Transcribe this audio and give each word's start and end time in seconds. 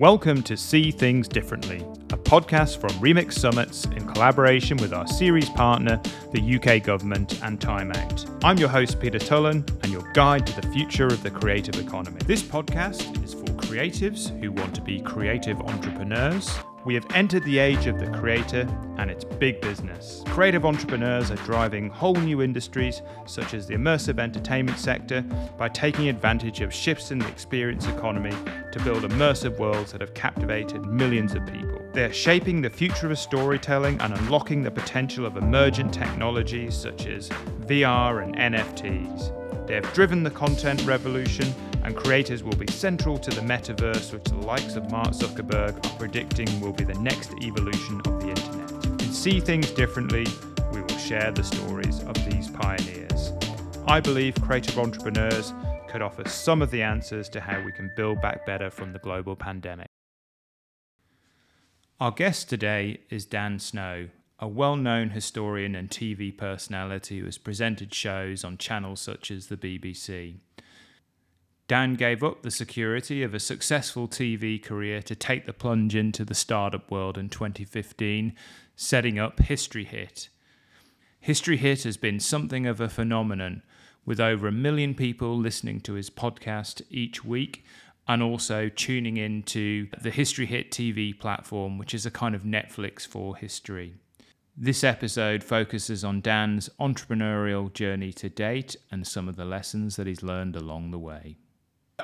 Welcome 0.00 0.42
to 0.44 0.56
See 0.56 0.90
Things 0.90 1.28
Differently, 1.28 1.80
a 2.08 2.16
podcast 2.16 2.80
from 2.80 2.88
Remix 3.02 3.34
Summits 3.34 3.84
in 3.84 4.10
collaboration 4.10 4.78
with 4.78 4.94
our 4.94 5.06
series 5.06 5.50
partner, 5.50 6.00
the 6.32 6.56
UK 6.56 6.82
Government 6.82 7.38
and 7.42 7.60
Time 7.60 7.92
Out. 7.92 8.24
I'm 8.42 8.56
your 8.56 8.70
host, 8.70 8.98
Peter 8.98 9.18
Tullin, 9.18 9.62
and 9.82 9.92
your 9.92 10.10
guide 10.14 10.46
to 10.46 10.58
the 10.58 10.66
future 10.68 11.08
of 11.08 11.22
the 11.22 11.30
creative 11.30 11.78
economy. 11.78 12.18
This 12.24 12.42
podcast 12.42 13.22
is 13.22 13.34
for 13.34 13.44
creatives 13.60 14.30
who 14.40 14.52
want 14.52 14.74
to 14.74 14.80
be 14.80 15.02
creative 15.02 15.60
entrepreneurs 15.60 16.48
we 16.84 16.94
have 16.94 17.06
entered 17.14 17.44
the 17.44 17.58
age 17.58 17.86
of 17.86 17.98
the 17.98 18.10
creator 18.10 18.66
and 18.96 19.10
it's 19.10 19.24
big 19.24 19.60
business. 19.60 20.22
Creative 20.26 20.64
entrepreneurs 20.64 21.30
are 21.30 21.36
driving 21.36 21.90
whole 21.90 22.14
new 22.14 22.42
industries, 22.42 23.02
such 23.26 23.54
as 23.54 23.66
the 23.66 23.74
immersive 23.74 24.18
entertainment 24.18 24.78
sector, 24.78 25.22
by 25.58 25.68
taking 25.68 26.08
advantage 26.08 26.60
of 26.60 26.72
shifts 26.72 27.10
in 27.10 27.18
the 27.18 27.28
experience 27.28 27.86
economy 27.86 28.34
to 28.72 28.80
build 28.84 29.02
immersive 29.02 29.58
worlds 29.58 29.92
that 29.92 30.00
have 30.00 30.14
captivated 30.14 30.84
millions 30.86 31.34
of 31.34 31.44
people. 31.46 31.80
They 31.92 32.04
are 32.04 32.12
shaping 32.12 32.62
the 32.62 32.70
future 32.70 33.10
of 33.10 33.18
storytelling 33.18 34.00
and 34.00 34.14
unlocking 34.14 34.62
the 34.62 34.70
potential 34.70 35.26
of 35.26 35.36
emergent 35.36 35.92
technologies 35.92 36.74
such 36.74 37.06
as 37.06 37.28
VR 37.66 38.22
and 38.22 38.36
NFTs. 38.36 39.39
They 39.70 39.76
have 39.76 39.94
driven 39.94 40.24
the 40.24 40.32
content 40.32 40.84
revolution, 40.84 41.54
and 41.84 41.94
creators 41.94 42.42
will 42.42 42.56
be 42.56 42.66
central 42.72 43.16
to 43.18 43.30
the 43.30 43.42
metaverse, 43.42 44.12
which 44.12 44.24
the 44.24 44.34
likes 44.38 44.74
of 44.74 44.90
Mark 44.90 45.10
Zuckerberg 45.10 45.86
are 45.86 45.96
predicting 45.96 46.60
will 46.60 46.72
be 46.72 46.82
the 46.82 46.98
next 46.98 47.30
evolution 47.40 48.00
of 48.04 48.20
the 48.20 48.30
internet. 48.30 48.84
In 49.00 49.12
See 49.12 49.38
Things 49.38 49.70
Differently, 49.70 50.26
we 50.72 50.80
will 50.80 50.98
share 50.98 51.30
the 51.30 51.44
stories 51.44 52.02
of 52.02 52.14
these 52.28 52.50
pioneers. 52.50 53.30
I 53.86 54.00
believe 54.00 54.34
creative 54.42 54.76
entrepreneurs 54.76 55.54
could 55.86 56.02
offer 56.02 56.28
some 56.28 56.62
of 56.62 56.72
the 56.72 56.82
answers 56.82 57.28
to 57.28 57.40
how 57.40 57.62
we 57.64 57.70
can 57.70 57.92
build 57.96 58.20
back 58.20 58.44
better 58.44 58.70
from 58.70 58.92
the 58.92 58.98
global 58.98 59.36
pandemic. 59.36 59.86
Our 62.00 62.10
guest 62.10 62.48
today 62.48 63.02
is 63.08 63.24
Dan 63.24 63.60
Snow, 63.60 64.08
a 64.40 64.48
well 64.48 64.74
known 64.74 65.10
historian 65.10 65.74
and 65.74 65.90
TV 65.90 66.36
personality 66.36 67.18
who 67.18 67.26
has 67.26 67.38
presented 67.38 67.94
shows 67.94 68.42
on 68.42 68.56
channels 68.56 69.00
such 69.00 69.30
as 69.30 69.46
the 69.46 69.56
BBC. 69.56 70.36
Dan 71.68 71.94
gave 71.94 72.24
up 72.24 72.42
the 72.42 72.50
security 72.50 73.22
of 73.22 73.32
a 73.32 73.38
successful 73.38 74.08
TV 74.08 74.60
career 74.60 75.02
to 75.02 75.14
take 75.14 75.46
the 75.46 75.52
plunge 75.52 75.94
into 75.94 76.24
the 76.24 76.34
startup 76.34 76.90
world 76.90 77.16
in 77.16 77.28
2015, 77.28 78.34
setting 78.74 79.18
up 79.20 79.38
History 79.38 79.84
Hit. 79.84 80.30
History 81.20 81.58
Hit 81.58 81.84
has 81.84 81.96
been 81.96 82.18
something 82.18 82.66
of 82.66 82.80
a 82.80 82.88
phenomenon, 82.88 83.62
with 84.04 84.18
over 84.18 84.48
a 84.48 84.52
million 84.52 84.94
people 84.94 85.36
listening 85.36 85.80
to 85.82 85.92
his 85.92 86.10
podcast 86.10 86.82
each 86.90 87.24
week 87.24 87.62
and 88.08 88.22
also 88.22 88.68
tuning 88.68 89.18
into 89.18 89.86
the 90.00 90.10
History 90.10 90.46
Hit 90.46 90.72
TV 90.72 91.16
platform, 91.16 91.78
which 91.78 91.94
is 91.94 92.04
a 92.06 92.10
kind 92.10 92.34
of 92.34 92.42
Netflix 92.42 93.06
for 93.06 93.36
history. 93.36 93.99
This 94.62 94.84
episode 94.84 95.42
focuses 95.42 96.04
on 96.04 96.20
Dan's 96.20 96.68
entrepreneurial 96.78 97.72
journey 97.72 98.12
to 98.12 98.28
date 98.28 98.76
and 98.90 99.06
some 99.06 99.26
of 99.26 99.36
the 99.36 99.46
lessons 99.46 99.96
that 99.96 100.06
he's 100.06 100.22
learned 100.22 100.54
along 100.54 100.90
the 100.90 100.98
way. 100.98 101.38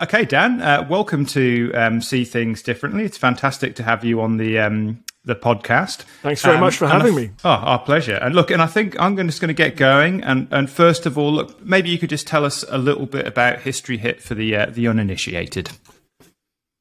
Okay, 0.01 0.25
Dan, 0.25 0.63
uh, 0.63 0.87
welcome 0.89 1.27
to 1.27 1.71
um, 1.75 2.01
See 2.01 2.25
Things 2.25 2.63
Differently. 2.63 3.05
It's 3.05 3.19
fantastic 3.19 3.75
to 3.75 3.83
have 3.83 4.07
you 4.07 4.23
on 4.23 4.39
the 4.39 4.59
um, 4.59 5.05
the 5.27 5.35
podcast. 5.35 6.05
Thanks 6.23 6.41
very 6.41 6.55
um, 6.55 6.63
much 6.63 6.79
for 6.79 6.89
having 6.89 7.15
th- 7.15 7.29
me. 7.29 7.35
Oh, 7.45 7.51
our 7.51 7.79
pleasure. 7.79 8.15
And 8.15 8.35
look, 8.35 8.51
and 8.51 8.63
I 8.63 8.67
think 8.69 8.99
I'm 8.99 9.19
just 9.27 9.43
going 9.43 9.49
to 9.49 9.53
get 9.55 9.77
going. 9.77 10.25
And 10.25 10.49
and 10.51 10.71
first 10.71 11.05
of 11.05 11.19
all, 11.19 11.35
look, 11.35 11.63
maybe 11.63 11.91
you 11.91 11.99
could 11.99 12.09
just 12.09 12.27
tell 12.27 12.47
us 12.47 12.65
a 12.71 12.79
little 12.79 13.05
bit 13.05 13.27
about 13.27 13.61
History 13.61 13.99
Hit 13.99 14.23
for 14.23 14.35
the 14.35 14.57
uh, 14.57 14.67
the 14.71 14.89
uninitiated. 14.89 15.73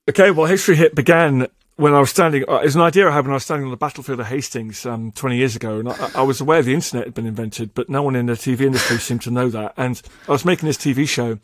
Okay, 0.10 0.32
well, 0.32 0.46
History 0.46 0.78
Hit 0.78 0.96
began 0.96 1.50
when 1.78 1.94
I 1.94 2.00
was 2.00 2.10
standing, 2.10 2.46
uh, 2.48 2.58
it's 2.58 2.76
an 2.76 2.82
idea 2.82 3.08
I 3.08 3.12
had 3.12 3.26
when 3.26 3.32
I 3.32 3.36
was 3.36 3.44
standing 3.44 3.66
on 3.66 3.72
the 3.72 3.78
battlefield 3.78 4.20
of 4.20 4.28
Hastings 4.28 4.86
um, 4.86 5.12
20 5.12 5.36
years 5.36 5.56
ago, 5.56 5.80
and 5.80 5.90
I, 5.90 6.12
I, 6.16 6.22
was 6.22 6.40
aware 6.40 6.62
the 6.62 6.74
internet 6.74 7.06
had 7.06 7.14
been 7.14 7.26
invented, 7.26 7.74
but 7.74 7.90
no 7.90 8.02
one 8.02 8.16
in 8.16 8.28
the 8.28 8.34
TV 8.34 8.62
industry 8.62 8.98
seemed 8.98 9.22
to 9.24 9.32
know 9.32 9.50
that. 9.50 9.74
And 9.76 10.02
I 10.28 10.32
was 10.32 10.46
making 10.46 10.68
this 10.68 10.78
TV 10.78 11.08
show, 11.08 11.38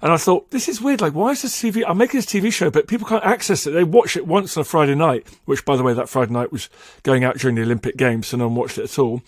and 0.00 0.12
I 0.12 0.16
thought, 0.16 0.52
this 0.52 0.68
is 0.68 0.80
weird. 0.80 1.00
Like, 1.00 1.14
why 1.14 1.32
is 1.32 1.42
this 1.42 1.60
TV? 1.60 1.82
I'm 1.86 1.98
making 1.98 2.18
this 2.18 2.26
TV 2.26 2.52
show, 2.52 2.70
but 2.70 2.86
people 2.86 3.08
can't 3.08 3.24
access 3.24 3.66
it. 3.66 3.72
They 3.72 3.82
watch 3.82 4.16
it 4.16 4.24
once 4.24 4.56
on 4.56 4.60
a 4.60 4.64
Friday 4.64 4.94
night, 4.94 5.26
which, 5.46 5.64
by 5.64 5.76
the 5.76 5.82
way, 5.82 5.94
that 5.94 6.08
Friday 6.08 6.32
night 6.32 6.52
was 6.52 6.68
going 7.02 7.24
out 7.24 7.38
during 7.38 7.56
the 7.56 7.62
Olympic 7.62 7.96
Games, 7.96 8.28
so 8.28 8.36
no 8.36 8.46
one 8.46 8.56
watched 8.56 8.78
it 8.78 8.84
at 8.84 8.98
all. 9.00 9.20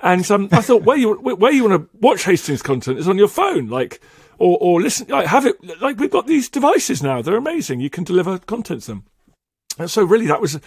And 0.00 0.28
um, 0.28 0.48
I 0.50 0.60
thought, 0.60 0.82
where 0.82 0.96
you 0.96 1.14
where 1.14 1.52
you 1.52 1.68
want 1.68 1.82
to 1.82 1.98
watch 2.00 2.24
Hastings 2.24 2.62
content 2.62 2.98
is 2.98 3.08
on 3.08 3.18
your 3.18 3.28
phone, 3.28 3.68
like. 3.68 4.00
Or, 4.42 4.56
or 4.58 4.80
listen, 4.80 5.06
like, 5.08 5.26
have 5.26 5.44
it, 5.44 5.82
like, 5.82 5.98
we've 5.98 6.10
got 6.10 6.26
these 6.26 6.48
devices 6.48 7.02
now. 7.02 7.20
They're 7.20 7.36
amazing. 7.36 7.80
You 7.80 7.90
can 7.90 8.04
deliver 8.04 8.38
content 8.38 8.80
to 8.84 8.92
them. 8.92 9.04
And 9.78 9.90
so 9.90 10.02
really 10.02 10.26
that 10.26 10.40
was, 10.40 10.60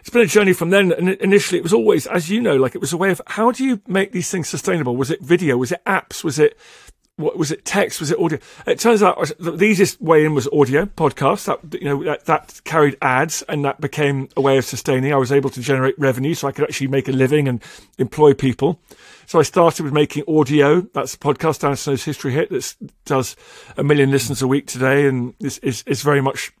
it's 0.00 0.10
been 0.10 0.22
a 0.22 0.26
journey 0.26 0.52
from 0.52 0.70
then. 0.70 0.92
And 0.92 1.10
initially 1.10 1.58
it 1.58 1.62
was 1.62 1.72
always, 1.72 2.06
as 2.06 2.30
you 2.30 2.40
know, 2.40 2.56
like 2.56 2.74
it 2.74 2.80
was 2.80 2.92
a 2.92 2.96
way 2.96 3.10
of 3.10 3.20
how 3.26 3.50
do 3.50 3.64
you 3.64 3.80
make 3.86 4.12
these 4.12 4.30
things 4.30 4.48
sustainable? 4.48 4.96
Was 4.96 5.10
it 5.10 5.20
video? 5.20 5.56
Was 5.56 5.72
it 5.72 5.84
apps? 5.84 6.24
Was 6.24 6.38
it, 6.38 6.56
what 7.16 7.36
was 7.36 7.50
it 7.50 7.64
text? 7.64 7.98
Was 7.98 8.12
it 8.12 8.18
audio? 8.18 8.38
It 8.64 8.78
turns 8.78 9.02
out 9.02 9.32
the 9.40 9.64
easiest 9.64 10.00
way 10.00 10.24
in 10.24 10.34
was 10.34 10.48
audio 10.52 10.86
podcast. 10.86 11.46
That, 11.46 11.82
you 11.82 11.88
know, 11.88 12.04
that, 12.04 12.26
that 12.26 12.60
carried 12.64 12.96
ads 13.02 13.42
and 13.48 13.64
that 13.64 13.80
became 13.80 14.28
a 14.36 14.40
way 14.40 14.56
of 14.56 14.64
sustaining. 14.64 15.12
I 15.12 15.16
was 15.16 15.32
able 15.32 15.50
to 15.50 15.60
generate 15.60 15.98
revenue 15.98 16.34
so 16.34 16.46
I 16.46 16.52
could 16.52 16.64
actually 16.64 16.86
make 16.86 17.08
a 17.08 17.12
living 17.12 17.48
and 17.48 17.60
employ 17.98 18.34
people. 18.34 18.80
So 19.26 19.40
I 19.40 19.42
started 19.42 19.82
with 19.82 19.92
making 19.92 20.24
audio. 20.28 20.82
That's 20.94 21.14
a 21.14 21.18
podcast, 21.18 21.60
Dan 21.60 21.74
Snow's 21.74 22.04
History 22.04 22.32
Hit 22.32 22.50
that 22.50 22.74
does 23.04 23.34
a 23.76 23.82
million 23.82 24.12
listens 24.12 24.40
a 24.40 24.46
week 24.46 24.68
today 24.68 25.06
and 25.06 25.34
is, 25.40 25.58
is, 25.58 25.82
is 25.88 26.02
very 26.02 26.20
much 26.20 26.52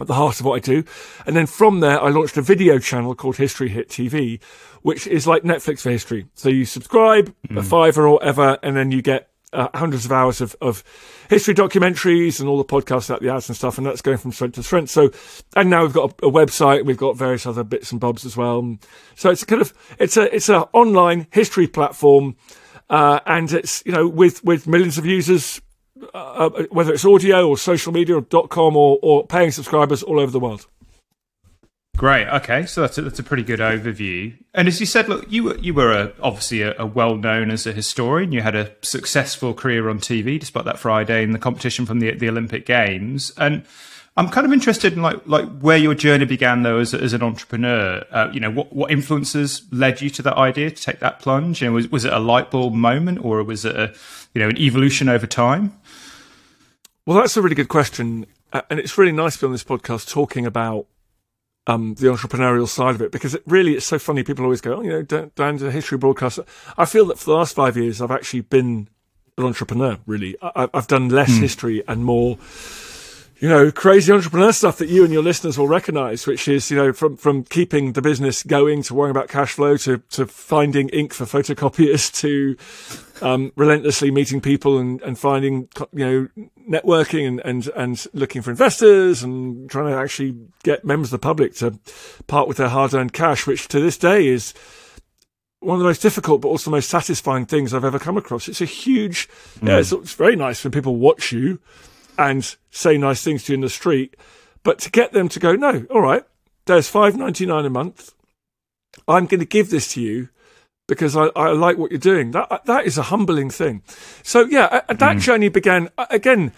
at 0.00 0.06
the 0.06 0.14
heart 0.14 0.40
of 0.40 0.46
what 0.46 0.56
I 0.56 0.58
do. 0.60 0.84
And 1.26 1.36
then 1.36 1.46
from 1.46 1.80
there, 1.80 2.00
I 2.00 2.08
launched 2.08 2.36
a 2.36 2.42
video 2.42 2.78
channel 2.78 3.14
called 3.14 3.36
History 3.36 3.68
Hit 3.68 3.88
TV, 3.88 4.42
which 4.82 5.06
is 5.06 5.26
like 5.26 5.42
Netflix 5.42 5.80
for 5.80 5.90
history. 5.90 6.26
So 6.34 6.48
you 6.48 6.64
subscribe, 6.64 7.34
mm. 7.48 7.58
a 7.58 7.62
fiver 7.62 8.06
or 8.06 8.14
whatever, 8.14 8.58
and 8.62 8.76
then 8.76 8.90
you 8.90 9.02
get 9.02 9.30
uh, 9.54 9.68
hundreds 9.74 10.04
of 10.04 10.12
hours 10.12 10.40
of, 10.40 10.56
of 10.60 10.82
history 11.30 11.54
documentaries 11.54 12.40
and 12.40 12.48
all 12.48 12.58
the 12.58 12.64
podcasts 12.64 13.08
about 13.08 13.22
the 13.22 13.32
ads 13.32 13.48
and 13.48 13.56
stuff. 13.56 13.78
And 13.78 13.86
that's 13.86 14.02
going 14.02 14.18
from 14.18 14.32
strength 14.32 14.56
to 14.56 14.62
strength. 14.62 14.90
So, 14.90 15.10
and 15.56 15.70
now 15.70 15.82
we've 15.82 15.92
got 15.92 16.12
a, 16.22 16.26
a 16.26 16.30
website. 16.30 16.84
We've 16.84 16.96
got 16.96 17.16
various 17.16 17.46
other 17.46 17.64
bits 17.64 17.92
and 17.92 18.00
bobs 18.00 18.26
as 18.26 18.36
well. 18.36 18.76
So 19.14 19.30
it's 19.30 19.44
kind 19.44 19.62
of, 19.62 19.72
it's 19.98 20.16
a, 20.16 20.34
it's 20.34 20.48
an 20.48 20.64
online 20.72 21.28
history 21.30 21.68
platform. 21.68 22.36
Uh, 22.90 23.20
and 23.24 23.50
it's, 23.52 23.82
you 23.86 23.92
know, 23.92 24.06
with, 24.06 24.44
with 24.44 24.66
millions 24.66 24.98
of 24.98 25.06
users, 25.06 25.62
uh, 26.14 26.18
uh, 26.18 26.64
whether 26.70 26.92
it's 26.92 27.04
audio 27.04 27.48
or 27.48 27.56
social 27.56 27.92
media 27.92 28.16
or 28.16 28.48
.com 28.48 28.76
or, 28.76 28.98
or 29.02 29.26
paying 29.26 29.50
subscribers 29.50 30.02
all 30.02 30.20
over 30.20 30.30
the 30.30 30.40
world. 30.40 30.66
Great. 31.96 32.26
Okay, 32.26 32.66
so 32.66 32.80
that's 32.80 32.98
a, 32.98 33.02
that's 33.02 33.20
a 33.20 33.22
pretty 33.22 33.44
good 33.44 33.60
overview. 33.60 34.36
And 34.52 34.66
as 34.66 34.80
you 34.80 34.86
said, 34.86 35.08
look, 35.08 35.30
you 35.30 35.44
were 35.44 35.56
you 35.58 35.72
were 35.72 35.92
a, 35.92 36.12
obviously 36.20 36.62
a, 36.62 36.74
a 36.76 36.86
well 36.86 37.16
known 37.16 37.52
as 37.52 37.68
a 37.68 37.72
historian. 37.72 38.32
You 38.32 38.40
had 38.40 38.56
a 38.56 38.72
successful 38.82 39.54
career 39.54 39.88
on 39.88 40.00
TV, 40.00 40.40
despite 40.40 40.64
that 40.64 40.80
Friday 40.80 41.22
in 41.22 41.30
the 41.30 41.38
competition 41.38 41.86
from 41.86 42.00
the 42.00 42.10
the 42.12 42.28
Olympic 42.28 42.66
Games. 42.66 43.32
And 43.36 43.64
I'm 44.16 44.28
kind 44.28 44.46
of 44.46 44.52
interested 44.52 44.92
in 44.92 45.02
like 45.02 45.26
like 45.26 45.60
where 45.60 45.76
your 45.76 45.94
journey 45.94 46.24
began 46.24 46.62
though 46.62 46.78
as 46.78 46.94
as 46.94 47.12
an 47.12 47.22
entrepreneur. 47.22 48.04
Uh, 48.10 48.28
you 48.32 48.40
know, 48.40 48.50
what 48.50 48.72
what 48.72 48.90
influences 48.90 49.62
led 49.70 50.00
you 50.00 50.10
to 50.10 50.22
that 50.22 50.36
idea 50.36 50.70
to 50.70 50.82
take 50.82 50.98
that 50.98 51.20
plunge? 51.20 51.62
You 51.62 51.68
know, 51.68 51.74
was 51.74 51.88
was 51.90 52.04
it 52.04 52.12
a 52.12 52.18
light 52.18 52.50
bulb 52.50 52.74
moment 52.74 53.24
or 53.24 53.42
was 53.44 53.64
it 53.64 53.74
a 53.74 53.94
you 54.34 54.40
know 54.40 54.48
an 54.48 54.58
evolution 54.58 55.08
over 55.08 55.26
time? 55.26 55.76
Well, 57.06 57.18
that's 57.18 57.36
a 57.36 57.42
really 57.42 57.54
good 57.54 57.68
question, 57.68 58.26
uh, 58.52 58.62
and 58.70 58.80
it's 58.80 58.96
really 58.96 59.12
nice 59.12 59.34
to 59.34 59.40
be 59.40 59.46
on 59.46 59.52
this 59.52 59.64
podcast 59.64 60.08
talking 60.10 60.46
about 60.46 60.86
um, 61.66 61.94
the 61.94 62.06
entrepreneurial 62.06 62.66
side 62.66 62.94
of 62.94 63.02
it 63.02 63.12
because 63.12 63.34
it 63.34 63.42
really 63.46 63.74
it's 63.74 63.84
so 63.84 63.98
funny. 63.98 64.22
People 64.22 64.44
always 64.44 64.62
go, 64.62 64.76
"Oh, 64.76 64.82
you 64.82 64.90
know, 64.90 65.02
Dan, 65.02 65.30
Dan's 65.34 65.62
a 65.62 65.70
history 65.70 65.98
broadcaster." 65.98 66.44
I 66.78 66.86
feel 66.86 67.04
that 67.06 67.18
for 67.18 67.26
the 67.26 67.36
last 67.36 67.54
five 67.54 67.76
years, 67.76 68.00
I've 68.00 68.10
actually 68.10 68.40
been 68.40 68.88
an 69.36 69.44
entrepreneur. 69.44 69.98
Really, 70.06 70.36
I, 70.40 70.68
have 70.72 70.86
done 70.86 71.10
less 71.10 71.30
mm. 71.32 71.40
history 71.40 71.82
and 71.86 72.06
more 72.06 72.38
you 73.38 73.48
know, 73.48 73.70
crazy 73.70 74.12
entrepreneur 74.12 74.52
stuff 74.52 74.78
that 74.78 74.88
you 74.88 75.04
and 75.04 75.12
your 75.12 75.22
listeners 75.22 75.58
will 75.58 75.68
recognize, 75.68 76.26
which 76.26 76.46
is, 76.46 76.70
you 76.70 76.76
know, 76.76 76.92
from, 76.92 77.16
from 77.16 77.44
keeping 77.44 77.92
the 77.92 78.02
business 78.02 78.42
going 78.42 78.82
to 78.84 78.94
worrying 78.94 79.10
about 79.10 79.28
cash 79.28 79.52
flow 79.52 79.76
to, 79.78 79.98
to 80.10 80.26
finding 80.26 80.88
ink 80.90 81.12
for 81.12 81.24
photocopiers 81.24 82.12
to, 82.20 82.56
um, 83.24 83.52
relentlessly 83.56 84.10
meeting 84.10 84.40
people 84.40 84.78
and, 84.78 85.02
and 85.02 85.18
finding, 85.18 85.68
you 85.92 86.04
know, 86.04 86.28
networking 86.68 87.26
and, 87.26 87.40
and, 87.40 87.68
and 87.76 88.06
looking 88.12 88.40
for 88.40 88.50
investors 88.50 89.22
and 89.22 89.68
trying 89.68 89.92
to 89.92 89.98
actually 89.98 90.36
get 90.62 90.84
members 90.84 91.12
of 91.12 91.20
the 91.20 91.24
public 91.24 91.54
to 91.54 91.78
part 92.26 92.46
with 92.46 92.56
their 92.56 92.68
hard 92.68 92.94
earned 92.94 93.12
cash, 93.12 93.46
which 93.46 93.68
to 93.68 93.80
this 93.80 93.98
day 93.98 94.26
is, 94.26 94.54
one 95.60 95.76
of 95.76 95.80
the 95.80 95.88
most 95.88 96.02
difficult 96.02 96.42
but 96.42 96.48
also 96.48 96.70
most 96.70 96.90
satisfying 96.90 97.46
things 97.46 97.72
I've 97.72 97.86
ever 97.86 97.98
come 97.98 98.18
across. 98.18 98.48
It's 98.48 98.60
a 98.60 98.66
huge, 98.66 99.28
mm. 99.60 99.68
yeah, 99.68 99.78
it's, 99.78 99.92
it's 99.92 100.12
very 100.12 100.36
nice 100.36 100.62
when 100.62 100.70
people 100.70 100.96
watch 100.96 101.32
you 101.32 101.58
and 102.18 102.56
say 102.70 102.98
nice 102.98 103.22
things 103.22 103.44
to 103.44 103.52
you 103.52 103.54
in 103.54 103.60
the 103.60 103.68
street. 103.68 104.16
But 104.62 104.78
to 104.80 104.90
get 104.90 105.12
them 105.12 105.28
to 105.28 105.40
go, 105.40 105.54
no, 105.54 105.86
all 105.90 106.00
right, 106.00 106.24
there's 106.66 106.88
five 106.88 107.16
ninety 107.16 107.46
nine 107.46 107.64
a 107.64 107.70
month. 107.70 108.14
I'm 109.06 109.26
going 109.26 109.40
to 109.40 109.46
give 109.46 109.70
this 109.70 109.92
to 109.94 110.00
you 110.00 110.28
because 110.86 111.16
I, 111.16 111.26
I 111.36 111.50
like 111.52 111.78
what 111.78 111.90
you're 111.90 111.98
doing. 111.98 112.30
That 112.30 112.62
that 112.66 112.86
is 112.86 112.98
a 112.98 113.02
humbling 113.02 113.50
thing. 113.50 113.82
So 114.22 114.44
yeah, 114.44 114.80
that 114.88 114.98
mm. 114.98 115.20
journey 115.20 115.48
began 115.48 115.90
again. 116.10 116.52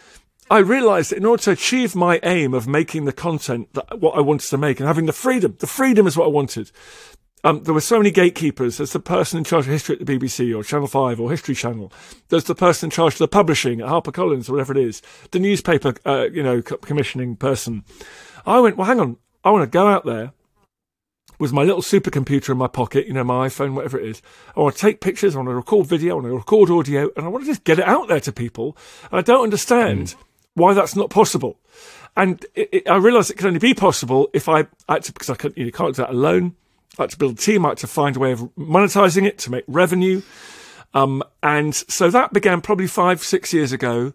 I 0.49 0.59
realized 0.59 1.11
that 1.11 1.17
in 1.17 1.25
order 1.25 1.43
to 1.45 1.51
achieve 1.51 1.97
my 1.97 2.21
aim 2.23 2.55
of 2.55 2.69
making 2.69 3.05
the 3.05 3.13
content 3.13 3.75
that 3.75 3.99
what 3.99 4.17
I 4.17 4.21
wanted 4.21 4.49
to 4.51 4.59
make 4.59 4.79
and 4.79 4.87
having 4.87 5.07
the 5.07 5.13
freedom, 5.13 5.57
the 5.59 5.67
freedom 5.67 6.07
is 6.07 6.17
what 6.17 6.27
I 6.27 6.29
wanted. 6.29 6.71
Um, 7.47 7.63
there 7.63 7.75
were 7.75 7.81
so 7.81 7.99
many 7.99 8.11
gatekeepers. 8.11 8.79
There's 8.79 8.93
the 8.93 8.99
person 8.99 9.39
in 9.39 9.45
charge 9.45 9.67
of 9.67 9.71
history 9.71 9.97
at 9.97 10.05
the 10.05 10.19
BBC 10.19 10.53
or 10.53 10.65
Channel 10.65 10.89
5 10.89 11.21
or 11.21 11.31
History 11.31 11.55
Channel. 11.55 11.93
There's 12.29 12.43
the 12.43 12.57
person 12.57 12.89
in 12.89 12.91
charge 12.91 13.13
of 13.15 13.19
the 13.19 13.29
publishing 13.29 13.81
at 13.81 13.87
HarperCollins 13.87 14.49
or 14.49 14.55
whatever 14.55 14.73
it 14.73 14.85
is. 14.85 15.01
The 15.31 15.39
newspaper, 15.39 15.95
uh, 16.05 16.27
you 16.33 16.43
know, 16.43 16.61
commissioning 16.61 17.37
person. 17.37 17.85
I 18.47 18.59
went, 18.59 18.77
well, 18.77 18.89
hang 18.89 18.99
on. 18.99 19.19
I 19.45 19.53
want 19.53 19.63
to 19.63 19.71
go 19.71 19.87
out 19.87 20.05
there 20.05 20.33
with 21.39 21.53
my 21.53 21.63
little 21.63 21.83
supercomputer 21.83 22.49
in 22.49 22.59
my 22.59 22.67
pocket, 22.67 23.07
you 23.07 23.13
know, 23.13 23.23
my 23.23 23.47
iPhone, 23.47 23.75
whatever 23.75 24.01
it 24.01 24.09
is. 24.09 24.23
I 24.57 24.61
want 24.61 24.75
to 24.75 24.81
take 24.81 25.01
pictures, 25.01 25.37
I 25.37 25.39
want 25.39 25.51
to 25.51 25.55
record 25.55 25.87
video, 25.87 26.15
I 26.15 26.15
want 26.15 26.27
to 26.27 26.35
record 26.35 26.69
audio, 26.69 27.11
and 27.17 27.27
I 27.27 27.29
want 27.29 27.45
to 27.45 27.51
just 27.51 27.63
get 27.63 27.79
it 27.79 27.87
out 27.87 28.09
there 28.09 28.19
to 28.19 28.33
people. 28.33 28.77
And 29.13 29.21
I 29.21 29.23
don't 29.23 29.45
understand 29.45 30.01
mm. 30.01 30.17
why 30.55 30.75
that's 30.75 30.97
not 30.97 31.11
possible. 31.11 31.61
And 32.17 32.45
it, 32.57 32.71
it, 32.73 32.91
I 32.91 32.97
realise 32.97 33.31
it 33.31 33.37
can 33.37 33.47
only 33.47 33.61
be 33.61 33.73
possible 33.73 34.31
if 34.33 34.49
I, 34.49 34.63
to, 34.63 35.13
because 35.13 35.31
I 35.31 35.37
can't, 35.37 35.57
you 35.57 35.67
know, 35.67 35.71
can't 35.71 35.95
do 35.95 36.03
that 36.03 36.11
alone. 36.11 36.57
I 36.99 37.03
had 37.03 37.11
to 37.11 37.19
build 37.19 37.39
a 37.39 37.41
team, 37.41 37.65
I 37.67 37.71
had 37.71 37.79
to 37.79 37.87
find 37.87 38.17
a 38.17 38.21
way 38.21 38.33
of 38.33 38.41
monetizing 38.57 39.27
it 39.27 39.39
to 39.39 39.51
make 39.51 39.65
revenue. 39.67 40.23
Um, 40.95 41.23
and 41.43 41.75
so 41.75 42.11
that 42.11 42.33
began 42.33 42.61
probably 42.61 42.87
five, 42.87 43.23
six 43.23 43.53
years 43.53 43.73
ago. 43.73 44.15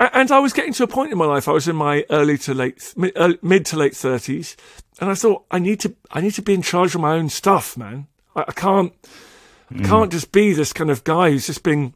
And 0.00 0.30
I 0.30 0.38
was 0.38 0.52
getting 0.52 0.72
to 0.74 0.84
a 0.84 0.88
point 0.88 1.10
in 1.10 1.18
my 1.18 1.24
life. 1.26 1.48
I 1.48 1.52
was 1.52 1.66
in 1.66 1.74
my 1.74 2.04
early 2.10 2.38
to 2.38 2.54
late, 2.54 2.94
mid 2.96 3.66
to 3.66 3.76
late 3.76 3.96
thirties, 3.96 4.56
and 5.00 5.10
I 5.10 5.14
thought 5.14 5.44
I 5.50 5.58
need 5.58 5.80
to, 5.80 5.94
I 6.12 6.20
need 6.20 6.34
to 6.34 6.42
be 6.42 6.54
in 6.54 6.62
charge 6.62 6.94
of 6.94 7.00
my 7.00 7.14
own 7.14 7.28
stuff, 7.28 7.76
man. 7.76 8.06
I, 8.36 8.44
I 8.46 8.52
can't, 8.52 8.92
mm. 9.72 9.84
I 9.84 9.88
can't 9.88 10.12
just 10.12 10.30
be 10.30 10.52
this 10.52 10.72
kind 10.72 10.90
of 10.90 11.02
guy 11.02 11.30
who's 11.30 11.48
just 11.48 11.64
being 11.64 11.94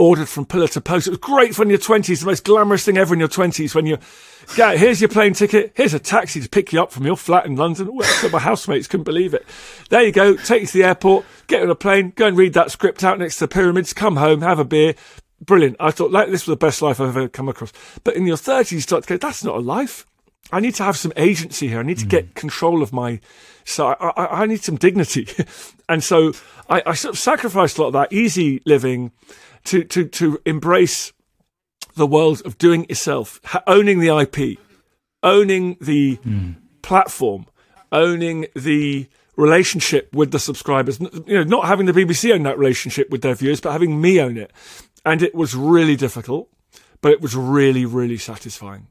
ordered 0.00 0.28
from 0.28 0.46
pillar 0.46 0.66
to 0.66 0.80
post. 0.80 1.06
It 1.06 1.10
was 1.10 1.18
great 1.18 1.54
fun 1.54 1.66
in 1.66 1.70
your 1.70 1.78
twenties, 1.78 2.20
the 2.20 2.26
most 2.26 2.44
glamorous 2.44 2.84
thing 2.84 2.96
ever 2.96 3.12
in 3.12 3.20
your 3.20 3.28
twenties 3.28 3.74
when 3.74 3.84
you 3.84 3.98
get 4.56 4.78
here's 4.78 5.00
your 5.00 5.10
plane 5.10 5.34
ticket, 5.34 5.72
here's 5.74 5.92
a 5.92 5.98
taxi 5.98 6.40
to 6.40 6.48
pick 6.48 6.72
you 6.72 6.82
up 6.82 6.90
from 6.90 7.04
your 7.04 7.16
flat 7.16 7.44
in 7.44 7.54
London. 7.54 7.94
Well, 7.94 8.30
my 8.30 8.38
housemates 8.38 8.88
couldn't 8.88 9.04
believe 9.04 9.34
it. 9.34 9.46
There 9.90 10.02
you 10.02 10.10
go, 10.10 10.36
take 10.36 10.62
you 10.62 10.66
to 10.68 10.78
the 10.78 10.84
airport, 10.84 11.26
get 11.48 11.62
on 11.62 11.70
a 11.70 11.74
plane, 11.74 12.14
go 12.16 12.26
and 12.26 12.36
read 12.36 12.54
that 12.54 12.70
script 12.70 13.04
out 13.04 13.18
next 13.18 13.36
to 13.36 13.44
the 13.44 13.48
pyramids, 13.48 13.92
come 13.92 14.16
home, 14.16 14.40
have 14.40 14.58
a 14.58 14.64
beer. 14.64 14.94
Brilliant. 15.42 15.76
I 15.78 15.90
thought 15.90 16.10
like, 16.10 16.28
this 16.30 16.46
was 16.46 16.54
the 16.54 16.66
best 16.66 16.80
life 16.80 16.98
I've 16.98 17.16
ever 17.16 17.28
come 17.28 17.48
across. 17.48 17.72
But 18.02 18.16
in 18.16 18.26
your 18.26 18.38
thirties, 18.38 18.72
you 18.72 18.80
start 18.80 19.04
to 19.04 19.08
go, 19.10 19.16
that's 19.18 19.44
not 19.44 19.56
a 19.56 19.60
life. 19.60 20.06
I 20.52 20.60
need 20.60 20.74
to 20.76 20.82
have 20.82 20.96
some 20.96 21.12
agency 21.16 21.68
here. 21.68 21.78
I 21.78 21.82
need 21.82 21.98
to 21.98 22.06
mm. 22.06 22.10
get 22.10 22.34
control 22.34 22.82
of 22.82 22.92
my. 22.92 23.20
So 23.64 23.88
I, 23.88 24.08
I, 24.08 24.42
I 24.42 24.46
need 24.46 24.64
some 24.64 24.76
dignity, 24.76 25.28
and 25.88 26.02
so 26.02 26.32
I, 26.68 26.82
I, 26.86 26.94
sort 26.94 27.14
of 27.14 27.18
sacrificed 27.20 27.78
a 27.78 27.82
lot 27.82 27.88
of 27.88 27.92
that 27.92 28.12
easy 28.12 28.62
living 28.64 29.12
to 29.70 29.84
to 29.84 30.04
to 30.04 30.40
embrace 30.44 31.12
the 31.94 32.06
world 32.06 32.42
of 32.44 32.58
doing 32.58 32.84
it 32.84 32.90
yourself, 32.90 33.40
owning 33.66 34.00
the 34.00 34.08
IP, 34.08 34.58
owning 35.22 35.76
the 35.80 36.16
mm. 36.18 36.56
platform, 36.82 37.46
owning 37.92 38.46
the 38.54 39.06
relationship 39.36 40.12
with 40.12 40.32
the 40.32 40.38
subscribers. 40.40 40.98
You 41.00 41.38
know, 41.38 41.44
not 41.44 41.66
having 41.66 41.86
the 41.86 41.92
BBC 41.92 42.34
own 42.34 42.42
that 42.42 42.58
relationship 42.58 43.10
with 43.10 43.22
their 43.22 43.34
viewers, 43.34 43.60
but 43.60 43.72
having 43.72 44.00
me 44.00 44.20
own 44.20 44.36
it. 44.36 44.52
And 45.04 45.22
it 45.22 45.34
was 45.34 45.54
really 45.54 45.96
difficult, 45.96 46.50
but 47.00 47.12
it 47.12 47.20
was 47.20 47.36
really, 47.36 47.86
really 47.86 48.18
satisfying. 48.18 48.88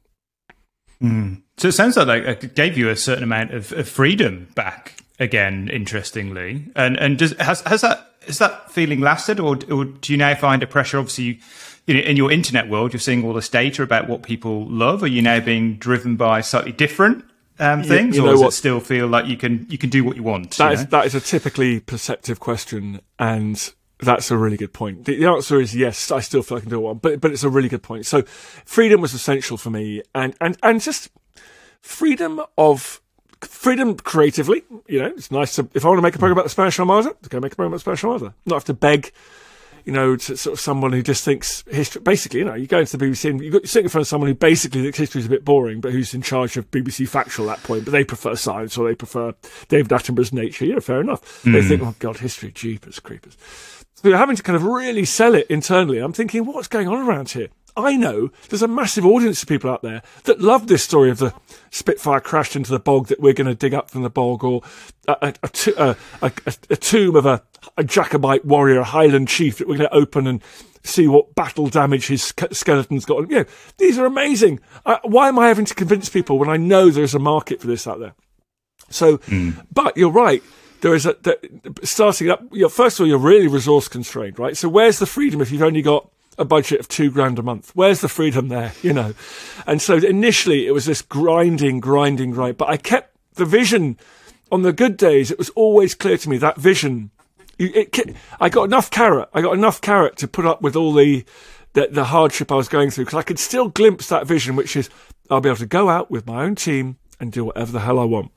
Mm. 1.04 1.42
So 1.58 1.68
it 1.68 1.74
sounds 1.74 1.98
like 1.98 2.24
it 2.24 2.56
gave 2.56 2.78
you 2.78 2.90
a 2.90 2.96
certain 2.96 3.24
amount 3.24 3.54
of, 3.54 3.72
of 3.74 3.88
freedom 3.88 4.48
back 4.56 5.04
again. 5.20 5.70
Interestingly, 5.70 6.72
and 6.76 6.98
and 6.98 7.18
does, 7.18 7.34
has 7.40 7.62
has 7.62 7.82
that 7.82 8.09
has 8.30 8.38
that 8.40 8.72
feeling 8.72 9.02
lasted, 9.02 9.40
or, 9.40 9.58
or 9.72 9.86
do 9.86 10.14
you 10.14 10.18
now 10.18 10.36
find 10.36 10.64
a 10.64 10.68
pressure? 10.68 10.98
Obviously, 10.98 11.24
you, 11.26 11.38
you 11.88 11.94
know, 11.96 12.00
in 12.02 12.16
your 12.16 12.32
internet 12.32 12.70
world, 12.70 12.94
you're 12.94 13.00
seeing 13.00 13.26
all 13.26 13.34
this 13.34 13.50
data 13.50 13.84
about 13.84 14.08
what 14.08 14.24
people 14.24 14.66
love. 14.70 15.04
Are 15.04 15.08
you 15.08 15.22
now 15.22 15.40
being 15.40 15.76
driven 15.76 16.16
by 16.16 16.42
slightly 16.42 16.72
different 16.72 17.26
um, 17.60 17.84
things, 17.84 18.16
you, 18.16 18.24
you 18.24 18.28
or 18.28 18.32
does 18.32 18.42
what? 18.42 18.48
it 18.50 18.52
still 18.52 18.80
feel 18.80 19.08
like 19.08 19.26
you 19.26 19.38
can 19.38 19.68
you 19.70 19.78
can 19.78 19.90
do 19.90 20.04
what 20.04 20.16
you 20.16 20.24
want? 20.24 20.52
That 20.58 20.70
you 20.70 20.74
is, 20.76 20.88
that 20.88 21.06
is 21.06 21.16
a 21.16 21.20
typically 21.20 21.80
perceptive 21.80 22.40
question, 22.40 23.02
and 23.18 23.74
that's 24.00 24.32
a 24.32 24.38
really 24.38 24.58
good 24.58 24.72
point. 24.72 25.06
The, 25.06 25.18
the, 25.18 25.26
answer 25.26 25.60
is 25.60 25.76
yes. 25.76 26.10
I 26.12 26.22
still 26.22 26.42
feel 26.42 26.58
I 26.58 26.62
can 26.62 26.70
do 26.70 26.80
want, 26.80 27.02
but 27.02 27.20
but 27.20 27.32
it's 27.32 27.44
a 27.44 27.50
really 27.50 27.70
good 27.70 27.84
point. 27.84 28.06
So 28.06 28.22
freedom 28.24 29.02
was 29.02 29.14
essential 29.14 29.58
for 29.58 29.70
me, 29.70 30.02
and 30.16 30.36
and 30.40 30.58
and 30.64 30.80
just 30.80 31.10
freedom 31.82 32.42
of 32.58 33.02
freedom 33.42 33.96
creatively. 33.96 34.64
You 34.88 35.00
know, 35.00 35.08
it's 35.08 35.32
nice 35.32 35.56
to 35.56 35.70
if 35.74 35.86
I 35.86 35.88
want 35.88 36.00
to 36.00 36.04
make 36.04 36.16
a 36.16 36.20
program 36.20 36.38
about 36.38 36.46
the 36.46 36.50
Spanish 36.50 36.80
Armada, 36.80 37.16
to 37.22 37.30
go 37.30 37.40
make 37.40 37.54
a 37.54 37.56
program 37.56 37.74
about 37.74 37.78
the 37.78 37.82
Spanish 37.82 38.04
Armada. 38.04 38.34
Not 38.46 38.56
have 38.56 38.66
to 38.66 38.74
beg. 38.74 39.12
You 39.86 39.94
know, 39.94 40.18
to 40.18 40.38
sort 40.38 40.54
of 40.54 40.60
someone 40.60 40.92
who 40.92 41.02
just 41.02 41.24
thinks 41.24 41.64
history. 41.72 42.02
Basically, 42.02 42.40
you 42.40 42.46
know, 42.46 42.54
you 42.54 42.68
go 42.68 42.80
into 42.80 42.96
the 42.96 43.04
BBC 43.04 43.30
and 43.30 43.42
you're 43.42 43.62
sitting 43.64 43.86
in 43.86 43.90
front 43.90 44.04
of 44.04 44.08
someone 44.08 44.28
who 44.28 44.36
basically 44.36 44.84
thinks 44.84 45.00
history 45.00 45.22
is 45.22 45.26
a 45.26 45.30
bit 45.30 45.44
boring, 45.46 45.80
but 45.80 45.94
who's 45.94 46.14
in 46.14 46.22
charge 46.22 46.58
of 46.58 46.70
BBC 46.70 47.08
Factual 47.08 47.50
at 47.50 47.58
that 47.58 47.66
point. 47.66 47.86
But 47.86 47.92
they 47.92 48.04
prefer 48.04 48.36
science 48.36 48.78
or 48.78 48.88
they 48.88 48.94
prefer 48.94 49.34
David 49.70 49.90
Attenborough's 49.90 50.34
Nature. 50.34 50.66
Yeah, 50.66 50.80
fair 50.80 51.00
enough. 51.00 51.44
Mm. 51.44 51.54
They 51.54 51.62
think, 51.64 51.82
oh 51.82 51.96
God, 51.98 52.18
history, 52.18 52.52
jeepers, 52.52 53.00
creepers. 53.00 53.36
So 53.96 54.10
you're 54.10 54.18
having 54.18 54.36
to 54.36 54.44
kind 54.44 54.56
of 54.56 54.64
really 54.64 55.06
sell 55.06 55.34
it 55.34 55.48
internally. 55.48 55.98
I'm 55.98 56.14
thinking, 56.14 56.46
what's 56.46 56.68
going 56.68 56.88
on 56.88 57.08
around 57.08 57.30
here? 57.30 57.48
I 57.76 57.96
know 57.96 58.30
there's 58.50 58.62
a 58.62 58.68
massive 58.68 59.06
audience 59.06 59.42
of 59.42 59.50
people 59.50 59.70
out 59.70 59.82
there 59.82 60.02
that 60.24 60.42
love 60.42 60.68
this 60.68 60.84
story 60.84 61.10
of 61.10 61.18
the 61.18 61.34
Spitfire 61.72 62.20
crashed 62.20 62.56
into 62.56 62.72
the 62.72 62.80
bog 62.80 63.08
that 63.08 63.20
we're 63.20 63.34
going 63.34 63.48
to 63.48 63.56
dig 63.56 63.74
up 63.74 63.90
from 63.90 64.04
the 64.04 64.10
bog, 64.10 64.44
or 64.44 64.62
a, 65.08 65.34
a, 65.78 65.96
a, 66.22 66.32
a 66.70 66.76
tomb 66.76 67.16
of 67.16 67.26
a, 67.26 67.44
Jacobite 67.86 68.46
warrior, 68.46 68.80
a 68.80 68.86
Highland 68.86 69.28
chief 69.28 69.58
that 69.58 69.68
we're 69.68 69.78
going 69.78 69.90
to 69.90 69.96
open 69.96 70.28
and 70.28 70.42
see 70.84 71.08
what 71.08 71.36
battle 71.36 71.68
damage 71.68 72.08
his 72.08 72.34
skeleton's 72.52 73.06
got. 73.06 73.30
You 73.30 73.40
know, 73.40 73.46
these 73.78 73.98
are 73.98 74.06
amazing. 74.06 74.60
Uh, 74.86 74.98
why 75.04 75.28
am 75.28 75.40
I 75.40 75.48
having 75.48 75.66
to 75.66 75.76
convince 75.76 76.10
people 76.10 76.40
when 76.40 76.50
I 76.50 76.58
know 76.58 76.90
there's 76.90 77.16
a 77.16 77.20
market 77.20 77.62
for 77.62 77.68
this 77.68 77.88
out 77.88 78.00
there? 78.00 78.16
So, 78.90 79.18
mm. 79.20 79.66
but 79.72 79.98
you're 79.98 80.10
right. 80.12 80.42
There 80.82 80.96
is 80.96 81.06
a 81.06 81.16
starting 81.84 82.30
up. 82.30 82.42
You 82.52 82.64
know, 82.64 82.70
first 82.70 83.00
of 83.00 83.04
all, 83.04 83.08
you're 83.08 83.18
really 83.18 83.48
resource 83.48 83.88
constrained, 83.88 84.40
right? 84.40 84.56
So, 84.56 84.70
where's 84.70 85.00
the 85.00 85.06
freedom 85.06 85.42
if 85.42 85.52
you've 85.52 85.62
only 85.62 85.82
got 85.82 86.10
a 86.40 86.46
budget 86.46 86.80
of 86.80 86.88
two 86.88 87.12
grand 87.12 87.38
a 87.38 87.44
month. 87.44 87.72
Where's 87.76 88.02
the 88.02 88.08
freedom 88.08 88.48
there? 88.48 88.74
You 88.82 88.94
know? 88.94 89.14
And 89.68 89.82
so 89.82 89.98
initially 89.98 90.66
it 90.66 90.72
was 90.72 90.86
this 90.86 91.02
grinding, 91.02 91.80
grinding, 91.82 92.32
grind, 92.32 92.58
but 92.58 92.70
I 92.70 92.78
kept 92.78 93.16
the 93.34 93.46
vision 93.46 93.98
on 94.52 94.64
the 94.64 94.74
good 94.74 94.98
days. 94.98 95.30
It 95.30 95.38
was 95.38 95.50
always 95.52 95.94
clear 95.94 96.18
to 96.18 96.30
me 96.30 96.38
that 96.38 96.58
vision. 96.58 97.12
It, 97.60 97.98
it, 97.98 98.16
I 98.40 98.50
got 98.50 98.64
enough 98.64 98.90
carrot. 98.90 99.30
I 99.34 99.42
got 99.42 99.54
enough 99.54 99.82
carrot 99.82 100.16
to 100.18 100.28
put 100.28 100.46
up 100.46 100.62
with 100.62 100.76
all 100.76 100.94
the, 100.94 101.26
the, 101.74 101.90
the 101.92 102.06
hardship 102.06 102.52
I 102.52 102.56
was 102.56 102.70
going 102.70 102.90
through 102.90 103.06
because 103.06 103.20
I 103.20 103.24
could 103.24 103.38
still 103.38 103.68
glimpse 103.68 104.08
that 104.08 104.26
vision, 104.26 104.56
which 104.56 104.76
is 104.76 104.90
I'll 105.30 105.42
be 105.42 105.50
able 105.50 105.58
to 105.58 105.66
go 105.66 105.90
out 105.90 106.10
with 106.10 106.26
my 106.26 106.44
own 106.44 106.56
team 106.56 106.98
and 107.20 107.32
do 107.32 107.46
whatever 107.46 107.74
the 107.74 107.82
hell 107.82 108.00
I 108.00 108.06
want. 108.06 108.32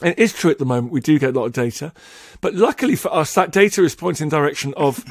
And 0.00 0.10
it 0.10 0.18
is 0.18 0.32
true 0.32 0.50
at 0.50 0.58
the 0.58 0.66
moment, 0.66 0.92
we 0.92 1.00
do 1.00 1.18
get 1.18 1.34
a 1.34 1.38
lot 1.38 1.46
of 1.46 1.52
data. 1.52 1.92
But 2.40 2.54
luckily 2.54 2.96
for 2.96 3.12
us, 3.12 3.34
that 3.34 3.50
data 3.50 3.82
is 3.82 3.94
pointing 3.94 4.26
in 4.26 4.28
the 4.28 4.36
direction 4.36 4.74
of 4.76 5.02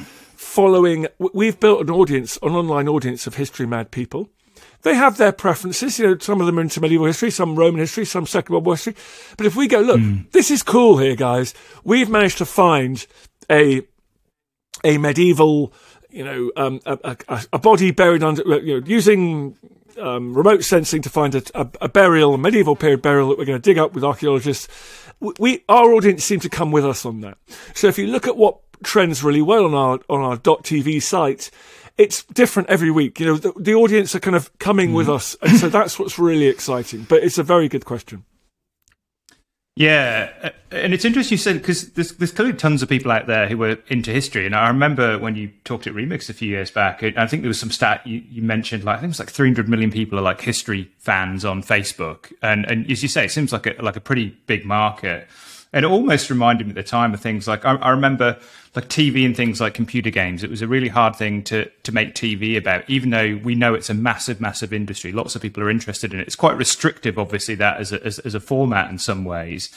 following. 0.56 1.06
We've 1.18 1.60
built 1.60 1.82
an 1.82 1.90
audience, 1.90 2.38
an 2.42 2.52
online 2.52 2.88
audience 2.88 3.26
of 3.26 3.34
history 3.34 3.66
mad 3.66 3.90
people. 3.90 4.30
They 4.84 4.94
have 4.94 5.18
their 5.18 5.32
preferences. 5.32 5.98
You 5.98 6.06
know, 6.06 6.18
some 6.18 6.40
of 6.40 6.46
them 6.46 6.58
are 6.58 6.62
into 6.62 6.80
medieval 6.80 7.06
history, 7.06 7.30
some 7.30 7.56
Roman 7.56 7.80
history, 7.80 8.06
some 8.06 8.24
Second 8.24 8.54
World 8.54 8.64
War 8.64 8.74
history. 8.74 8.94
But 9.36 9.44
if 9.44 9.54
we 9.54 9.68
go, 9.68 9.80
look, 9.80 10.00
mm. 10.00 10.30
this 10.32 10.50
is 10.50 10.62
cool 10.62 10.96
here, 10.96 11.14
guys. 11.14 11.52
We've 11.84 12.08
managed 12.08 12.38
to 12.38 12.46
find 12.46 13.06
a 13.50 13.82
a 14.82 14.96
medieval, 14.96 15.74
you 16.08 16.24
know, 16.24 16.50
um, 16.56 16.80
a, 16.86 17.16
a, 17.28 17.44
a, 17.52 17.58
body 17.58 17.90
buried 17.90 18.22
under, 18.22 18.42
you 18.60 18.80
know, 18.80 18.86
using 18.86 19.56
um, 19.98 20.34
remote 20.34 20.64
sensing 20.64 21.02
to 21.02 21.10
find 21.10 21.34
a, 21.34 21.42
a, 21.54 21.68
a, 21.82 21.88
burial, 21.88 22.34
a 22.34 22.38
medieval 22.38 22.76
period 22.76 23.02
burial 23.02 23.28
that 23.28 23.38
we're 23.38 23.44
going 23.44 23.60
to 23.60 23.70
dig 23.70 23.78
up 23.78 23.92
with 23.94 24.04
archaeologists. 24.04 24.68
We, 25.38 25.64
our 25.68 25.92
audience 25.92 26.24
seem 26.24 26.40
to 26.40 26.48
come 26.48 26.70
with 26.70 26.84
us 26.84 27.04
on 27.06 27.20
that. 27.22 27.38
So 27.74 27.88
if 27.88 27.98
you 27.98 28.06
look 28.06 28.26
at 28.26 28.36
what 28.36 28.65
trends 28.82 29.22
really 29.22 29.42
well 29.42 29.64
on 29.64 29.74
our 29.74 29.98
on 30.08 30.20
our 30.20 30.36
.tv 30.36 31.02
site. 31.02 31.50
It's 31.98 32.24
different 32.24 32.68
every 32.68 32.90
week. 32.90 33.18
You 33.20 33.26
know, 33.26 33.36
the, 33.36 33.52
the 33.58 33.74
audience 33.74 34.14
are 34.14 34.20
kind 34.20 34.36
of 34.36 34.56
coming 34.58 34.90
mm. 34.90 34.94
with 34.94 35.08
us, 35.08 35.36
and 35.42 35.56
so 35.56 35.68
that's 35.68 35.98
what's 35.98 36.18
really 36.18 36.46
exciting. 36.46 37.06
But 37.08 37.22
it's 37.22 37.38
a 37.38 37.42
very 37.42 37.68
good 37.68 37.84
question. 37.84 38.24
Yeah, 39.76 40.52
and 40.70 40.94
it's 40.94 41.04
interesting 41.04 41.34
you 41.34 41.38
said 41.38 41.58
because 41.58 41.92
there's, 41.92 42.12
there's 42.12 42.32
clearly 42.32 42.54
tons 42.54 42.82
of 42.82 42.88
people 42.88 43.12
out 43.12 43.26
there 43.26 43.46
who 43.46 43.58
were 43.58 43.76
into 43.88 44.10
history, 44.10 44.46
and 44.46 44.54
I 44.54 44.68
remember 44.68 45.18
when 45.18 45.36
you 45.36 45.50
talked 45.64 45.86
at 45.86 45.92
Remix 45.92 46.30
a 46.30 46.32
few 46.32 46.48
years 46.48 46.70
back. 46.70 47.02
I 47.02 47.26
think 47.26 47.42
there 47.42 47.48
was 47.48 47.60
some 47.60 47.70
stat 47.70 48.06
you, 48.06 48.22
you 48.30 48.40
mentioned, 48.40 48.84
like 48.84 48.96
I 48.96 49.00
think 49.00 49.10
it's 49.10 49.18
like 49.18 49.28
300 49.28 49.68
million 49.68 49.90
people 49.90 50.18
are 50.18 50.22
like 50.22 50.40
history 50.40 50.90
fans 50.98 51.44
on 51.44 51.62
Facebook, 51.62 52.32
and 52.40 52.64
and 52.64 52.90
as 52.90 53.02
you 53.02 53.08
say, 53.10 53.26
it 53.26 53.30
seems 53.30 53.52
like 53.52 53.66
a 53.66 53.74
like 53.82 53.96
a 53.96 54.00
pretty 54.00 54.34
big 54.46 54.64
market. 54.64 55.28
And 55.74 55.84
it 55.84 55.88
almost 55.88 56.30
reminded 56.30 56.68
me 56.68 56.70
at 56.70 56.76
the 56.76 56.82
time 56.82 57.12
of 57.12 57.20
things 57.20 57.46
like 57.46 57.66
I, 57.66 57.74
I, 57.74 57.90
remember 57.90 58.38
like 58.76 58.88
TV 58.88 59.24
and 59.24 59.34
things 59.34 59.60
like 59.60 59.72
computer 59.72 60.10
games. 60.10 60.44
It 60.44 60.50
was 60.50 60.60
a 60.60 60.68
really 60.68 60.88
hard 60.88 61.16
thing 61.16 61.42
to 61.44 61.68
to 61.82 61.92
make 61.92 62.14
TV 62.14 62.56
about, 62.56 62.88
even 62.88 63.10
though 63.10 63.40
we 63.42 63.54
know 63.54 63.74
it's 63.74 63.88
a 63.88 63.94
massive, 63.94 64.40
massive 64.40 64.72
industry. 64.72 65.12
Lots 65.12 65.34
of 65.34 65.42
people 65.42 65.62
are 65.62 65.70
interested 65.70 66.12
in 66.12 66.20
it. 66.20 66.26
It's 66.26 66.36
quite 66.36 66.56
restrictive, 66.56 67.18
obviously, 67.18 67.54
that 67.56 67.78
as 67.78 67.92
a, 67.92 68.04
as, 68.04 68.18
as 68.20 68.34
a 68.34 68.40
format 68.40 68.90
in 68.90 68.98
some 68.98 69.24
ways. 69.24 69.70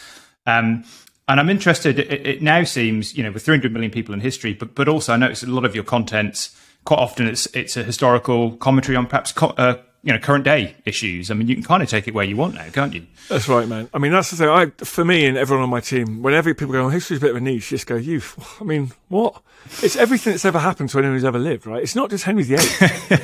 Um, 0.45 0.83
and 1.29 1.39
I'm 1.39 1.49
interested. 1.49 1.97
It, 1.97 2.27
it, 2.27 2.41
now 2.41 2.63
seems, 2.63 3.15
you 3.15 3.23
know, 3.23 3.31
with 3.31 3.45
300 3.45 3.71
million 3.71 3.91
people 3.91 4.13
in 4.13 4.19
history, 4.19 4.53
but 4.53 4.75
but 4.75 4.89
also 4.89 5.13
I 5.13 5.17
notice 5.17 5.43
a 5.43 5.47
lot 5.47 5.63
of 5.63 5.73
your 5.73 5.85
contents. 5.85 6.55
Quite 6.83 6.99
often, 6.99 7.27
it's 7.27 7.45
it's 7.47 7.77
a 7.77 7.83
historical 7.83 8.57
commentary 8.57 8.97
on 8.97 9.07
perhaps 9.07 9.31
co- 9.31 9.53
uh, 9.57 9.77
you 10.03 10.13
know 10.13 10.19
current 10.19 10.45
day 10.45 10.75
issues. 10.85 11.29
I 11.29 11.33
mean, 11.33 11.47
you 11.47 11.55
can 11.55 11.63
kind 11.63 11.83
of 11.83 11.89
take 11.89 12.07
it 12.07 12.13
where 12.13 12.25
you 12.25 12.37
want 12.37 12.55
now, 12.55 12.69
can't 12.69 12.93
you? 12.93 13.05
That's 13.27 13.47
right, 13.47 13.67
man. 13.67 13.89
I 13.93 13.97
mean, 13.97 14.11
that's 14.11 14.31
the 14.31 14.37
thing. 14.37 14.49
I, 14.49 14.67
for 14.83 15.03
me 15.03 15.25
and 15.25 15.37
everyone 15.37 15.63
on 15.63 15.69
my 15.69 15.81
team, 15.81 16.21
whenever 16.21 16.53
people 16.53 16.73
go, 16.73 16.85
oh, 16.85 16.89
history's 16.89 17.19
a 17.19 17.21
bit 17.21 17.31
of 17.31 17.37
a 17.37 17.41
niche, 17.41 17.69
just 17.69 17.87
go, 17.87 17.95
you. 17.95 18.21
I 18.61 18.63
mean, 18.63 18.91
what? 19.09 19.41
It's 19.83 19.95
everything 19.95 20.33
that's 20.33 20.45
ever 20.45 20.59
happened 20.59 20.89
to 20.91 20.99
anyone 20.99 21.15
who's 21.15 21.25
ever 21.25 21.39
lived, 21.39 21.65
right? 21.65 21.83
It's 21.83 21.95
not 21.95 22.09
just 22.09 22.23
Henry 22.23 22.43
VIII. 22.43 22.57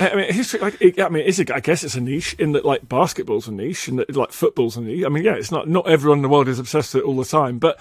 I 0.00 0.14
mean, 0.14 0.32
history. 0.32 0.60
Like, 0.60 0.80
it, 0.80 1.00
I 1.00 1.08
mean, 1.08 1.24
is 1.24 1.40
it? 1.40 1.50
I 1.50 1.60
guess 1.60 1.82
it's 1.82 1.96
a 1.96 2.00
niche 2.00 2.34
in 2.34 2.52
that, 2.52 2.64
like, 2.64 2.88
basketball's 2.88 3.48
a 3.48 3.52
niche, 3.52 3.88
and 3.88 3.98
that, 3.98 4.14
like, 4.14 4.30
football's 4.30 4.76
a 4.76 4.80
niche. 4.80 5.04
I 5.04 5.08
mean, 5.08 5.24
yeah, 5.24 5.34
it's 5.34 5.50
not. 5.50 5.68
Not 5.68 5.88
everyone 5.88 6.18
in 6.18 6.22
the 6.22 6.28
world 6.28 6.48
is 6.48 6.58
obsessed 6.58 6.94
with 6.94 7.02
it 7.02 7.06
all 7.06 7.16
the 7.16 7.24
time, 7.24 7.58
but 7.58 7.80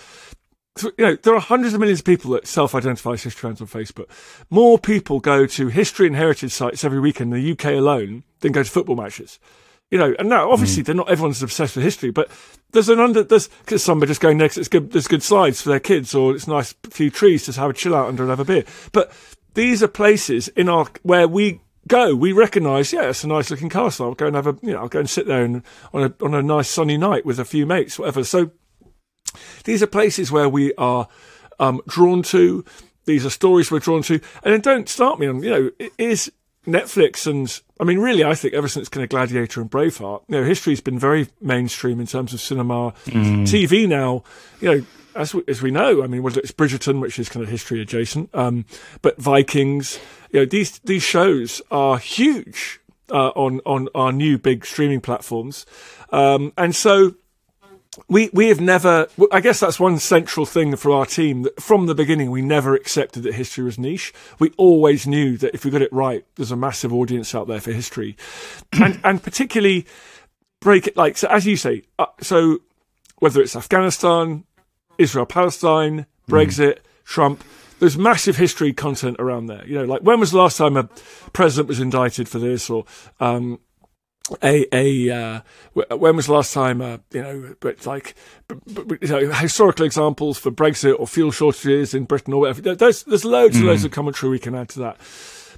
you 0.79 0.93
know, 0.97 1.15
there 1.15 1.35
are 1.35 1.41
hundreds 1.41 1.73
of 1.73 1.79
millions 1.79 1.99
of 1.99 2.05
people 2.05 2.31
that 2.31 2.47
self-identify 2.47 3.11
as 3.11 3.23
historians 3.23 3.61
on 3.61 3.67
Facebook. 3.67 4.09
More 4.49 4.79
people 4.79 5.19
go 5.19 5.45
to 5.45 5.67
history 5.67 6.07
and 6.07 6.15
heritage 6.15 6.51
sites 6.51 6.83
every 6.83 6.99
weekend 6.99 7.33
in 7.33 7.41
the 7.41 7.51
UK 7.51 7.77
alone 7.77 8.23
than 8.39 8.51
go 8.51 8.63
to 8.63 8.69
football 8.69 8.95
matches. 8.95 9.39
You 9.89 9.97
know, 9.97 10.15
and 10.17 10.29
now 10.29 10.49
obviously 10.49 10.83
mm. 10.83 10.85
they're 10.85 10.95
not 10.95 11.09
everyone's 11.09 11.43
obsessed 11.43 11.75
with 11.75 11.83
history, 11.83 12.11
but 12.11 12.31
there's 12.71 12.87
an 12.87 13.01
under 13.01 13.23
there's 13.23 13.49
because 13.49 13.83
some 13.83 14.01
are 14.01 14.05
just 14.05 14.21
going 14.21 14.37
next. 14.37 14.57
It's 14.57 14.69
good. 14.69 14.91
There's 14.91 15.07
good 15.07 15.21
slides 15.21 15.61
for 15.61 15.67
their 15.67 15.81
kids, 15.81 16.15
or 16.15 16.33
it's 16.33 16.47
nice 16.47 16.73
few 16.89 17.09
trees 17.09 17.45
to 17.45 17.59
have 17.59 17.71
a 17.71 17.73
chill 17.73 17.93
out 17.93 18.07
under 18.07 18.23
and 18.23 18.29
have 18.29 18.39
a 18.39 18.45
beer. 18.45 18.63
But 18.93 19.11
these 19.53 19.83
are 19.83 19.89
places 19.89 20.47
in 20.49 20.69
our 20.69 20.87
where 21.03 21.27
we 21.27 21.59
go. 21.89 22.15
We 22.15 22.31
recognise, 22.31 22.93
yeah, 22.93 23.09
it's 23.09 23.25
a 23.25 23.27
nice 23.27 23.51
looking 23.51 23.67
castle. 23.67 24.07
I'll 24.07 24.13
go 24.13 24.27
and 24.27 24.35
have 24.37 24.47
a, 24.47 24.57
you 24.61 24.71
know, 24.71 24.79
I'll 24.79 24.87
go 24.87 24.99
and 24.99 25.09
sit 25.09 25.27
there 25.27 25.43
and, 25.43 25.61
on 25.93 26.03
a 26.03 26.23
on 26.23 26.33
a 26.33 26.41
nice 26.41 26.69
sunny 26.69 26.95
night 26.95 27.25
with 27.25 27.37
a 27.37 27.43
few 27.43 27.65
mates, 27.65 27.99
whatever. 27.99 28.23
So 28.23 28.51
these 29.63 29.81
are 29.83 29.87
places 29.87 30.31
where 30.31 30.49
we 30.49 30.73
are 30.75 31.07
um, 31.59 31.81
drawn 31.87 32.23
to. 32.23 32.65
These 33.05 33.25
are 33.25 33.29
stories 33.29 33.71
we're 33.71 33.79
drawn 33.79 34.03
to. 34.03 34.15
And 34.43 34.53
then 34.53 34.61
don't 34.61 34.89
start 34.89 35.19
me 35.19 35.27
on, 35.27 35.41
you 35.43 35.49
know, 35.49 35.71
is 35.97 36.31
Netflix 36.65 37.25
and 37.25 37.61
I 37.79 37.83
mean, 37.83 37.97
really, 37.97 38.23
I 38.23 38.35
think 38.35 38.53
ever 38.53 38.67
since 38.67 38.89
kind 38.89 39.03
of 39.03 39.09
Gladiator 39.09 39.59
and 39.59 39.69
Braveheart, 39.69 40.21
you 40.27 40.39
know, 40.39 40.43
history's 40.43 40.81
been 40.81 40.99
very 40.99 41.27
mainstream 41.41 41.99
in 41.99 42.05
terms 42.05 42.31
of 42.31 42.39
cinema, 42.39 42.91
mm. 43.05 43.41
TV 43.41 43.87
now. 43.87 44.23
You 44.59 44.75
know, 44.75 44.85
as 45.15 45.33
we, 45.33 45.43
as 45.47 45.63
we 45.63 45.71
know, 45.71 46.03
I 46.03 46.07
mean, 46.07 46.21
whether 46.21 46.39
it's 46.39 46.51
Bridgerton, 46.51 47.01
which 47.01 47.17
is 47.17 47.27
kind 47.27 47.43
of 47.43 47.49
history 47.49 47.81
adjacent, 47.81 48.29
um, 48.35 48.65
but 49.01 49.17
Vikings, 49.17 49.99
you 50.29 50.41
know, 50.41 50.45
these 50.45 50.77
these 50.79 51.01
shows 51.01 51.59
are 51.71 51.97
huge 51.97 52.79
uh, 53.09 53.29
on 53.29 53.61
on 53.65 53.89
our 53.95 54.11
new 54.11 54.37
big 54.37 54.63
streaming 54.63 55.01
platforms, 55.01 55.65
um, 56.11 56.53
and 56.57 56.75
so 56.75 57.15
we 58.07 58.29
we 58.31 58.47
have 58.47 58.61
never. 58.61 59.07
I 59.31 59.41
guess 59.41 59.59
that's 59.59 59.79
one 59.79 59.99
central 59.99 60.45
thing 60.45 60.75
for 60.77 60.91
our 60.91 61.05
team. 61.05 61.43
That 61.43 61.61
from 61.61 61.87
the 61.87 61.95
beginning, 61.95 62.31
we 62.31 62.41
never 62.41 62.73
accepted 62.73 63.23
that 63.23 63.33
history 63.33 63.65
was 63.65 63.77
niche. 63.77 64.13
We 64.39 64.51
always 64.57 65.05
knew 65.05 65.37
that 65.37 65.53
if 65.53 65.65
we 65.65 65.71
got 65.71 65.81
it 65.81 65.91
right, 65.91 66.25
there's 66.35 66.51
a 66.51 66.55
massive 66.55 66.93
audience 66.93 67.35
out 67.35 67.47
there 67.47 67.59
for 67.59 67.71
history, 67.71 68.15
and 68.73 68.99
and 69.03 69.21
particularly 69.21 69.85
break 70.61 70.87
it 70.87 70.95
like 70.95 71.17
so. 71.17 71.27
As 71.27 71.45
you 71.45 71.57
say, 71.57 71.83
uh, 71.99 72.05
so 72.21 72.59
whether 73.19 73.41
it's 73.41 73.57
Afghanistan, 73.57 74.45
Israel, 74.97 75.25
Palestine, 75.25 76.05
Brexit, 76.29 76.75
mm. 76.75 77.03
Trump. 77.03 77.43
There's 77.79 77.97
massive 77.97 78.37
history 78.37 78.73
content 78.73 79.17
around 79.17 79.47
there. 79.47 79.65
You 79.67 79.73
know, 79.73 79.85
like 79.85 80.01
when 80.01 80.19
was 80.19 80.29
the 80.29 80.37
last 80.37 80.55
time 80.55 80.77
a 80.77 80.83
president 81.33 81.67
was 81.67 81.79
indicted 81.79 82.29
for 82.29 82.37
this, 82.37 82.69
or 82.69 82.85
um, 83.19 83.59
a 84.43 84.65
a 84.73 85.09
uh, 85.09 85.41
when 85.95 86.15
was 86.15 86.27
the 86.27 86.33
last 86.33 86.53
time 86.53 86.81
uh, 86.81 86.97
you 87.11 87.21
know 87.21 87.55
but 87.59 87.85
like 87.85 88.15
you 88.67 89.07
know, 89.07 89.31
historical 89.33 89.85
examples 89.85 90.37
for 90.37 90.51
Brexit 90.51 90.99
or 90.99 91.07
fuel 91.07 91.31
shortages 91.31 91.93
in 91.93 92.05
Britain 92.05 92.33
or 92.33 92.41
whatever 92.41 92.75
there's 92.75 93.03
there's 93.03 93.25
loads 93.25 93.55
mm. 93.55 93.59
and 93.59 93.67
loads 93.67 93.83
of 93.83 93.91
commentary 93.91 94.29
we 94.29 94.39
can 94.39 94.55
add 94.55 94.69
to 94.69 94.79
that 94.79 94.97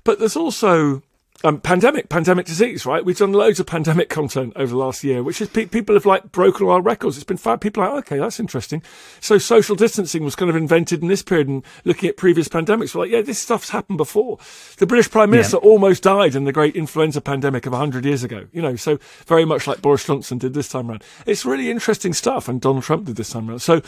but 0.04 0.20
there's 0.20 0.36
also 0.36 1.02
um, 1.46 1.60
pandemic, 1.60 2.08
pandemic 2.08 2.46
disease, 2.46 2.86
right? 2.86 3.04
We've 3.04 3.18
done 3.18 3.34
loads 3.34 3.60
of 3.60 3.66
pandemic 3.66 4.08
content 4.08 4.54
over 4.56 4.72
the 4.72 4.78
last 4.78 5.04
year, 5.04 5.22
which 5.22 5.42
is 5.42 5.50
pe- 5.50 5.66
people 5.66 5.94
have 5.96 6.06
like 6.06 6.32
broken 6.32 6.66
all 6.66 6.72
our 6.72 6.82
records. 6.82 7.18
It's 7.18 7.26
been 7.26 7.36
fab. 7.36 7.60
People 7.60 7.84
are 7.84 7.96
like, 7.96 8.06
okay, 8.06 8.18
that's 8.18 8.40
interesting. 8.40 8.82
So 9.20 9.38
social 9.38 9.76
distancing 9.76 10.24
was 10.24 10.36
kind 10.36 10.50
of 10.50 10.56
invented 10.56 11.02
in 11.02 11.10
this 11.10 11.22
period 11.22 11.50
and 11.50 11.64
looking 11.84 12.08
at 12.08 12.16
previous 12.16 12.48
pandemics. 12.48 12.96
We're 12.96 13.02
like, 13.02 13.12
yeah, 13.12 13.22
this 13.22 13.40
stuff's 13.40 13.72
happened 13.72 13.98
before. 13.98 14.40
The 14.78 14.88
British 14.88 15.12
Prime 15.12 15.32
Minister 15.32 15.58
yeah. 15.62 15.70
almost 15.70 16.04
died 16.04 16.34
in 16.34 16.46
the 16.46 16.54
great 16.54 16.78
influenza 16.78 17.20
pandemic 17.20 17.66
of 17.66 17.74
100 17.74 18.06
years 18.06 18.24
ago, 18.24 18.48
you 18.54 18.62
know, 18.62 18.78
so 18.78 18.98
very 19.26 19.44
much 19.44 19.68
like 19.68 19.82
Boris 19.82 20.06
Johnson 20.06 20.38
did 20.38 20.54
this 20.54 20.70
time 20.70 20.90
around. 20.90 21.04
It's 21.26 21.46
really 21.46 21.70
interesting 21.70 22.14
stuff 22.14 22.48
and 22.48 22.62
Donald 22.62 22.86
Trump 22.86 23.06
did 23.06 23.18
this 23.18 23.32
time 23.32 23.50
around. 23.50 23.60
So 23.60 23.82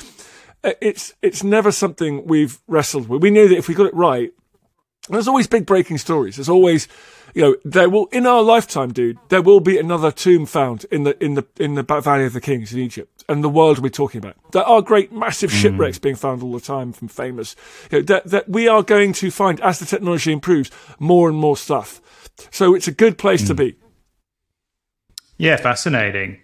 uh, 0.65 0.73
it's, 0.81 1.13
it's 1.21 1.41
never 1.41 1.71
something 1.71 2.25
we've 2.25 2.59
wrestled 2.67 3.07
with. 3.07 3.21
We 3.21 3.29
knew 3.29 3.47
that 3.47 3.57
if 3.57 3.69
we 3.69 3.75
got 3.75 3.87
it 3.87 3.93
right, 3.93 4.33
there's 5.09 5.27
always 5.27 5.47
big 5.47 5.65
breaking 5.65 5.99
stories. 5.99 6.35
There's 6.35 6.49
always, 6.49 6.87
you 7.35 7.41
know, 7.41 7.55
there 7.65 7.89
will 7.89 8.07
in 8.07 8.25
our 8.25 8.41
lifetime, 8.41 8.93
dude. 8.93 9.19
There 9.27 9.41
will 9.41 9.59
be 9.59 9.77
another 9.77 10.09
tomb 10.09 10.45
found 10.45 10.85
in 10.85 11.03
the 11.03 11.21
in 11.23 11.33
the 11.33 11.45
in 11.59 11.75
the 11.75 11.83
Valley 11.83 12.25
of 12.25 12.31
the 12.31 12.39
Kings 12.39 12.73
in 12.73 12.79
Egypt, 12.79 13.25
and 13.27 13.43
the 13.43 13.49
world 13.49 13.79
we're 13.79 13.89
talking 13.89 14.19
about. 14.19 14.37
There 14.53 14.63
are 14.63 14.81
great, 14.81 15.11
massive 15.11 15.51
mm. 15.51 15.61
shipwrecks 15.61 15.99
being 15.99 16.15
found 16.15 16.41
all 16.41 16.53
the 16.53 16.61
time 16.61 16.93
from 16.93 17.09
famous. 17.09 17.57
You 17.91 17.99
know, 17.99 18.05
that 18.05 18.27
that 18.27 18.49
we 18.49 18.69
are 18.69 18.81
going 18.81 19.11
to 19.13 19.29
find 19.29 19.59
as 19.59 19.79
the 19.79 19.85
technology 19.85 20.31
improves 20.31 20.71
more 20.97 21.27
and 21.27 21.37
more 21.37 21.57
stuff. 21.57 22.01
So 22.51 22.73
it's 22.73 22.87
a 22.87 22.93
good 22.93 23.17
place 23.17 23.43
mm. 23.43 23.47
to 23.47 23.53
be. 23.53 23.75
Yeah, 25.37 25.57
fascinating. 25.57 26.39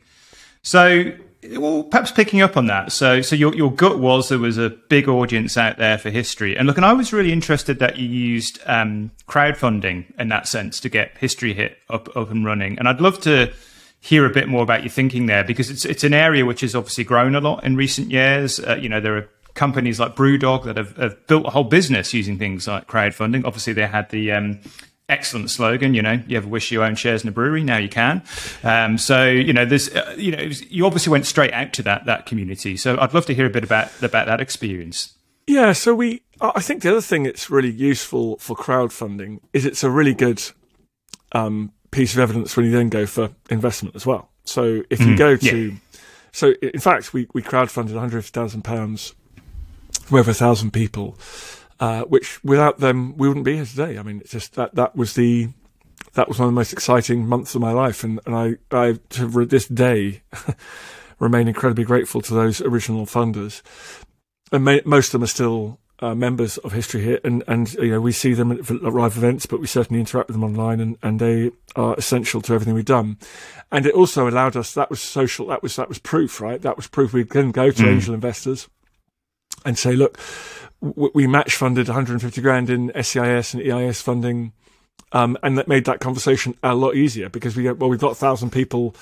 So 0.62 1.14
well, 1.50 1.84
perhaps 1.84 2.12
picking 2.12 2.42
up 2.42 2.56
on 2.56 2.68
that. 2.68 2.92
So, 2.92 3.22
so 3.22 3.36
your 3.36 3.56
your 3.56 3.72
gut 3.72 4.00
was 4.00 4.30
there 4.30 4.40
was 4.40 4.58
a 4.58 4.70
big 4.70 5.08
audience 5.08 5.58
out 5.58 5.78
there 5.78 5.98
for 5.98 6.10
history, 6.10 6.56
and 6.56 6.68
look, 6.68 6.78
and 6.78 6.86
I 6.86 6.94
was 6.94 7.12
really 7.12 7.32
interested 7.32 7.80
that 7.80 7.98
you 7.98 8.08
used 8.08 8.60
um, 8.66 9.12
crowdfunding 9.28 10.06
in 10.20 10.30
that 10.30 10.48
sense 10.48 10.80
to 10.82 10.90
get 10.90 11.18
History 11.18 11.54
Hit 11.54 11.78
up 11.90 12.16
up 12.16 12.30
and 12.30 12.46
running. 12.46 12.78
And 12.78 12.88
I'd 12.88 13.02
love 13.02 13.20
to 13.22 13.52
hear 14.00 14.26
a 14.26 14.30
bit 14.30 14.48
more 14.48 14.64
about 14.64 14.82
your 14.84 14.90
thinking 14.90 15.26
there 15.26 15.44
because 15.44 15.70
it's 15.70 15.86
it's 15.86 16.04
an 16.04 16.14
area 16.14 16.46
which 16.46 16.62
has 16.62 16.76
obviously 16.76 17.04
grown 17.04 17.36
a 17.36 17.42
lot 17.42 17.64
in 17.64 17.76
recent 17.76 18.12
years. 18.12 18.60
Uh, 18.60 18.76
you 18.76 18.90
know, 18.90 19.00
there 19.00 19.18
are 19.18 19.30
companies 19.54 20.00
like 20.00 20.16
BrewDog 20.16 20.64
that 20.66 20.78
have, 20.78 20.96
have, 20.98 21.28
built 21.28 21.46
a 21.46 21.50
whole 21.50 21.66
business 21.66 22.14
using 22.14 22.38
things 22.38 22.68
like 22.68 22.88
crowdfunding. 22.88 23.46
Obviously, 23.46 23.74
they 23.74 23.88
had 23.88 24.10
the 24.10 24.32
um, 24.32 24.60
excellent 25.12 25.52
slogan. 25.52 25.94
You 25.94 26.02
know, 26.02 26.20
you 26.26 26.38
ever 26.38 26.48
wish 26.48 26.72
you 26.72 26.84
owned 26.84 26.98
shares 26.98 27.24
in 27.24 27.30
a 27.30 27.32
brewery? 27.32 27.64
Now 27.64 27.78
you 27.78 27.90
can. 27.90 28.24
Um, 28.64 28.98
so 28.98 29.26
you 29.26 29.54
know, 29.54 29.66
there's 29.66 29.90
uh, 29.90 30.16
you 30.18 30.32
know, 30.36 30.42
you 30.42 30.86
obviously 30.86 31.12
went 31.12 31.26
straight 31.26 31.54
out 31.54 31.74
to 31.74 31.84
that 31.84 32.06
that 32.06 32.26
community. 32.26 32.78
So 32.78 32.98
I'd 33.00 33.14
love 33.14 33.26
to 33.28 33.36
hear 33.36 33.46
a 33.46 33.50
bit 33.50 33.64
about 33.64 33.90
about 34.02 34.26
that 34.26 34.42
experience. 34.42 35.14
Yeah. 35.48 35.74
So 35.74 35.94
we, 35.94 36.22
I 36.40 36.62
think 36.62 36.82
the 36.82 36.92
other 36.92 37.02
thing 37.02 37.24
that's 37.24 37.50
really 37.50 37.72
useful 37.72 38.38
for 38.38 38.56
crowdfunding 38.56 39.40
is 39.54 39.66
it's 39.66 39.84
a 39.84 39.90
really 39.90 40.14
good 40.14 40.42
um, 41.34 41.74
piece 41.92 42.14
of 42.14 42.20
evidence 42.20 42.56
when 42.56 42.66
you 42.66 42.72
then 42.72 42.90
go 42.90 43.06
for 43.06 43.32
investment 43.50 43.96
as 43.96 44.06
well. 44.06 44.30
So 44.46 44.84
if 44.90 45.00
you 45.02 45.08
mm, 45.08 45.18
go 45.18 45.36
to, 45.36 45.72
yeah. 45.72 45.78
so 46.32 46.54
in 46.62 46.80
fact, 46.80 47.14
we 47.14 47.28
we 47.34 47.42
crowdfunded 47.42 47.94
150,000 47.94 48.64
pounds 48.64 49.14
from 50.04 50.20
over 50.20 50.32
a 50.32 50.34
thousand 50.34 50.72
people 50.72 51.18
uh, 51.82 52.04
which 52.04 52.42
without 52.44 52.78
them 52.78 53.18
we 53.18 53.28
wouldn't 53.28 53.44
be 53.44 53.56
here 53.56 53.66
today. 53.66 53.98
I 53.98 54.04
mean, 54.04 54.22
it's 54.22 54.32
just 54.32 54.54
that 54.54 54.76
that 54.76 54.96
was 54.96 55.16
the 55.16 55.50
that 56.14 56.28
was 56.28 56.38
one 56.38 56.48
of 56.48 56.54
the 56.54 56.60
most 56.60 56.74
exciting 56.74 57.28
months 57.28 57.56
of 57.56 57.62
my 57.62 57.72
life, 57.72 58.04
and, 58.04 58.20
and 58.26 58.36
I 58.36 58.56
I 58.72 59.00
to 59.10 59.46
this 59.46 59.68
day 59.68 60.22
remain 61.20 61.48
incredibly 61.48 61.84
grateful 61.84 62.22
to 62.22 62.34
those 62.36 62.62
original 62.62 63.08
funders, 63.08 63.64
and 64.52 64.64
may, 64.64 64.82
most 64.86 65.08
of 65.08 65.12
them 65.14 65.24
are 65.24 65.28
still. 65.28 65.80
Uh, 66.04 66.16
members 66.16 66.58
of 66.58 66.72
History 66.74 67.02
Hit, 67.02 67.24
and, 67.24 67.44
and 67.46 67.76
you 67.76 67.92
know 67.92 68.02
we 68.02 68.12
see 68.12 68.34
them 68.34 68.52
at, 68.52 68.72
at 68.72 68.82
live 68.82 69.18
events, 69.18 69.46
but 69.46 69.60
we 69.60 69.68
certainly 69.68 70.00
interact 70.00 70.30
with 70.30 70.34
them 70.34 70.44
online, 70.44 70.80
and, 70.80 70.98
and 71.04 71.20
they 71.20 71.52
are 71.76 71.94
essential 71.96 72.42
to 72.42 72.56
everything 72.56 72.74
we've 72.74 72.84
done. 72.84 73.20
And 73.72 73.86
it 73.86 73.94
also 73.94 74.28
allowed 74.28 74.58
us 74.58 74.74
that 74.74 74.90
was 74.90 75.00
social, 75.00 75.46
that 75.50 75.62
was 75.62 75.76
that 75.76 75.90
was 75.90 76.00
proof, 76.00 76.42
right? 76.42 76.60
That 76.60 76.76
was 76.76 76.88
proof 76.88 77.14
we 77.14 77.24
can 77.24 77.52
go 77.52 77.70
to 77.70 77.84
mm. 77.84 77.88
angel 77.88 78.16
investors 78.16 78.68
and 79.64 79.78
say, 79.78 79.96
look, 79.96 80.18
we 80.82 81.28
match 81.28 81.56
funded 81.56 81.88
150 81.88 82.42
grand 82.42 82.70
in 82.70 82.92
SEIS 83.02 83.54
and 83.54 83.64
EIS 83.64 84.02
funding. 84.02 84.54
Um, 85.14 85.38
and 85.44 85.58
that 85.58 85.68
made 85.68 85.86
that 85.86 86.00
conversation 86.00 86.56
a 86.64 86.74
lot 86.74 86.96
easier 86.96 87.28
because 87.28 87.56
we 87.56 87.70
well 87.70 87.90
we've 87.90 88.00
got 88.00 88.14
a 88.14 88.16
thousand 88.16 88.52
people, 88.52 88.96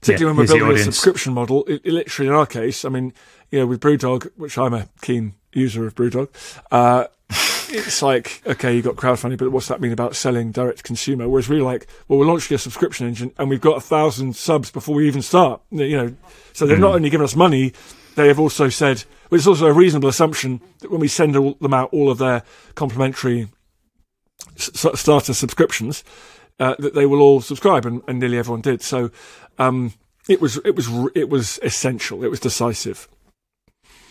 particularly 0.00 0.22
yeah, 0.22 0.26
when 0.26 0.36
we're 0.36 0.58
building 0.58 0.76
a 0.76 0.84
subscription 0.84 1.34
model. 1.34 1.64
It, 1.64 1.80
it, 1.84 1.92
literally, 1.92 2.28
in 2.28 2.34
our 2.34 2.46
case, 2.46 2.84
I 2.84 2.90
mean, 2.90 3.12
you 3.50 3.58
know, 3.58 3.66
with 3.66 3.80
BrewDog, 3.80 4.30
which 4.36 4.56
I'm 4.56 4.72
a 4.72 4.88
keen 5.00 5.34
user 5.52 5.84
of 5.84 5.96
BrewDog, 5.96 6.28
uh, 6.70 7.08
it's 7.70 8.02
like 8.02 8.40
okay, 8.46 8.76
you 8.76 8.82
got 8.82 8.94
crowdfunding, 8.94 9.36
but 9.36 9.50
what's 9.50 9.66
that 9.66 9.80
mean 9.80 9.90
about 9.90 10.14
selling 10.14 10.52
direct 10.52 10.78
to 10.78 10.84
consumer? 10.84 11.28
Whereas 11.28 11.48
we're 11.48 11.64
like, 11.64 11.88
well, 12.06 12.20
we're 12.20 12.26
launching 12.26 12.54
a 12.54 12.58
subscription 12.58 13.08
engine, 13.08 13.32
and 13.36 13.50
we've 13.50 13.60
got 13.60 13.78
a 13.78 13.80
thousand 13.80 14.36
subs 14.36 14.70
before 14.70 14.94
we 14.94 15.08
even 15.08 15.22
start. 15.22 15.60
You 15.72 15.96
know, 15.96 16.14
so 16.52 16.66
they've 16.66 16.78
mm. 16.78 16.82
not 16.82 16.94
only 16.94 17.10
given 17.10 17.24
us 17.24 17.34
money, 17.34 17.72
they 18.14 18.28
have 18.28 18.38
also 18.38 18.68
said 18.68 19.02
but 19.28 19.36
it's 19.36 19.46
also 19.46 19.66
a 19.66 19.72
reasonable 19.72 20.08
assumption 20.08 20.60
that 20.80 20.90
when 20.90 21.00
we 21.00 21.08
send 21.08 21.36
all, 21.36 21.54
them 21.60 21.74
out 21.74 21.92
all 21.92 22.10
of 22.10 22.18
their 22.18 22.42
complimentary 22.74 23.48
s- 24.56 24.86
starter 24.94 25.34
subscriptions, 25.34 26.04
uh, 26.60 26.74
that 26.78 26.94
they 26.94 27.06
will 27.06 27.20
all 27.20 27.40
subscribe, 27.40 27.86
and, 27.86 28.02
and 28.08 28.18
nearly 28.18 28.38
everyone 28.38 28.60
did. 28.60 28.82
So 28.82 29.10
um, 29.58 29.92
it 30.28 30.40
was 30.40 30.58
it 30.64 30.74
was 30.76 30.88
it 31.14 31.28
was 31.28 31.58
essential. 31.62 32.24
It 32.24 32.28
was 32.28 32.40
decisive. 32.40 33.08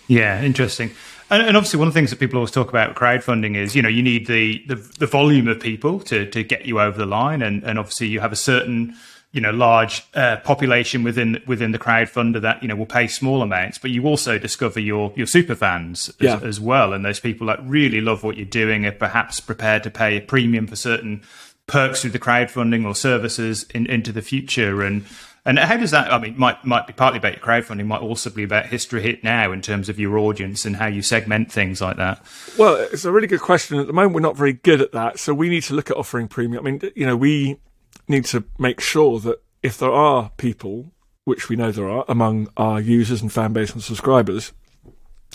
Yeah, 0.07 0.41
interesting. 0.41 0.91
And, 1.29 1.45
and, 1.45 1.57
obviously, 1.57 1.79
one 1.79 1.89
of 1.89 1.93
the 1.93 1.97
things 1.99 2.11
that 2.11 2.19
people 2.19 2.37
always 2.37 2.51
talk 2.51 2.69
about 2.69 2.95
crowdfunding 2.95 3.57
is, 3.57 3.75
you 3.75 3.81
know, 3.81 3.89
you 3.89 4.01
need 4.01 4.27
the 4.27 4.63
the, 4.67 4.75
the 4.75 5.07
volume 5.07 5.47
of 5.47 5.59
people 5.59 5.99
to 6.01 6.25
to 6.29 6.43
get 6.43 6.65
you 6.65 6.79
over 6.79 6.97
the 6.97 7.05
line, 7.05 7.41
and 7.41 7.63
and 7.63 7.77
obviously 7.77 8.07
you 8.07 8.21
have 8.21 8.31
a 8.31 8.37
certain 8.37 8.95
you 9.31 9.41
know 9.41 9.51
large 9.51 10.05
uh, 10.15 10.37
population 10.37 11.03
within 11.03 11.41
within 11.45 11.71
the 11.71 11.79
crowdfunder 11.79 12.41
that 12.41 12.61
you 12.61 12.67
know 12.67 12.75
will 12.75 12.85
pay 12.85 13.07
small 13.07 13.41
amounts 13.41 13.77
but 13.77 13.91
you 13.91 14.05
also 14.05 14.37
discover 14.37 14.79
your 14.79 15.11
your 15.15 15.27
super 15.27 15.55
fans 15.55 16.09
as, 16.09 16.15
yeah. 16.19 16.39
as, 16.43 16.59
well 16.59 16.93
and 16.93 17.03
those 17.05 17.19
people 17.19 17.47
that 17.47 17.59
really 17.63 18.01
love 18.01 18.23
what 18.23 18.37
you're 18.37 18.45
doing 18.45 18.85
are 18.85 18.91
perhaps 18.91 19.39
prepared 19.39 19.83
to 19.83 19.89
pay 19.89 20.17
a 20.17 20.21
premium 20.21 20.65
for 20.65 20.75
certain 20.75 21.21
perks 21.67 22.01
through 22.01 22.11
the 22.11 22.19
crowdfunding 22.19 22.85
or 22.85 22.95
services 22.95 23.63
in, 23.73 23.85
into 23.87 24.11
the 24.11 24.21
future 24.21 24.81
and 24.81 25.05
and 25.45 25.57
how 25.57 25.77
does 25.77 25.91
that? 25.91 26.11
I 26.11 26.19
mean, 26.19 26.37
might 26.37 26.65
might 26.65 26.87
be 26.87 26.91
partly 26.91 27.19
about 27.19 27.31
your 27.31 27.41
crowdfunding, 27.41 27.85
might 27.85 28.01
also 28.01 28.29
be 28.29 28.43
about 28.43 28.65
history 28.65 29.01
hit 29.01 29.23
now 29.23 29.53
in 29.53 29.61
terms 29.61 29.87
of 29.87 29.97
your 29.97 30.17
audience 30.17 30.65
and 30.65 30.75
how 30.75 30.87
you 30.87 31.01
segment 31.01 31.53
things 31.53 31.79
like 31.79 31.95
that. 31.95 32.21
Well, 32.57 32.75
it's 32.75 33.05
a 33.05 33.13
really 33.13 33.27
good 33.27 33.39
question. 33.39 33.79
At 33.79 33.87
the 33.87 33.93
moment, 33.93 34.13
we're 34.13 34.19
not 34.19 34.35
very 34.35 34.51
good 34.51 34.81
at 34.81 34.91
that, 34.91 35.19
so 35.19 35.33
we 35.33 35.47
need 35.47 35.63
to 35.63 35.73
look 35.73 35.89
at 35.89 35.95
offering 35.95 36.27
premium. 36.27 36.67
I 36.67 36.69
mean, 36.69 36.91
you 36.97 37.05
know, 37.05 37.15
we 37.15 37.59
need 38.07 38.25
to 38.25 38.43
make 38.57 38.79
sure 38.79 39.19
that 39.19 39.41
if 39.63 39.77
there 39.77 39.91
are 39.91 40.31
people, 40.37 40.91
which 41.25 41.49
we 41.49 41.55
know 41.55 41.71
there 41.71 41.89
are 41.89 42.05
among 42.07 42.49
our 42.57 42.79
users 42.79 43.21
and 43.21 43.31
fan 43.31 43.53
base 43.53 43.73
and 43.73 43.83
subscribers, 43.83 44.53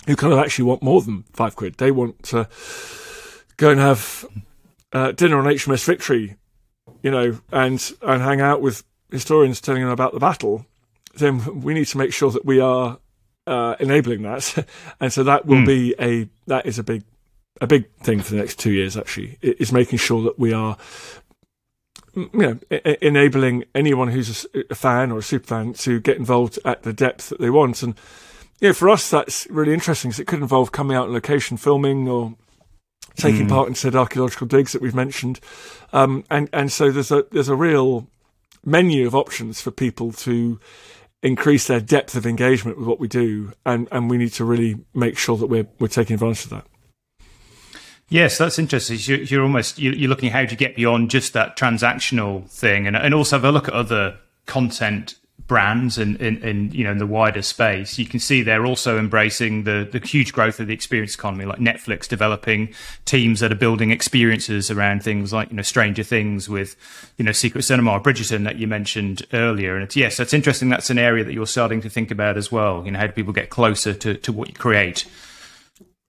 who 0.06 0.16
kind 0.16 0.32
of 0.32 0.38
actually 0.38 0.64
want 0.64 0.82
more 0.82 1.02
than 1.02 1.24
five 1.32 1.56
quid, 1.56 1.74
they 1.74 1.90
want 1.90 2.22
to 2.24 2.48
go 3.56 3.70
and 3.70 3.80
have 3.80 4.24
uh, 4.92 5.12
dinner 5.12 5.38
on 5.38 5.44
HMS 5.44 5.84
Victory, 5.84 6.36
you 7.02 7.10
know, 7.10 7.38
and 7.50 7.92
and 8.02 8.22
hang 8.22 8.40
out 8.40 8.60
with 8.60 8.84
historians 9.10 9.60
telling 9.60 9.82
them 9.82 9.90
about 9.90 10.12
the 10.12 10.20
battle, 10.20 10.66
then 11.14 11.60
we 11.62 11.74
need 11.74 11.86
to 11.86 11.98
make 11.98 12.12
sure 12.12 12.30
that 12.30 12.44
we 12.44 12.60
are 12.60 12.98
uh, 13.46 13.76
enabling 13.78 14.22
that, 14.22 14.66
and 15.00 15.12
so 15.12 15.22
that 15.24 15.46
will 15.46 15.58
mm. 15.58 15.66
be 15.66 15.94
a 16.00 16.28
that 16.46 16.66
is 16.66 16.78
a 16.78 16.82
big 16.82 17.04
a 17.60 17.66
big 17.66 17.90
thing 17.98 18.20
for 18.20 18.32
the 18.32 18.38
next 18.38 18.58
two 18.58 18.72
years. 18.72 18.96
Actually, 18.96 19.38
is 19.42 19.72
making 19.72 19.98
sure 19.98 20.22
that 20.22 20.38
we 20.38 20.52
are 20.52 20.76
you 22.14 22.30
know, 22.32 22.58
enabling 23.00 23.64
anyone 23.74 24.08
who's 24.08 24.46
a, 24.70 24.74
fan 24.74 25.10
or 25.10 25.18
a 25.18 25.22
super 25.22 25.46
fan 25.46 25.72
to 25.74 26.00
get 26.00 26.16
involved 26.16 26.58
at 26.64 26.82
the 26.82 26.92
depth 26.92 27.28
that 27.30 27.40
they 27.40 27.50
want. 27.50 27.82
And 27.82 27.94
yeah, 28.60 28.72
for 28.72 28.88
us, 28.88 29.10
that's 29.10 29.46
really 29.50 29.72
interesting 29.72 30.10
because 30.10 30.20
it 30.20 30.26
could 30.26 30.40
involve 30.40 30.72
coming 30.72 30.96
out 30.96 31.08
on 31.08 31.12
location 31.12 31.56
filming 31.56 32.08
or 32.08 32.34
taking 33.16 33.46
mm. 33.46 33.50
part 33.50 33.68
in 33.68 33.74
said 33.74 33.94
archaeological 33.94 34.46
digs 34.46 34.72
that 34.72 34.82
we've 34.82 34.94
mentioned. 34.94 35.40
Um, 35.92 36.24
and, 36.30 36.48
and 36.52 36.70
so 36.70 36.90
there's 36.90 37.10
a, 37.10 37.24
there's 37.32 37.48
a 37.48 37.56
real 37.56 38.06
menu 38.64 39.06
of 39.06 39.14
options 39.14 39.60
for 39.60 39.70
people 39.70 40.12
to 40.12 40.60
increase 41.22 41.66
their 41.66 41.80
depth 41.80 42.14
of 42.14 42.26
engagement 42.26 42.78
with 42.78 42.86
what 42.86 43.00
we 43.00 43.08
do. 43.08 43.52
And, 43.64 43.88
and 43.90 44.10
we 44.10 44.18
need 44.18 44.32
to 44.34 44.44
really 44.44 44.78
make 44.94 45.16
sure 45.18 45.36
that 45.36 45.46
we're, 45.46 45.66
we're 45.78 45.88
taking 45.88 46.14
advantage 46.14 46.44
of 46.44 46.50
that. 46.50 46.66
Yes, 48.12 48.36
that's 48.36 48.58
interesting. 48.58 48.98
You're, 49.00 49.22
you're 49.22 49.42
almost 49.42 49.78
you're 49.78 50.10
looking 50.10 50.28
how 50.28 50.44
to 50.44 50.54
get 50.54 50.76
beyond 50.76 51.10
just 51.10 51.32
that 51.32 51.56
transactional 51.56 52.46
thing, 52.50 52.86
and 52.86 52.94
and 52.94 53.14
also 53.14 53.36
have 53.36 53.44
a 53.44 53.50
look 53.50 53.68
at 53.68 53.74
other 53.74 54.18
content 54.44 55.14
brands 55.46 55.96
and 55.98 56.16
in, 56.20 56.36
in, 56.36 56.42
in, 56.44 56.70
you 56.72 56.84
know 56.84 56.92
in 56.92 56.98
the 56.98 57.06
wider 57.06 57.40
space. 57.40 57.98
You 57.98 58.04
can 58.04 58.20
see 58.20 58.42
they're 58.42 58.66
also 58.66 58.98
embracing 58.98 59.64
the 59.64 59.88
the 59.90 60.06
huge 60.06 60.34
growth 60.34 60.60
of 60.60 60.66
the 60.66 60.74
experience 60.74 61.14
economy, 61.14 61.46
like 61.46 61.58
Netflix 61.58 62.06
developing 62.06 62.74
teams 63.06 63.40
that 63.40 63.50
are 63.50 63.54
building 63.54 63.90
experiences 63.90 64.70
around 64.70 65.02
things 65.02 65.32
like 65.32 65.48
you 65.48 65.56
know 65.56 65.62
Stranger 65.62 66.02
Things 66.02 66.50
with 66.50 66.76
you 67.16 67.24
know 67.24 67.32
Secret 67.32 67.62
Cinema 67.62 67.92
or 67.92 68.00
Bridgerton 68.00 68.44
that 68.44 68.56
you 68.56 68.66
mentioned 68.66 69.22
earlier. 69.32 69.74
And 69.74 69.84
it's 69.84 69.96
yes, 69.96 70.18
that's 70.18 70.34
interesting. 70.34 70.68
That's 70.68 70.90
an 70.90 70.98
area 70.98 71.24
that 71.24 71.32
you're 71.32 71.46
starting 71.46 71.80
to 71.80 71.88
think 71.88 72.10
about 72.10 72.36
as 72.36 72.52
well. 72.52 72.84
You 72.84 72.90
know, 72.90 72.98
how 72.98 73.06
do 73.06 73.12
people 73.14 73.32
get 73.32 73.48
closer 73.48 73.94
to 73.94 74.16
to 74.16 74.32
what 74.34 74.48
you 74.48 74.54
create? 74.54 75.06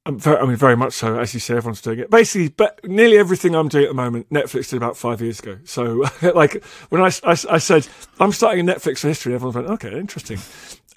Very, 0.06 0.38
I 0.38 0.46
mean, 0.46 0.58
very 0.58 0.76
much 0.76 0.94
so. 0.94 1.18
As 1.18 1.34
you 1.34 1.40
say, 1.40 1.56
everyone's 1.56 1.82
doing 1.82 2.00
it. 2.00 2.10
Basically, 2.10 2.50
but 2.50 2.78
nearly 2.84 3.18
everything 3.18 3.56
I'm 3.56 3.70
doing 3.70 3.86
at 3.86 3.90
the 3.90 3.94
moment, 3.94 4.30
Netflix 4.30 4.70
did 4.70 4.76
about 4.76 4.98
five 4.98 5.22
years 5.22 5.40
ago. 5.40 5.60
So, 5.64 6.04
like, 6.36 6.62
when 6.90 7.02
I, 7.02 7.08
I, 7.24 7.38
I, 7.50 7.58
said 7.58 7.88
I'm 8.20 8.34
starting 8.34 8.68
a 8.68 8.74
Netflix 8.74 9.00
for 9.00 9.08
history, 9.08 9.34
everyone 9.34 9.56
went, 9.56 9.68
"Okay, 9.82 9.98
interesting." 9.98 10.40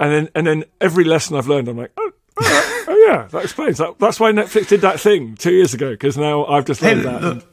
And 0.01 0.13
then, 0.13 0.29
and 0.35 0.47
then 0.47 0.65
every 0.81 1.05
lesson 1.05 1.37
I've 1.37 1.47
learned, 1.47 1.69
I'm 1.69 1.77
like, 1.77 1.93
"Oh, 1.97 2.11
oh, 2.41 2.85
oh 2.89 3.07
yeah, 3.09 3.29
that 3.29 3.45
explains 3.45 3.79
that. 3.79 3.97
That's 4.01 4.19
why 4.19 4.33
Netflix 4.33 4.69
did 4.69 4.81
that 4.81 4.99
thing 4.99 5.37
two 5.37 5.53
years 5.53 5.73
ago 5.73 5.91
because 5.91 6.17
now 6.17 6.45
I've 6.45 6.65
just 6.65 6.83
learned 6.83 7.03
hey, 7.03 7.07
that." 7.07 7.23
And, 7.23 7.45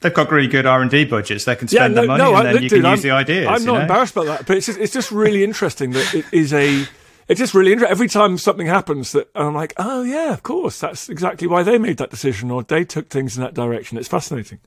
They've 0.00 0.14
got 0.14 0.30
really 0.30 0.46
good 0.46 0.64
R 0.64 0.80
and 0.80 0.90
D 0.90 1.04
budgets. 1.04 1.44
They 1.44 1.56
can 1.56 1.66
spend 1.66 1.94
yeah, 1.94 2.00
no, 2.00 2.02
the 2.02 2.06
money, 2.06 2.22
no, 2.22 2.36
and 2.36 2.46
then 2.46 2.62
you 2.62 2.68
dude, 2.68 2.82
can 2.82 2.92
use 2.92 3.00
I'm, 3.00 3.02
the 3.02 3.10
ideas. 3.10 3.48
I'm 3.48 3.64
not 3.64 3.74
know? 3.74 3.80
embarrassed 3.80 4.12
about 4.12 4.26
that, 4.26 4.46
but 4.46 4.56
it's 4.56 4.66
just, 4.66 4.78
it's 4.78 4.92
just 4.92 5.10
really 5.10 5.42
interesting 5.42 5.90
that 5.90 6.14
it 6.14 6.24
is 6.30 6.52
a 6.52 6.86
it's 7.28 7.38
just 7.38 7.54
really 7.54 7.72
interesting. 7.72 7.92
Every 7.92 8.08
time 8.08 8.38
something 8.38 8.66
happens 8.66 9.12
that 9.12 9.30
I'm 9.34 9.54
like, 9.54 9.74
oh 9.76 10.02
yeah, 10.02 10.32
of 10.32 10.42
course, 10.42 10.80
that's 10.80 11.08
exactly 11.08 11.46
why 11.46 11.62
they 11.62 11.78
made 11.78 11.98
that 11.98 12.10
decision 12.10 12.50
or 12.50 12.62
they 12.62 12.84
took 12.84 13.08
things 13.08 13.36
in 13.36 13.42
that 13.42 13.54
direction. 13.54 13.98
It's 13.98 14.08
fascinating. 14.08 14.58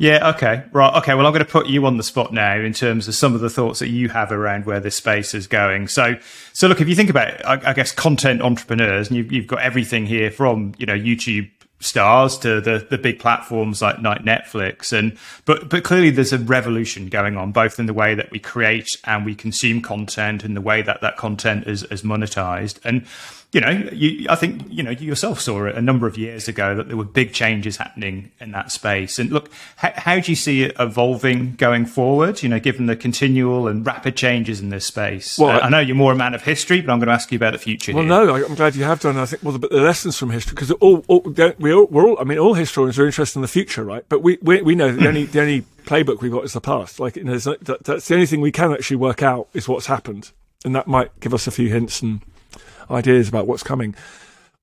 Yeah, 0.00 0.30
okay. 0.30 0.64
Right. 0.72 0.96
Okay. 0.98 1.14
Well, 1.14 1.26
I'm 1.26 1.32
going 1.32 1.44
to 1.44 1.50
put 1.50 1.66
you 1.66 1.84
on 1.84 1.96
the 1.96 2.04
spot 2.04 2.32
now 2.32 2.56
in 2.56 2.72
terms 2.72 3.08
of 3.08 3.16
some 3.16 3.34
of 3.34 3.40
the 3.40 3.50
thoughts 3.50 3.80
that 3.80 3.88
you 3.88 4.08
have 4.08 4.30
around 4.30 4.64
where 4.64 4.78
this 4.78 4.94
space 4.94 5.34
is 5.34 5.48
going. 5.48 5.88
So, 5.88 6.14
so 6.52 6.68
look, 6.68 6.80
if 6.80 6.88
you 6.88 6.94
think 6.94 7.10
about, 7.10 7.28
it, 7.28 7.42
I, 7.44 7.70
I 7.70 7.72
guess, 7.72 7.90
content 7.90 8.40
entrepreneurs, 8.40 9.08
and 9.08 9.16
you've, 9.16 9.32
you've 9.32 9.48
got 9.48 9.60
everything 9.60 10.06
here 10.06 10.30
from, 10.30 10.72
you 10.78 10.86
know, 10.86 10.94
YouTube 10.94 11.50
stars 11.80 12.36
to 12.38 12.60
the 12.60 12.86
the 12.90 12.98
big 12.98 13.18
platforms 13.18 13.80
like, 13.80 13.98
like 14.00 14.22
Netflix. 14.22 14.92
And 14.92 15.16
but 15.44 15.68
but 15.68 15.84
clearly 15.84 16.10
there's 16.10 16.32
a 16.32 16.38
revolution 16.38 17.08
going 17.08 17.36
on 17.36 17.52
both 17.52 17.78
in 17.78 17.86
the 17.86 17.94
way 17.94 18.14
that 18.14 18.30
we 18.30 18.38
create 18.38 18.96
and 19.04 19.24
we 19.24 19.34
consume 19.34 19.80
content 19.80 20.44
and 20.44 20.56
the 20.56 20.60
way 20.60 20.82
that 20.82 21.00
that 21.00 21.16
content 21.16 21.66
is 21.66 21.84
is 21.84 22.02
monetized. 22.02 22.78
And 22.84 23.06
you 23.52 23.62
know, 23.62 23.70
you, 23.70 24.26
I 24.28 24.34
think 24.34 24.62
you 24.68 24.82
know 24.82 24.90
you 24.90 25.06
yourself 25.06 25.40
saw 25.40 25.64
it 25.64 25.74
a 25.74 25.80
number 25.80 26.06
of 26.06 26.18
years 26.18 26.48
ago 26.48 26.74
that 26.74 26.88
there 26.88 26.98
were 26.98 27.04
big 27.04 27.32
changes 27.32 27.78
happening 27.78 28.30
in 28.40 28.52
that 28.52 28.70
space. 28.70 29.18
And 29.18 29.30
look, 29.30 29.50
how, 29.76 29.92
how, 29.96 30.20
do 30.20 30.30
you 30.30 30.36
see 30.36 30.64
it 30.64 30.76
evolving 30.78 31.54
going 31.54 31.86
forward? 31.86 32.42
You 32.42 32.50
know, 32.50 32.60
given 32.60 32.86
the 32.86 32.96
continual 32.96 33.66
and 33.66 33.86
rapid 33.86 34.16
changes 34.16 34.60
in 34.60 34.68
this 34.68 34.84
space. 34.84 35.38
Well, 35.38 35.56
uh, 35.56 35.60
I 35.60 35.70
know 35.70 35.78
you're 35.78 35.96
more 35.96 36.12
a 36.12 36.16
man 36.16 36.34
of 36.34 36.42
history, 36.42 36.82
but 36.82 36.92
I'm 36.92 36.98
going 36.98 37.06
to 37.06 37.14
ask 37.14 37.32
you 37.32 37.36
about 37.36 37.54
the 37.54 37.58
future. 37.58 37.94
Well, 37.94 38.02
here. 38.02 38.10
no, 38.10 38.44
I'm 38.44 38.54
glad 38.54 38.76
you 38.76 38.84
have 38.84 39.00
done. 39.00 39.16
I 39.16 39.24
think 39.24 39.42
well, 39.42 39.56
the, 39.56 39.66
the 39.66 39.80
lessons 39.80 40.18
from 40.18 40.30
history 40.30 40.54
because 40.54 40.70
all, 40.72 41.02
all 41.08 41.20
we 41.58 41.72
all, 41.72 41.86
we're 41.86 42.06
all. 42.06 42.18
I 42.20 42.24
mean, 42.24 42.38
all 42.38 42.52
historians 42.52 42.98
are 42.98 43.06
interested 43.06 43.38
in 43.38 43.42
the 43.42 43.48
future, 43.48 43.82
right? 43.82 44.04
But 44.10 44.22
we 44.22 44.36
we, 44.42 44.60
we 44.60 44.74
know 44.74 44.92
the 44.92 45.08
only 45.08 45.24
the 45.24 45.40
only 45.40 45.62
playbook 45.86 46.20
we've 46.20 46.32
got 46.32 46.44
is 46.44 46.52
the 46.52 46.60
past. 46.60 47.00
Like, 47.00 47.16
you 47.16 47.24
know, 47.24 47.38
that, 47.38 47.84
that's 47.84 48.08
the 48.08 48.14
only 48.14 48.26
thing 48.26 48.42
we 48.42 48.52
can 48.52 48.72
actually 48.72 48.98
work 48.98 49.22
out 49.22 49.48
is 49.54 49.66
what's 49.66 49.86
happened, 49.86 50.32
and 50.66 50.74
that 50.74 50.86
might 50.86 51.18
give 51.20 51.32
us 51.32 51.46
a 51.46 51.50
few 51.50 51.70
hints 51.70 52.02
and 52.02 52.20
ideas 52.90 53.28
about 53.28 53.46
what's 53.46 53.62
coming. 53.62 53.94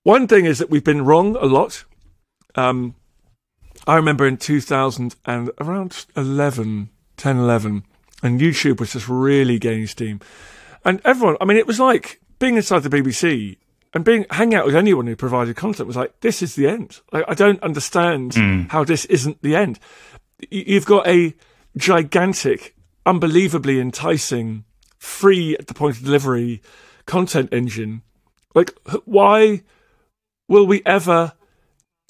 One 0.04 0.28
thing 0.28 0.46
is 0.46 0.60
that 0.60 0.70
we've 0.70 0.84
been 0.84 1.06
wrong 1.06 1.36
a 1.36 1.46
lot. 1.46 1.84
Um, 2.56 2.96
I 3.88 3.96
remember 3.96 4.26
in 4.26 4.38
2000 4.38 5.16
and 5.26 5.52
around 5.60 6.06
11, 6.16 6.90
10, 7.18 7.38
11, 7.38 7.84
and 8.24 8.40
YouTube 8.40 8.80
was 8.80 8.94
just 8.94 9.10
really 9.10 9.60
gaining 9.60 9.88
steam. 9.88 10.20
And 10.84 11.02
everyone, 11.04 11.38
I 11.42 11.46
mean, 11.46 11.58
it 11.58 11.68
was 11.68 11.80
like 11.80 12.22
being 12.40 12.56
inside 12.56 12.84
the 12.84 12.90
BBC 12.90 13.58
and 13.94 14.04
being 14.04 14.26
hanging 14.30 14.56
out 14.56 14.66
with 14.66 14.76
anyone 14.76 15.08
who 15.08 15.16
provided 15.16 15.56
content 15.56 15.88
was 15.88 15.96
like, 15.96 16.20
this 16.20 16.42
is 16.42 16.56
the 16.56 16.68
end. 16.68 17.00
Like, 17.12 17.26
I 17.28 17.34
don't 17.34 17.62
understand 17.64 18.34
mm. 18.34 18.70
how 18.70 18.84
this 18.84 19.06
isn't 19.06 19.42
the 19.42 19.56
end. 19.56 19.80
You've 20.52 20.86
got 20.86 21.08
a 21.08 21.34
gigantic, 21.78 22.76
unbelievably 23.06 23.80
enticing, 23.80 24.66
free 24.98 25.56
at 25.58 25.68
the 25.68 25.74
point 25.74 25.98
of 25.98 26.04
delivery 26.04 26.62
content 27.06 27.54
engine 27.54 28.02
like, 28.56 28.74
why 29.04 29.62
will 30.48 30.66
we 30.66 30.82
ever? 30.86 31.34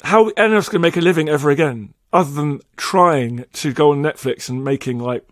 How 0.03 0.27
any 0.37 0.53
of 0.53 0.59
us 0.59 0.69
going 0.69 0.81
to 0.81 0.87
make 0.87 0.97
a 0.97 1.01
living 1.01 1.27
ever 1.27 1.49
again, 1.49 1.93
other 2.13 2.31
than 2.31 2.61
trying 2.77 3.45
to 3.53 3.73
go 3.73 3.91
on 3.91 4.01
Netflix 4.01 4.47
and 4.47 4.63
making 4.63 4.99
like, 4.99 5.27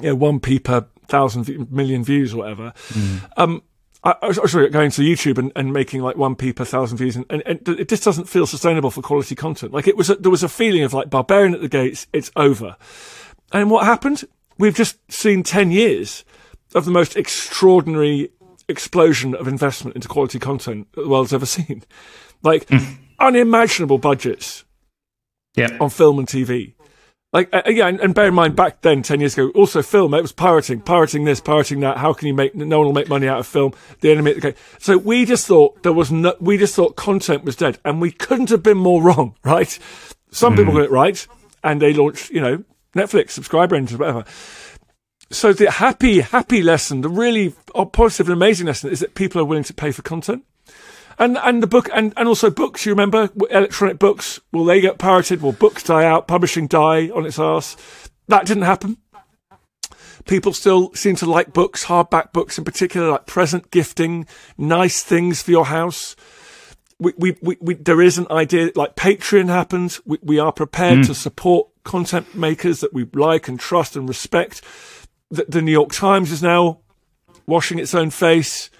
you 0.00 0.08
know, 0.08 0.14
one 0.14 0.40
p 0.40 0.58
per 0.58 0.86
thousand 1.06 1.70
million 1.70 2.02
views 2.02 2.32
or 2.32 2.38
whatever. 2.38 2.72
Mm. 2.88 3.30
Um, 3.36 3.62
I, 4.02 4.14
I 4.22 4.26
was 4.28 4.50
sorry, 4.50 4.68
going 4.70 4.90
to 4.92 5.02
YouTube 5.02 5.38
and, 5.38 5.52
and 5.54 5.72
making 5.72 6.00
like 6.00 6.16
one 6.16 6.34
p 6.34 6.52
per 6.52 6.64
thousand 6.64 6.98
views, 6.98 7.16
and, 7.16 7.26
and, 7.30 7.42
and, 7.44 7.68
it 7.68 7.88
just 7.88 8.04
doesn't 8.04 8.28
feel 8.28 8.46
sustainable 8.46 8.90
for 8.90 9.02
quality 9.02 9.34
content. 9.34 9.72
Like 9.72 9.86
it 9.86 9.96
was, 9.96 10.10
a, 10.10 10.16
there 10.16 10.30
was 10.30 10.42
a 10.42 10.48
feeling 10.48 10.82
of 10.82 10.94
like 10.94 11.10
barbarian 11.10 11.54
at 11.54 11.60
the 11.60 11.68
gates. 11.68 12.06
It's 12.12 12.30
over, 12.34 12.76
and 13.52 13.70
what 13.70 13.84
happened? 13.84 14.24
We've 14.58 14.74
just 14.74 14.98
seen 15.12 15.42
ten 15.42 15.70
years 15.70 16.24
of 16.74 16.84
the 16.84 16.90
most 16.90 17.16
extraordinary 17.16 18.30
explosion 18.72 19.34
of 19.34 19.46
investment 19.46 19.94
into 19.94 20.08
quality 20.08 20.38
content 20.38 20.88
the 20.94 21.08
world's 21.08 21.32
ever 21.32 21.46
seen. 21.46 21.84
Like 22.42 22.66
mm. 22.66 22.98
unimaginable 23.20 23.98
budgets 23.98 24.64
yeah. 25.54 25.76
on 25.80 25.90
film 25.90 26.18
and 26.18 26.26
TV. 26.26 26.74
Like, 27.32 27.48
uh, 27.50 27.62
yeah, 27.66 27.86
and, 27.86 27.98
and, 28.00 28.14
bear 28.14 28.28
in 28.28 28.34
mind, 28.34 28.56
back 28.56 28.82
then, 28.82 29.02
10 29.02 29.20
years 29.20 29.32
ago, 29.32 29.48
also 29.54 29.80
film, 29.80 30.12
it 30.12 30.20
was 30.20 30.32
pirating, 30.32 30.82
pirating 30.82 31.24
this, 31.24 31.40
pirating 31.40 31.80
that. 31.80 31.96
How 31.96 32.12
can 32.12 32.28
you 32.28 32.34
make, 32.34 32.54
no 32.54 32.78
one 32.78 32.88
will 32.88 32.92
make 32.92 33.08
money 33.08 33.26
out 33.26 33.38
of 33.38 33.46
film. 33.46 33.72
The 34.00 34.10
enemy, 34.10 34.34
okay. 34.34 34.54
So 34.78 34.98
we 34.98 35.24
just 35.24 35.46
thought 35.46 35.82
there 35.82 35.94
was 35.94 36.12
no, 36.12 36.34
we 36.40 36.58
just 36.58 36.74
thought 36.74 36.94
content 36.94 37.42
was 37.44 37.56
dead 37.56 37.78
and 37.86 38.02
we 38.02 38.10
couldn't 38.10 38.50
have 38.50 38.62
been 38.62 38.76
more 38.76 39.02
wrong, 39.02 39.34
right? 39.44 39.78
Some 40.30 40.52
mm. 40.52 40.58
people 40.58 40.74
got 40.74 40.82
it 40.82 40.90
right 40.90 41.26
and 41.64 41.80
they 41.80 41.94
launched, 41.94 42.30
you 42.30 42.42
know, 42.42 42.64
Netflix, 42.94 43.30
subscriber 43.30 43.76
engines, 43.76 43.98
whatever. 43.98 44.24
So 45.32 45.54
the 45.54 45.70
happy, 45.70 46.20
happy 46.20 46.62
lesson, 46.62 47.00
the 47.00 47.08
really 47.08 47.54
positive 47.92 48.28
and 48.28 48.34
amazing 48.34 48.66
lesson 48.66 48.90
is 48.90 49.00
that 49.00 49.14
people 49.14 49.40
are 49.40 49.46
willing 49.46 49.64
to 49.64 49.72
pay 49.74 49.90
for 49.90 50.02
content. 50.02 50.44
And 51.18 51.38
and 51.38 51.62
the 51.62 51.66
book 51.66 51.88
and, 51.92 52.12
and 52.16 52.28
also 52.28 52.50
books. 52.50 52.84
You 52.84 52.92
remember 52.92 53.30
electronic 53.50 53.98
books? 53.98 54.40
Will 54.52 54.64
they 54.64 54.80
get 54.80 54.98
pirated? 54.98 55.40
Will 55.40 55.52
books 55.52 55.82
die 55.82 56.04
out? 56.04 56.28
Publishing 56.28 56.66
die 56.66 57.08
on 57.08 57.24
its 57.24 57.38
ass? 57.38 57.76
That 58.28 58.46
didn't 58.46 58.64
happen. 58.64 58.98
People 60.26 60.52
still 60.52 60.92
seem 60.94 61.16
to 61.16 61.26
like 61.26 61.52
books, 61.52 61.86
hardback 61.86 62.32
books 62.32 62.58
in 62.58 62.64
particular, 62.64 63.10
like 63.10 63.26
present 63.26 63.70
gifting, 63.70 64.26
nice 64.56 65.02
things 65.02 65.42
for 65.42 65.50
your 65.50 65.66
house. 65.66 66.14
We, 66.98 67.12
we, 67.16 67.36
we, 67.42 67.56
we 67.60 67.74
there 67.74 68.00
is 68.00 68.18
an 68.18 68.26
idea 68.30 68.70
like 68.74 68.96
Patreon 68.96 69.48
happens. 69.48 70.00
We, 70.04 70.18
we 70.22 70.38
are 70.38 70.52
prepared 70.52 70.98
mm. 70.98 71.06
to 71.06 71.14
support 71.14 71.68
content 71.84 72.34
makers 72.34 72.80
that 72.80 72.92
we 72.92 73.06
like 73.14 73.48
and 73.48 73.58
trust 73.58 73.96
and 73.96 74.08
respect. 74.08 74.62
The, 75.32 75.46
the 75.48 75.62
New 75.62 75.72
York 75.72 75.92
Times 75.92 76.30
is 76.30 76.42
now 76.42 76.78
washing 77.46 77.78
its 77.78 77.94
own 77.94 78.10
face. 78.10 78.70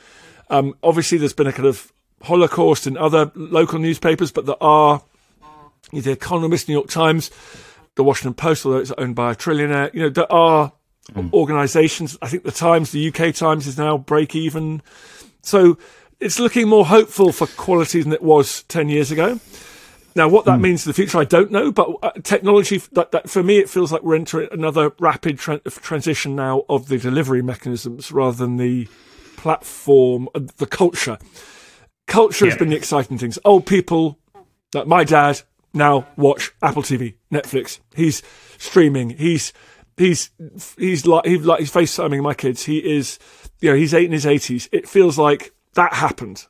Um, 0.51 0.75
obviously, 0.83 1.19
there's 1.19 1.33
been 1.33 1.47
a 1.47 1.53
kind 1.53 1.67
of 1.67 1.93
holocaust 2.23 2.87
in 2.87 2.97
other 2.97 3.33
local 3.35 3.79
newspapers, 3.79 4.31
but 4.31 4.47
there 4.47 4.63
are 4.63 5.03
The 5.93 6.13
Economist, 6.13 6.69
New 6.69 6.75
York 6.75 6.89
Times, 6.89 7.31
the 7.95 8.05
Washington 8.05 8.35
Post, 8.35 8.65
although 8.65 8.79
it's 8.79 8.93
owned 8.99 9.17
by 9.17 9.33
a 9.33 9.35
trillionaire. 9.35 9.93
You 9.95 10.03
know, 10.03 10.09
there 10.11 10.31
are 10.31 10.73
mm. 11.11 11.33
organisations. 11.33 12.19
I 12.23 12.29
think 12.29 12.45
the 12.45 12.53
Times, 12.53 12.93
the 12.93 13.09
UK 13.09 13.35
Times, 13.35 13.67
is 13.67 13.79
now 13.79 13.97
break 13.99 14.37
even. 14.37 14.83
So 15.41 15.79
it's 16.21 16.39
looking 16.39 16.69
more 16.69 16.87
hopeful 16.87 17.33
for 17.33 17.47
quality 17.47 18.03
than 18.03 18.13
it 18.13 18.23
was 18.23 18.63
ten 18.65 18.89
years 18.89 19.11
ago. 19.11 19.41
Now, 20.15 20.29
what 20.29 20.45
that 20.45 20.59
mm. 20.59 20.63
means 20.63 20.87
in 20.87 20.91
the 20.91 20.95
future, 20.95 21.19
I 21.19 21.25
don't 21.25 21.51
know. 21.51 21.73
But 21.73 21.91
uh, 22.03 22.11
technology, 22.23 22.79
that, 22.93 23.13
that, 23.13 23.31
for 23.31 23.43
me, 23.43 23.59
it 23.59 23.71
feels 23.71 23.93
like 23.93 24.03
we're 24.03 24.15
entering 24.15 24.49
another 24.53 24.93
rapid 24.99 25.39
tra- 25.39 25.61
transition 25.61 26.37
now 26.37 26.65
of 26.69 26.89
the 26.89 26.99
delivery 26.99 27.43
mechanisms 27.43 28.13
rather 28.13 28.37
than 28.37 28.57
the 28.57 28.89
platform, 29.37 30.29
uh, 30.35 30.41
the 30.59 30.67
culture. 30.67 31.19
Culture 32.07 32.45
yeah. 32.45 32.51
has 32.51 32.59
been 32.59 32.71
the 32.71 32.77
exciting 32.77 33.19
things. 33.19 33.39
Old 33.45 33.67
people, 33.67 34.19
like 34.75 34.87
my 34.87 35.05
dad, 35.05 35.41
now 35.73 36.07
watch 36.17 36.53
Apple 36.63 36.83
TV, 36.83 37.15
Netflix. 37.33 37.81
He's 37.95 38.23
streaming. 38.59 39.11
He's 39.11 39.53
he's 39.97 40.31
he's 40.79 41.07
like 41.07 41.27
he's 41.27 41.45
like 41.45 41.61
he's 41.61 41.73
FaceTiming 41.73 42.23
my 42.23 42.35
kids. 42.35 42.65
He 42.65 42.79
is, 42.79 43.19
you 43.61 43.71
know, 43.71 43.77
he's 43.77 43.95
eight 43.95 44.07
in 44.07 44.13
his 44.13 44.27
eighties. 44.27 44.69
It 44.73 44.89
feels 44.89 45.19
like 45.19 45.53
that 45.75 45.95
happened, 45.95 46.47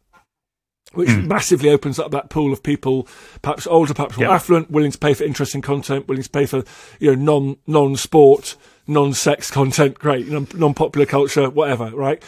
which 0.95 1.09
mm. 1.09 1.27
massively 1.27 1.71
opens 1.71 1.99
up 1.99 2.11
that 2.11 2.31
pool 2.31 2.53
of 2.53 2.63
people, 2.63 3.07
perhaps 3.43 3.67
older, 3.67 3.95
perhaps 3.95 4.17
more 4.19 4.29
affluent, 4.29 4.71
willing 4.71 4.91
to 4.91 4.99
pay 4.99 5.15
for 5.15 5.25
interesting 5.25 5.63
content, 5.63 6.09
willing 6.09 6.23
to 6.23 6.31
pay 6.31 6.47
for 6.47 6.65
you 7.01 7.15
know 7.15 7.23
non 7.23 7.57
non 7.67 7.97
sport, 7.97 8.57
non 8.87 9.13
sex 9.13 9.51
content, 9.51 9.99
great, 9.99 10.29
non 10.29 10.75
popular 10.75 11.07
culture, 11.07 11.51
whatever. 11.51 11.91
Right, 11.91 12.23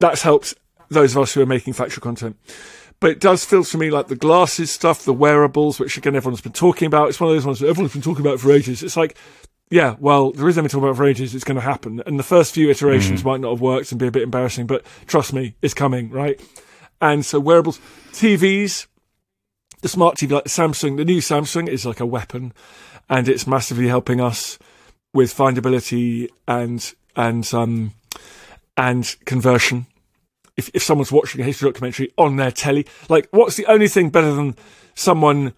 that's 0.00 0.22
helped 0.22 0.54
those 0.88 1.16
of 1.16 1.22
us 1.22 1.34
who 1.34 1.40
are 1.40 1.46
making 1.46 1.72
factual 1.72 2.02
content. 2.02 2.36
But 2.98 3.10
it 3.10 3.20
does 3.20 3.44
feel 3.44 3.62
to 3.62 3.78
me 3.78 3.90
like 3.90 4.08
the 4.08 4.16
glasses 4.16 4.70
stuff, 4.70 5.04
the 5.04 5.12
wearables, 5.12 5.78
which 5.78 5.98
again 5.98 6.16
everyone's 6.16 6.40
been 6.40 6.52
talking 6.52 6.86
about. 6.86 7.08
It's 7.08 7.20
one 7.20 7.28
of 7.28 7.36
those 7.36 7.44
ones 7.44 7.60
that 7.60 7.68
everyone's 7.68 7.92
been 7.92 8.02
talking 8.02 8.24
about 8.24 8.40
for 8.40 8.52
ages. 8.52 8.82
It's 8.82 8.96
like 8.96 9.16
yeah, 9.70 9.96
well, 9.98 10.30
there 10.30 10.48
is 10.48 10.56
anything 10.58 10.78
talking 10.78 10.88
about 10.88 10.96
for 10.96 11.06
ages. 11.06 11.34
It's 11.34 11.44
going 11.44 11.56
to 11.56 11.60
happen, 11.60 12.00
and 12.06 12.18
the 12.18 12.24
first 12.24 12.54
few 12.54 12.70
iterations 12.70 13.22
mm 13.22 13.26
might 13.26 13.40
not 13.40 13.50
have 13.50 13.60
worked 13.60 13.90
and 13.90 13.98
be 13.98 14.06
a 14.06 14.12
bit 14.12 14.22
embarrassing, 14.22 14.68
but 14.68 14.84
trust 15.06 15.32
me, 15.32 15.56
it's 15.60 15.74
coming, 15.74 16.10
right? 16.10 16.40
And 17.00 17.24
so 17.24 17.38
wearables, 17.38 17.78
TVs, 18.12 18.86
the 19.82 19.88
smart 19.88 20.16
TV 20.16 20.32
like 20.32 20.44
the 20.44 20.50
Samsung, 20.50 20.96
the 20.96 21.04
new 21.04 21.20
Samsung 21.20 21.68
is 21.68 21.84
like 21.84 22.00
a 22.00 22.06
weapon, 22.06 22.52
and 23.08 23.28
it's 23.28 23.46
massively 23.46 23.88
helping 23.88 24.20
us 24.20 24.58
with 25.12 25.34
findability 25.34 26.28
and 26.46 26.94
and 27.14 27.52
um 27.54 27.92
and 28.76 29.16
conversion. 29.24 29.86
If 30.56 30.70
if 30.74 30.82
someone's 30.82 31.12
watching 31.12 31.40
a 31.40 31.44
history 31.44 31.70
documentary 31.70 32.12
on 32.16 32.36
their 32.36 32.50
telly, 32.50 32.86
like 33.08 33.28
what's 33.30 33.56
the 33.56 33.66
only 33.66 33.88
thing 33.88 34.10
better 34.10 34.32
than 34.32 34.56
someone 34.94 35.52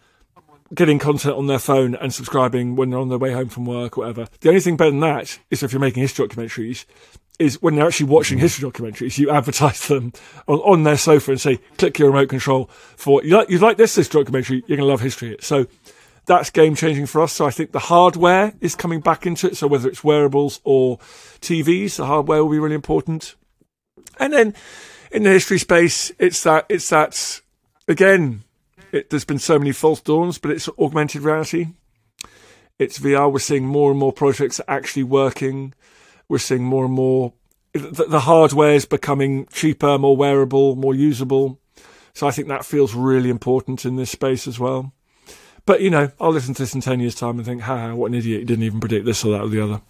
getting 0.74 0.98
content 0.98 1.34
on 1.34 1.46
their 1.46 1.58
phone 1.58 1.94
and 1.94 2.12
subscribing 2.12 2.76
when 2.76 2.90
they're 2.90 2.98
on 2.98 3.08
their 3.08 3.18
way 3.18 3.32
home 3.32 3.48
from 3.48 3.64
work 3.64 3.96
or 3.96 4.02
whatever. 4.02 4.28
The 4.40 4.48
only 4.50 4.60
thing 4.60 4.76
better 4.76 4.90
than 4.90 5.00
that 5.00 5.38
is 5.50 5.62
if 5.62 5.72
you're 5.72 5.80
making 5.80 6.02
history 6.02 6.28
documentaries, 6.28 6.84
is 7.38 7.62
when 7.62 7.76
they're 7.76 7.86
actually 7.86 8.06
watching 8.06 8.38
history 8.38 8.68
documentaries, 8.68 9.18
you 9.18 9.30
advertise 9.30 9.86
them 9.88 10.12
on, 10.46 10.58
on 10.60 10.82
their 10.82 10.96
sofa 10.96 11.32
and 11.32 11.40
say, 11.40 11.58
click 11.76 11.98
your 11.98 12.10
remote 12.10 12.28
control 12.28 12.66
for, 12.96 13.22
you 13.24 13.36
like, 13.36 13.48
you 13.48 13.58
like 13.58 13.76
this, 13.76 13.94
this 13.94 14.08
documentary, 14.08 14.64
you're 14.66 14.76
going 14.76 14.86
to 14.86 14.90
love 14.90 15.00
history. 15.00 15.36
So 15.40 15.66
that's 16.26 16.50
game 16.50 16.74
changing 16.74 17.06
for 17.06 17.22
us. 17.22 17.32
So 17.32 17.46
I 17.46 17.50
think 17.50 17.72
the 17.72 17.78
hardware 17.78 18.54
is 18.60 18.74
coming 18.74 19.00
back 19.00 19.26
into 19.26 19.46
it. 19.46 19.56
So 19.56 19.66
whether 19.66 19.88
it's 19.88 20.04
wearables 20.04 20.60
or 20.64 20.98
TVs, 21.40 21.96
the 21.96 22.06
hardware 22.06 22.42
will 22.42 22.50
be 22.50 22.58
really 22.58 22.74
important. 22.74 23.36
And 24.18 24.32
then 24.32 24.54
in 25.12 25.22
the 25.22 25.30
history 25.30 25.58
space, 25.58 26.12
it's 26.18 26.42
that, 26.42 26.66
it's 26.68 26.88
that, 26.90 27.40
again, 27.86 28.42
it, 28.92 29.10
there's 29.10 29.24
been 29.24 29.38
so 29.38 29.58
many 29.58 29.72
false 29.72 30.00
dawns, 30.00 30.38
but 30.38 30.50
it's 30.50 30.68
augmented 30.78 31.22
reality. 31.22 31.68
It's 32.78 32.98
VR. 32.98 33.30
We're 33.32 33.38
seeing 33.38 33.66
more 33.66 33.90
and 33.90 33.98
more 33.98 34.12
projects 34.12 34.60
actually 34.68 35.02
working. 35.02 35.74
We're 36.28 36.38
seeing 36.38 36.64
more 36.64 36.84
and 36.84 36.94
more. 36.94 37.32
The, 37.72 38.06
the 38.08 38.20
hardware 38.20 38.74
is 38.74 38.86
becoming 38.86 39.46
cheaper, 39.46 39.98
more 39.98 40.16
wearable, 40.16 40.76
more 40.76 40.94
usable. 40.94 41.60
So 42.12 42.26
I 42.26 42.30
think 42.30 42.48
that 42.48 42.64
feels 42.64 42.94
really 42.94 43.30
important 43.30 43.84
in 43.84 43.96
this 43.96 44.10
space 44.10 44.46
as 44.46 44.58
well. 44.58 44.92
But 45.66 45.82
you 45.82 45.90
know, 45.90 46.10
I'll 46.20 46.32
listen 46.32 46.54
to 46.54 46.62
this 46.62 46.74
in 46.74 46.80
ten 46.80 47.00
years' 47.00 47.14
time 47.14 47.36
and 47.36 47.44
think, 47.44 47.62
"Ha, 47.62 47.94
what 47.94 48.06
an 48.06 48.14
idiot! 48.14 48.40
He 48.40 48.44
didn't 48.46 48.64
even 48.64 48.80
predict 48.80 49.04
this 49.04 49.24
or 49.24 49.32
that 49.32 49.42
or 49.42 49.48
the 49.48 49.62
other." 49.62 49.80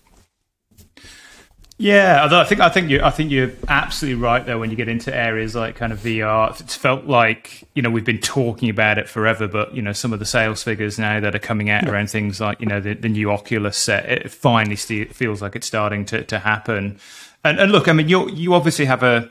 Yeah, 1.81 2.23
although 2.25 2.41
I 2.41 2.45
think 2.45 2.61
I 2.61 2.69
think 2.69 2.91
you 2.91 3.01
I 3.03 3.11
think 3.11 3.31
you're 3.31 3.53
absolutely 3.69 4.21
right 4.21 4.45
there 4.45 4.59
when 4.59 4.71
you 4.71 4.77
get 4.77 4.89
into 4.89 5.15
areas 5.15 5.55
like 5.55 5.77
kind 5.77 5.93
of 5.93 6.01
VR. 6.01 6.61
It's 6.61 6.75
felt 6.75 7.05
like 7.05 7.69
you 7.75 7.83
know 7.83 7.91
we've 7.91 8.05
been 8.05 8.19
talking 8.19 8.69
about 8.69 8.99
it 8.99 9.09
forever, 9.09 9.47
but 9.47 9.77
you 9.77 9.81
know 9.81 9.93
some 9.93 10.13
of 10.13 10.19
the 10.19 10.25
sales 10.25 10.61
figures 10.61 10.99
now 10.99 11.21
that 11.21 11.37
are 11.37 11.41
coming 11.41 11.71
out 11.71 11.85
yeah. 11.85 11.91
around 11.91 12.11
things 12.11 12.41
like 12.41 12.61
you 12.61 12.67
know 12.67 12.81
the, 12.81 12.95
the 12.95 13.09
new 13.09 13.31
Oculus 13.31 13.77
set, 13.77 14.07
it 14.07 14.29
finally 14.33 14.75
st- 14.75 15.15
feels 15.15 15.41
like 15.41 15.55
it's 15.55 15.69
starting 15.69 16.05
to 16.07 16.25
to 16.25 16.41
happen. 16.41 16.99
And, 17.45 17.61
and 17.61 17.71
look, 17.71 17.87
I 17.87 17.93
mean, 17.93 18.09
you 18.09 18.29
you 18.29 18.55
obviously 18.55 18.87
have 18.87 19.05
a 19.05 19.31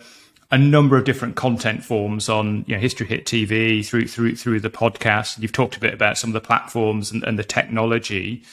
a 0.49 0.57
number 0.57 0.97
of 0.97 1.03
different 1.03 1.35
content 1.35 1.83
forms 1.83 2.29
on 2.29 2.63
you 2.65 2.75
know 2.75 2.79
History 2.79 3.07
Hit 3.07 3.25
TV 3.25 3.85
through 3.85 4.07
through 4.07 4.37
through 4.37 4.61
the 4.61 4.69
podcast. 4.69 5.37
You've 5.41 5.51
talked 5.51 5.75
a 5.75 5.81
bit 5.81 5.93
about 5.93 6.17
some 6.17 6.29
of 6.29 6.33
the 6.33 6.47
platforms 6.47 7.11
and, 7.11 7.23
and 7.23 7.37
the 7.37 7.43
technology. 7.43 8.43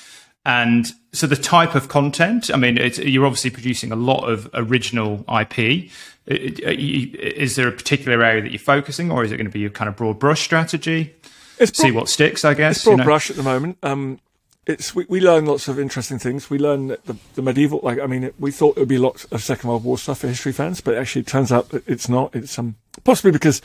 And 0.44 0.92
so 1.12 1.26
the 1.26 1.36
type 1.36 1.74
of 1.74 1.88
content, 1.88 2.50
I 2.52 2.56
mean, 2.56 2.76
you're 2.76 3.24
obviously 3.24 3.50
producing 3.50 3.92
a 3.92 3.96
lot 3.96 4.28
of 4.28 4.48
original 4.52 5.24
IP. 5.28 5.90
Is 6.26 7.56
there 7.56 7.68
a 7.68 7.72
particular 7.72 8.22
area 8.22 8.42
that 8.42 8.50
you're 8.50 8.58
focusing, 8.58 9.10
or 9.10 9.24
is 9.24 9.32
it 9.32 9.36
going 9.36 9.46
to 9.46 9.52
be 9.52 9.64
a 9.64 9.70
kind 9.70 9.88
of 9.88 9.96
broad 9.96 10.18
brush 10.18 10.42
strategy? 10.42 11.14
It's 11.58 11.78
See 11.78 11.90
what 11.90 12.08
sticks, 12.08 12.44
I 12.44 12.54
guess. 12.54 12.76
It's 12.76 12.84
broad 12.84 12.92
you 12.92 12.96
know? 12.98 13.04
brush 13.04 13.30
at 13.30 13.36
the 13.36 13.42
moment. 13.42 13.78
Um, 13.82 14.20
it's 14.66 14.94
we, 14.94 15.04
we, 15.08 15.20
learn 15.20 15.46
lots 15.46 15.68
of 15.68 15.78
interesting 15.78 16.18
things. 16.18 16.48
We 16.48 16.58
learn 16.58 16.88
the, 16.88 17.16
the 17.34 17.42
medieval, 17.42 17.80
like 17.82 18.00
I 18.00 18.06
mean, 18.06 18.24
it, 18.24 18.34
we 18.38 18.50
thought 18.50 18.76
it 18.76 18.80
would 18.80 18.88
be 18.88 18.98
lots 18.98 19.24
of 19.26 19.42
Second 19.42 19.68
World 19.68 19.84
War 19.84 19.98
stuff 19.98 20.20
for 20.20 20.28
history 20.28 20.52
fans, 20.52 20.80
but 20.80 20.96
actually, 20.96 21.20
it 21.22 21.26
turns 21.26 21.52
out 21.52 21.68
it's 21.86 22.08
not. 22.08 22.34
It's 22.34 22.58
um, 22.58 22.76
possibly 23.04 23.30
because 23.30 23.60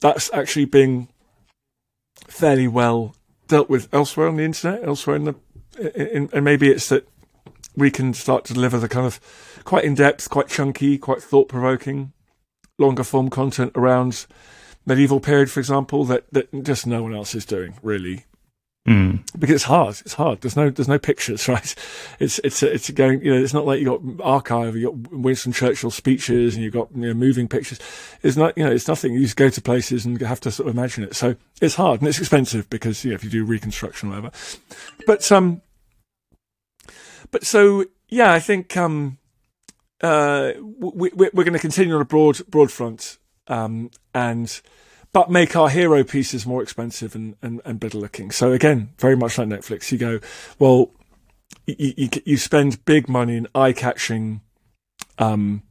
that's 0.00 0.30
actually 0.32 0.66
being 0.66 1.08
fairly 2.28 2.68
well 2.68 3.14
dealt 3.48 3.68
with 3.68 3.92
elsewhere 3.92 4.28
on 4.28 4.36
the 4.36 4.44
internet, 4.44 4.84
elsewhere 4.84 5.16
in 5.16 5.24
the 5.24 5.34
and 5.80 6.44
maybe 6.44 6.70
it's 6.70 6.88
that 6.88 7.08
we 7.76 7.90
can 7.90 8.12
start 8.14 8.44
to 8.46 8.54
deliver 8.54 8.78
the 8.78 8.88
kind 8.88 9.06
of 9.06 9.20
quite 9.64 9.84
in 9.84 9.94
depth, 9.94 10.28
quite 10.28 10.48
chunky, 10.48 10.98
quite 10.98 11.22
thought 11.22 11.48
provoking, 11.48 12.12
longer 12.78 13.04
form 13.04 13.30
content 13.30 13.72
around 13.74 14.26
medieval 14.86 15.20
period, 15.20 15.50
for 15.50 15.60
example, 15.60 16.04
that, 16.04 16.30
that 16.32 16.64
just 16.64 16.86
no 16.86 17.02
one 17.02 17.14
else 17.14 17.34
is 17.34 17.44
doing 17.44 17.74
really. 17.82 18.24
Mm. 18.88 19.22
Because 19.38 19.56
it's 19.56 19.64
hard. 19.64 20.00
It's 20.00 20.14
hard. 20.14 20.40
There's 20.40 20.56
no 20.56 20.70
there's 20.70 20.88
no 20.88 20.98
pictures, 20.98 21.46
right? 21.48 21.74
It's 22.18 22.40
it's 22.42 22.62
it's 22.62 22.88
going. 22.90 23.22
You 23.22 23.34
know, 23.34 23.42
it's 23.42 23.52
not 23.52 23.66
like 23.66 23.78
you 23.78 23.84
got 23.84 24.24
archive. 24.24 24.74
You 24.74 24.86
got 24.86 25.12
Winston 25.12 25.52
Churchill 25.52 25.90
speeches, 25.90 26.54
and 26.54 26.64
you've 26.64 26.72
got 26.72 26.88
you 26.94 27.08
know, 27.08 27.14
moving 27.14 27.46
pictures. 27.46 27.78
It's 28.22 28.38
not. 28.38 28.56
You 28.56 28.64
know, 28.64 28.70
it's 28.70 28.88
nothing. 28.88 29.12
You 29.12 29.20
just 29.20 29.36
go 29.36 29.50
to 29.50 29.60
places 29.60 30.06
and 30.06 30.18
have 30.22 30.40
to 30.40 30.50
sort 30.50 30.68
of 30.68 30.74
imagine 30.74 31.04
it. 31.04 31.14
So 31.14 31.36
it's 31.60 31.74
hard 31.74 32.00
and 32.00 32.08
it's 32.08 32.18
expensive 32.18 32.70
because 32.70 33.04
you 33.04 33.10
know 33.10 33.16
if 33.16 33.22
you 33.22 33.28
do 33.28 33.44
reconstruction 33.44 34.08
or 34.08 34.12
whatever. 34.12 34.30
But 35.06 35.30
um, 35.30 35.60
but 37.30 37.44
so 37.44 37.84
yeah, 38.08 38.32
I 38.32 38.40
think 38.40 38.76
um, 38.76 39.18
uh, 40.02 40.52
we, 40.58 41.10
we're 41.14 41.30
going 41.30 41.52
to 41.52 41.58
continue 41.58 41.94
on 41.94 42.00
a 42.00 42.06
broad 42.06 42.44
broad 42.48 42.70
front, 42.70 43.18
um, 43.46 43.90
and 44.14 44.60
but 45.12 45.30
make 45.30 45.56
our 45.56 45.68
hero 45.68 46.04
pieces 46.04 46.46
more 46.46 46.62
expensive 46.62 47.14
and, 47.14 47.36
and, 47.42 47.60
and 47.64 47.80
better 47.80 47.98
looking. 47.98 48.30
So 48.30 48.52
again, 48.52 48.90
very 48.98 49.16
much 49.16 49.38
like 49.38 49.48
Netflix, 49.48 49.90
you 49.90 49.98
go, 49.98 50.20
well, 50.58 50.92
you, 51.66 51.94
you, 51.96 52.08
you 52.24 52.36
spend 52.36 52.84
big 52.84 53.08
money 53.08 53.36
in 53.36 53.48
eye 53.54 53.72
catching, 53.72 54.40
um, 55.18 55.62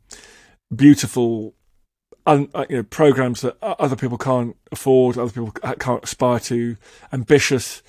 beautiful, 0.75 1.55
un, 2.25 2.49
uh, 2.53 2.65
you 2.69 2.77
know, 2.77 2.83
programs 2.83 3.41
that 3.41 3.57
other 3.61 3.95
people 3.95 4.17
can't 4.17 4.57
afford, 4.71 5.17
other 5.17 5.31
people 5.31 5.51
can't 5.51 6.03
aspire 6.03 6.39
to, 6.41 6.75
ambitious, 7.13 7.81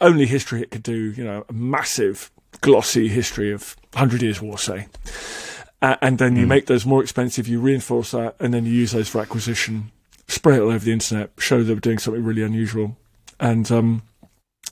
only 0.00 0.26
History 0.26 0.58
Hit 0.58 0.70
could 0.70 0.82
do, 0.82 1.12
you 1.12 1.24
know, 1.24 1.44
a 1.48 1.52
massive 1.52 2.30
glossy 2.60 3.08
history 3.08 3.52
of 3.52 3.76
100 3.92 4.22
years 4.22 4.40
war, 4.40 4.58
say. 4.58 4.86
Uh, 5.80 5.96
and 6.02 6.18
then 6.18 6.36
you 6.36 6.44
mm. 6.44 6.48
make 6.48 6.66
those 6.66 6.84
more 6.84 7.02
expensive, 7.02 7.46
you 7.46 7.60
reinforce 7.60 8.10
that, 8.10 8.34
and 8.40 8.52
then 8.52 8.64
you 8.64 8.72
use 8.72 8.92
those 8.92 9.08
for 9.08 9.20
acquisition. 9.20 9.92
spray 10.26 10.56
it 10.56 10.60
all 10.60 10.70
over 10.70 10.84
the 10.84 10.92
internet, 10.92 11.30
show 11.38 11.62
they 11.62 11.74
were 11.74 11.80
doing 11.80 11.98
something 11.98 12.24
really 12.24 12.42
unusual, 12.42 12.96
and 13.38 13.70
um, 13.70 14.02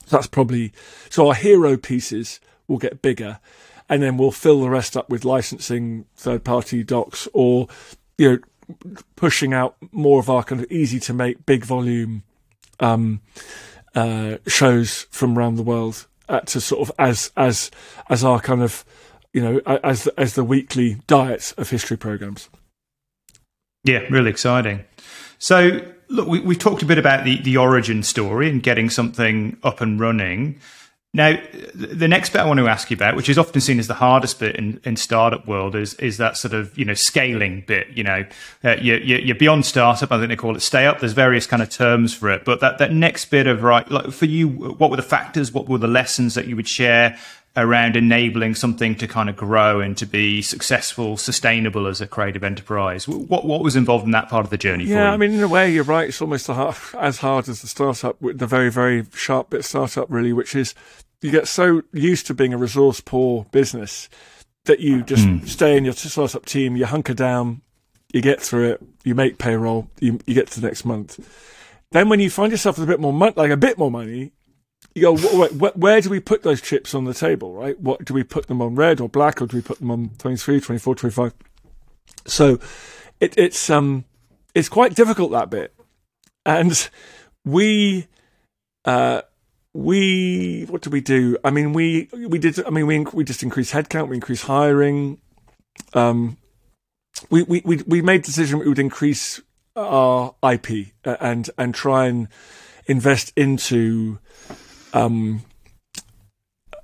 that's 0.09 0.27
probably 0.27 0.73
so. 1.09 1.27
Our 1.27 1.33
hero 1.33 1.77
pieces 1.77 2.39
will 2.67 2.77
get 2.77 3.01
bigger, 3.01 3.39
and 3.87 4.03
then 4.03 4.17
we'll 4.17 4.31
fill 4.31 4.61
the 4.61 4.69
rest 4.69 4.97
up 4.97 5.09
with 5.09 5.23
licensing 5.23 6.05
third 6.15 6.43
party 6.43 6.83
docs 6.83 7.27
or 7.33 7.67
you 8.17 8.31
know 8.31 8.39
pushing 9.15 9.53
out 9.53 9.77
more 9.91 10.19
of 10.19 10.29
our 10.29 10.43
kind 10.43 10.61
of 10.61 10.71
easy 10.71 10.99
to 10.99 11.13
make 11.13 11.45
big 11.45 11.63
volume 11.63 12.23
um, 12.79 13.21
uh, 13.95 14.37
shows 14.45 15.07
from 15.09 15.37
around 15.37 15.55
the 15.55 15.63
world 15.63 16.06
uh, 16.29 16.41
to 16.41 16.61
sort 16.61 16.87
of 16.87 16.95
as 16.99 17.31
as 17.37 17.71
as 18.09 18.23
our 18.23 18.39
kind 18.39 18.61
of 18.61 18.85
you 19.33 19.41
know 19.41 19.61
as 19.65 20.07
as 20.17 20.35
the 20.35 20.43
weekly 20.43 20.97
diet 21.07 21.53
of 21.57 21.69
history 21.69 21.97
programs. 21.97 22.49
Yeah, 23.83 23.99
really 24.09 24.29
exciting. 24.29 24.83
So 25.39 25.81
look, 26.09 26.27
we, 26.27 26.41
have 26.41 26.59
talked 26.59 26.81
a 26.81 26.85
bit 26.85 26.97
about 26.97 27.25
the 27.25 27.41
the 27.41 27.57
origin 27.57 28.03
story 28.03 28.49
and 28.49 28.61
getting 28.61 28.89
something 28.89 29.57
up 29.63 29.81
and 29.81 29.99
running. 29.99 30.59
Now, 31.17 31.35
the 31.73 32.07
next 32.07 32.29
bit 32.29 32.41
I 32.41 32.45
want 32.45 32.59
to 32.59 32.67
ask 32.67 32.91
you 32.91 32.95
about, 32.95 33.15
which 33.15 33.27
is 33.27 33.39
often 33.39 33.59
seen 33.59 33.79
as 33.79 33.87
the 33.87 33.95
hardest 33.95 34.39
bit 34.39 34.55
in, 34.55 34.79
in 34.83 34.95
startup 34.97 35.47
world, 35.47 35.75
is 35.75 35.95
is 35.95 36.17
that 36.17 36.37
sort 36.37 36.53
of 36.53 36.77
you 36.77 36.85
know 36.85 36.93
scaling 36.93 37.63
bit. 37.65 37.87
You 37.89 38.03
know, 38.03 38.23
uh, 38.63 38.75
you're, 38.79 38.99
you're 38.99 39.35
beyond 39.35 39.65
startup. 39.65 40.11
I 40.11 40.19
think 40.19 40.29
they 40.29 40.35
call 40.35 40.55
it 40.55 40.59
stay 40.59 40.85
up. 40.85 40.99
There's 40.99 41.13
various 41.13 41.47
kind 41.47 41.63
of 41.63 41.71
terms 41.71 42.13
for 42.13 42.29
it, 42.29 42.45
but 42.45 42.59
that 42.59 42.77
that 42.77 42.93
next 42.93 43.25
bit 43.31 43.47
of 43.47 43.63
right, 43.63 43.89
like 43.89 44.11
for 44.11 44.25
you, 44.25 44.47
what 44.47 44.91
were 44.91 44.95
the 44.95 45.01
factors? 45.01 45.51
What 45.51 45.67
were 45.67 45.79
the 45.79 45.87
lessons 45.87 46.35
that 46.35 46.45
you 46.45 46.55
would 46.55 46.67
share 46.67 47.17
around 47.55 47.95
enabling 47.95 48.53
something 48.53 48.93
to 48.93 49.07
kind 49.07 49.27
of 49.27 49.35
grow 49.35 49.79
and 49.79 49.97
to 49.97 50.05
be 50.05 50.43
successful, 50.43 51.17
sustainable 51.17 51.87
as 51.87 51.99
a 51.99 52.05
creative 52.05 52.43
enterprise. 52.43 53.07
What 53.07 53.43
what 53.43 53.63
was 53.63 53.75
involved 53.75 54.05
in 54.05 54.11
that 54.11 54.29
part 54.29 54.45
of 54.45 54.51
the 54.51 54.57
journey? 54.57 54.85
For 54.85 54.91
you? 54.91 54.95
Yeah, 54.97 55.11
I 55.11 55.17
mean, 55.17 55.31
in 55.31 55.41
a 55.41 55.47
way, 55.47 55.71
you're 55.71 55.83
right. 55.83 56.09
It's 56.09 56.21
almost 56.21 56.47
as 56.47 57.17
hard 57.17 57.49
as 57.49 57.63
the 57.63 57.67
startup, 57.67 58.17
the 58.21 58.45
very 58.45 58.69
very 58.69 59.07
sharp 59.15 59.49
bit 59.49 59.65
startup, 59.65 60.05
really, 60.11 60.31
which 60.31 60.53
is 60.53 60.75
you 61.21 61.31
get 61.31 61.47
so 61.47 61.81
used 61.93 62.27
to 62.27 62.33
being 62.33 62.53
a 62.53 62.57
resource 62.57 63.01
poor 63.01 63.45
business 63.51 64.09
that 64.65 64.79
you 64.79 65.01
just 65.01 65.25
mm. 65.25 65.47
stay 65.47 65.77
in 65.77 65.85
your 65.85 65.93
startup 65.93 66.45
team, 66.45 66.75
you 66.75 66.85
hunker 66.85 67.13
down, 67.13 67.61
you 68.13 68.21
get 68.21 68.41
through 68.41 68.71
it, 68.71 68.81
you 69.03 69.15
make 69.15 69.37
payroll, 69.37 69.89
you, 69.99 70.19
you 70.25 70.33
get 70.33 70.47
to 70.47 70.61
the 70.61 70.67
next 70.67 70.85
month. 70.85 71.19
Then 71.91 72.09
when 72.09 72.19
you 72.19 72.29
find 72.29 72.51
yourself 72.51 72.77
with 72.77 72.87
a 72.87 72.91
bit 72.91 72.99
more 72.99 73.13
money, 73.13 73.33
like 73.35 73.51
a 73.51 73.57
bit 73.57 73.77
more 73.77 73.89
money, 73.89 74.33
you 74.93 75.01
go, 75.01 75.17
wh- 75.17 75.51
wh- 75.51 75.77
where 75.77 76.01
do 76.01 76.09
we 76.09 76.19
put 76.19 76.43
those 76.43 76.61
chips 76.61 76.93
on 76.93 77.05
the 77.05 77.13
table, 77.13 77.53
right? 77.53 77.79
What 77.79 78.05
do 78.05 78.13
we 78.13 78.23
put 78.23 78.47
them 78.47 78.61
on 78.61 78.75
red 78.75 78.99
or 78.99 79.07
black, 79.07 79.41
or 79.41 79.47
do 79.47 79.57
we 79.57 79.61
put 79.61 79.79
them 79.79 79.91
on 79.91 80.09
23, 80.17 80.59
24, 80.59 80.95
25? 80.95 81.33
So 82.25 82.59
it, 83.19 83.37
it's 83.37 83.69
um 83.69 84.05
it's 84.53 84.69
quite 84.69 84.95
difficult 84.95 85.31
that 85.31 85.49
bit, 85.49 85.73
and 86.45 86.89
we 87.45 88.07
uh 88.85 89.21
we 89.73 90.65
what 90.69 90.81
did 90.81 90.93
we 90.93 91.01
do? 91.01 91.37
I 91.43 91.51
mean, 91.51 91.73
we 91.73 92.09
we 92.13 92.39
did. 92.39 92.65
I 92.65 92.69
mean, 92.69 92.87
we 92.87 92.99
we 93.13 93.23
just 93.23 93.43
increased 93.43 93.73
headcount, 93.73 94.07
we 94.07 94.15
increased 94.15 94.45
hiring. 94.45 95.19
Um, 95.93 96.37
we 97.29 97.43
we 97.43 97.61
we 97.63 97.77
we 97.87 98.01
made 98.01 98.23
decision 98.23 98.59
we 98.59 98.67
would 98.67 98.79
increase 98.79 99.41
our 99.75 100.35
IP 100.43 100.87
uh, 101.05 101.17
and 101.19 101.49
and 101.57 101.73
try 101.73 102.07
and 102.07 102.27
invest 102.87 103.33
into 103.35 104.19
um 104.93 105.43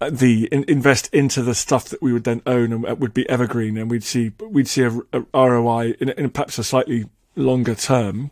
the 0.10 0.48
in, 0.52 0.63
invest 0.67 1.13
into 1.13 1.41
the 1.41 1.56
stuff 1.56 1.86
that 1.89 2.02
we 2.02 2.13
would 2.13 2.24
then 2.24 2.41
own 2.46 2.72
and 2.72 3.00
would 3.00 3.13
be 3.13 3.28
evergreen, 3.30 3.78
and 3.78 3.89
we'd 3.89 4.04
see 4.04 4.32
we'd 4.39 4.67
see 4.67 4.84
a, 4.84 4.91
a 5.13 5.24
ROI 5.34 5.96
in, 6.00 6.10
in, 6.10 6.30
perhaps 6.30 6.58
a 6.58 6.63
slightly 6.63 7.06
longer 7.36 7.76
term, 7.76 8.32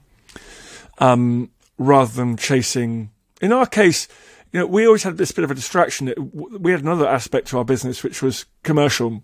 um, 0.99 1.49
rather 1.77 2.11
than 2.11 2.37
chasing. 2.37 3.11
In 3.41 3.51
our 3.51 3.65
case, 3.65 4.07
you 4.51 4.59
know, 4.59 4.65
we 4.65 4.85
always 4.85 5.03
had 5.03 5.17
this 5.17 5.31
bit 5.31 5.43
of 5.43 5.51
a 5.51 5.55
distraction. 5.55 6.13
We 6.23 6.71
had 6.71 6.81
another 6.81 7.07
aspect 7.07 7.47
to 7.49 7.57
our 7.57 7.65
business, 7.65 8.03
which 8.03 8.21
was 8.21 8.45
commercial, 8.63 9.23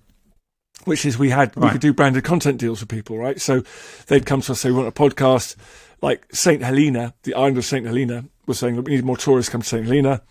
which 0.85 1.05
is 1.05 1.17
we 1.17 1.29
had, 1.29 1.55
right. 1.57 1.65
we 1.65 1.69
could 1.71 1.81
do 1.81 1.93
branded 1.93 2.23
content 2.23 2.59
deals 2.59 2.79
with 2.79 2.89
people, 2.89 3.17
right? 3.17 3.39
So 3.41 3.63
they'd 4.07 4.25
come 4.25 4.41
to 4.41 4.53
us, 4.53 4.61
say, 4.61 4.69
we 4.69 4.77
want 4.77 4.87
a 4.87 4.91
podcast 4.91 5.55
like 6.01 6.27
St. 6.33 6.61
Helena, 6.61 7.13
the 7.23 7.33
island 7.33 7.57
of 7.57 7.65
St. 7.65 7.85
Helena 7.85 8.25
was 8.45 8.59
saying, 8.59 8.81
we 8.83 8.95
need 8.95 9.03
more 9.03 9.17
tourists 9.17 9.51
come 9.51 9.61
to 9.61 9.67
St. 9.67 9.85
Helena. 9.85 10.21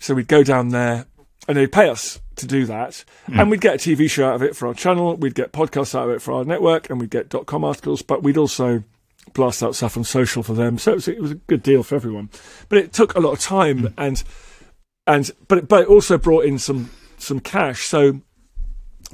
So 0.00 0.14
we'd 0.14 0.28
go 0.28 0.42
down 0.42 0.70
there 0.70 1.06
and 1.46 1.56
they'd 1.56 1.70
pay 1.70 1.88
us 1.88 2.20
to 2.36 2.46
do 2.46 2.66
that. 2.66 3.04
Mm. 3.28 3.40
And 3.40 3.50
we'd 3.50 3.60
get 3.60 3.74
a 3.74 3.78
TV 3.78 4.10
show 4.10 4.28
out 4.28 4.34
of 4.34 4.42
it 4.42 4.56
for 4.56 4.66
our 4.66 4.74
channel. 4.74 5.16
We'd 5.16 5.34
get 5.34 5.52
podcasts 5.52 5.94
out 5.94 6.08
of 6.08 6.14
it 6.14 6.22
for 6.22 6.32
our 6.32 6.44
network 6.44 6.90
and 6.90 7.00
we'd 7.00 7.10
get 7.10 7.28
dot 7.28 7.46
.com 7.46 7.62
articles, 7.62 8.02
but 8.02 8.22
we'd 8.22 8.36
also 8.36 8.82
blast 9.34 9.62
out 9.62 9.74
stuff 9.74 9.96
on 9.96 10.04
social 10.04 10.42
for 10.42 10.54
them. 10.54 10.78
So 10.78 10.92
it 10.92 10.94
was, 10.94 11.08
it 11.08 11.20
was 11.20 11.30
a 11.30 11.36
good 11.36 11.62
deal 11.62 11.82
for 11.82 11.94
everyone. 11.94 12.30
But 12.68 12.78
it 12.78 12.92
took 12.92 13.14
a 13.14 13.20
lot 13.20 13.32
of 13.32 13.40
time 13.40 13.82
mm. 13.82 13.94
and 13.96 14.22
and 15.06 15.30
but 15.48 15.68
but 15.68 15.82
it 15.82 15.88
also 15.88 16.18
brought 16.18 16.44
in 16.44 16.58
some 16.58 16.90
some 17.18 17.40
cash. 17.40 17.84
So 17.84 18.20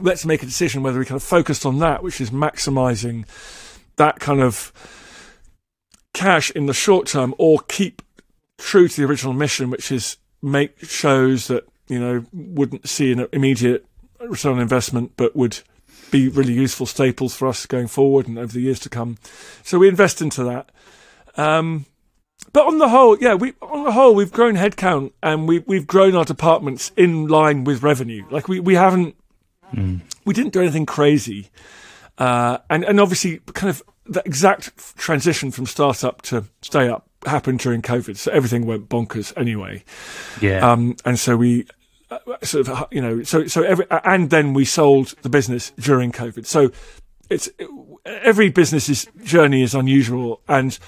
let's 0.01 0.25
make 0.25 0.43
a 0.43 0.47
decision 0.47 0.83
whether 0.83 0.99
we 0.99 1.05
kind 1.05 1.17
of 1.17 1.23
focused 1.23 1.67
on 1.67 1.79
that, 1.79 2.03
which 2.03 2.21
is 2.21 2.31
maximizing 2.31 3.27
that 3.97 4.21
kind 4.21 4.41
of 4.41 4.73
cash 6.15 6.51
in 6.51 6.67
the 6.67 6.75
short 6.75 7.07
term, 7.07 7.35
or 7.39 7.61
keep 7.69 8.03
true 8.59 8.89
to 8.89 9.01
the 9.01 9.07
original 9.07 9.33
mission, 9.33 9.71
which 9.71 9.91
is 9.93 10.17
make 10.43 10.79
shows 10.85 11.49
that 11.49 11.67
you 11.89 11.99
know 11.99 12.25
wouldn't 12.33 12.89
see 12.89 13.13
an 13.13 13.27
immediate 13.33 13.85
return 14.21 14.55
on 14.55 14.61
investment, 14.61 15.13
but 15.17 15.35
would 15.37 15.61
be 16.11 16.29
really 16.29 16.53
useful 16.53 16.87
staples 16.87 17.35
for 17.35 17.49
us 17.49 17.67
going 17.67 17.87
forward 17.87 18.29
and 18.29 18.39
over 18.39 18.53
the 18.53 18.61
years 18.61 18.81
to 18.81 18.89
come. 18.89 19.19
So 19.63 19.79
we 19.79 19.89
invest 19.89 20.21
into 20.21 20.45
that. 20.45 20.71
Um, 21.37 21.87
but 22.53 22.67
on 22.67 22.79
the 22.79 22.89
whole, 22.89 23.19
yeah, 23.19 23.35
we 23.35 23.55
on 23.61 23.85
the 23.85 23.93
whole 23.93 24.15
we've 24.15 24.33
grown 24.33 24.55
headcount 24.55 25.13
and 25.23 25.47
we 25.47 25.61
we've 25.61 25.87
grown 25.87 26.15
our 26.15 26.25
departments 26.25 26.93
in 26.97 27.27
line 27.27 27.65
with 27.65 27.83
revenue. 27.83 28.25
Like 28.31 28.49
we 28.49 28.61
we 28.61 28.75
haven't 28.75 29.17
mm. 29.75 30.01
we 30.25 30.35
didn't 30.35 30.53
do 30.53 30.61
anything 30.61 30.87
crazy, 30.87 31.51
uh, 32.17 32.59
and 32.71 32.85
and 32.85 33.01
obviously 33.01 33.41
kind 33.55 33.69
of 33.69 33.83
the 34.07 34.23
exact 34.25 34.97
transition 34.97 35.51
from 35.51 35.67
startup 35.67 36.23
to 36.23 36.45
stay 36.63 36.89
up 36.89 37.09
happened 37.27 37.59
during 37.59 37.83
COVID, 37.83 38.17
so 38.17 38.31
everything 38.33 38.65
went 38.65 38.89
bonkers 38.89 39.37
anyway. 39.37 39.85
Yeah, 40.41 40.71
um, 40.71 40.97
and 41.05 41.19
so 41.19 41.37
we 41.37 41.67
Uh, 42.11 42.19
sort 42.43 42.67
of 42.67 42.75
uh, 42.75 42.87
you 42.91 43.03
know 43.03 43.23
so 43.23 43.47
so 43.47 43.63
every 43.63 43.89
uh, 43.91 44.01
and 44.05 44.31
then 44.31 44.55
we 44.55 44.65
sold 44.65 45.15
the 45.23 45.29
business 45.29 45.73
during 45.79 46.11
COVID. 46.11 46.47
So 46.47 46.71
it's 47.29 47.51
every 48.07 48.49
business's 48.49 49.07
journey 49.23 49.63
is 49.63 49.75
unusual 49.75 50.41
and 50.49 50.79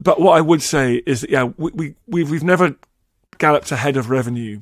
but 0.00 0.20
what 0.20 0.36
I 0.36 0.40
would 0.40 0.62
say 0.62 0.96
is 1.06 1.22
that 1.22 1.30
yeah, 1.30 1.44
we, 1.56 1.70
we 1.72 1.94
we've 2.06 2.30
we've 2.30 2.44
never 2.44 2.76
galloped 3.38 3.72
ahead 3.72 3.96
of 3.96 4.10
revenue, 4.10 4.60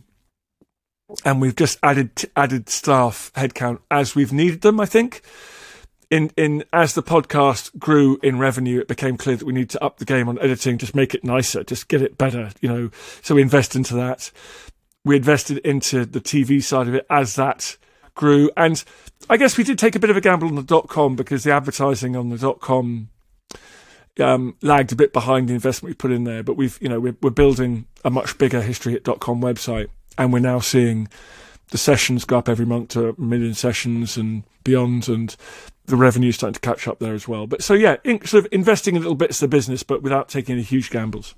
and 1.24 1.40
we've 1.40 1.56
just 1.56 1.78
added 1.82 2.10
added 2.36 2.68
staff 2.68 3.32
headcount 3.34 3.80
as 3.90 4.14
we've 4.14 4.32
needed 4.32 4.62
them. 4.62 4.80
I 4.80 4.86
think. 4.86 5.22
In, 6.10 6.30
in 6.36 6.62
as 6.74 6.92
the 6.92 7.02
podcast 7.02 7.78
grew 7.78 8.18
in 8.22 8.38
revenue, 8.38 8.80
it 8.80 8.86
became 8.86 9.16
clear 9.16 9.34
that 9.34 9.46
we 9.46 9.54
need 9.54 9.70
to 9.70 9.82
up 9.82 9.96
the 9.96 10.04
game 10.04 10.28
on 10.28 10.38
editing, 10.40 10.76
just 10.76 10.94
make 10.94 11.14
it 11.14 11.24
nicer, 11.24 11.64
just 11.64 11.88
get 11.88 12.02
it 12.02 12.18
better, 12.18 12.50
you 12.60 12.68
know. 12.68 12.90
So 13.22 13.34
we 13.34 13.40
invest 13.40 13.74
into 13.74 13.94
that. 13.94 14.30
We 15.04 15.16
invested 15.16 15.58
into 15.58 16.06
the 16.06 16.20
TV 16.20 16.62
side 16.62 16.88
of 16.88 16.94
it 16.94 17.06
as 17.10 17.34
that 17.36 17.76
grew, 18.14 18.50
and 18.56 18.82
I 19.28 19.36
guess 19.36 19.56
we 19.56 19.64
did 19.64 19.78
take 19.78 19.96
a 19.96 19.98
bit 19.98 20.10
of 20.10 20.16
a 20.16 20.20
gamble 20.20 20.48
on 20.48 20.54
the 20.54 20.62
dot 20.62 20.88
com 20.88 21.16
because 21.16 21.44
the 21.44 21.52
advertising 21.52 22.14
on 22.14 22.28
the 22.28 22.38
dot 22.38 22.60
com 22.60 23.08
um, 24.20 24.56
lagged 24.62 24.92
a 24.92 24.96
bit 24.96 25.12
behind 25.12 25.48
the 25.48 25.54
investment 25.54 25.90
we 25.90 25.94
put 25.94 26.12
in 26.12 26.24
there, 26.24 26.42
but 26.42 26.56
we've, 26.56 26.78
you 26.80 26.88
know, 26.88 27.00
we're, 27.00 27.16
we're 27.22 27.30
building 27.30 27.86
a 28.04 28.10
much 28.10 28.38
bigger 28.38 28.60
History 28.60 28.92
Hit 28.92 29.04
dot 29.04 29.20
com 29.20 29.40
website 29.40 29.88
and 30.18 30.32
we're 30.32 30.38
now 30.38 30.58
seeing 30.60 31.08
the 31.70 31.78
sessions 31.78 32.24
go 32.24 32.38
up 32.38 32.48
every 32.48 32.66
month 32.66 32.90
to 32.90 33.08
a 33.10 33.20
million 33.20 33.54
sessions 33.54 34.16
and 34.16 34.42
beyond 34.64 35.08
and 35.08 35.36
the 35.86 35.96
revenue 35.96 36.30
starting 36.30 36.54
to 36.54 36.60
catch 36.60 36.86
up 36.86 36.98
there 36.98 37.14
as 37.14 37.26
well. 37.26 37.46
But 37.46 37.62
so 37.62 37.74
yeah, 37.74 37.96
in, 38.04 38.24
sort 38.26 38.44
of 38.44 38.52
investing 38.52 38.94
in 38.94 39.02
little 39.02 39.16
bits 39.16 39.42
of 39.42 39.50
the 39.50 39.56
business, 39.56 39.82
but 39.82 40.02
without 40.02 40.28
taking 40.28 40.54
any 40.54 40.62
huge 40.62 40.90
gambles. 40.90 41.34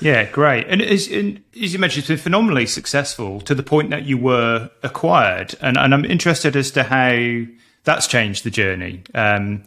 Yeah, 0.00 0.24
great. 0.30 0.66
And 0.68 0.82
as, 0.82 1.08
and 1.08 1.42
as, 1.60 1.72
you 1.72 1.78
mentioned, 1.78 2.02
it's 2.02 2.08
been 2.08 2.18
phenomenally 2.18 2.66
successful 2.66 3.40
to 3.42 3.54
the 3.54 3.62
point 3.62 3.90
that 3.90 4.04
you 4.04 4.18
were 4.18 4.70
acquired. 4.82 5.54
And, 5.60 5.76
and 5.76 5.94
I'm 5.94 6.04
interested 6.04 6.56
as 6.56 6.70
to 6.72 6.82
how 6.82 7.44
that's 7.84 8.06
changed 8.06 8.44
the 8.44 8.50
journey. 8.50 9.02
Um, 9.14 9.64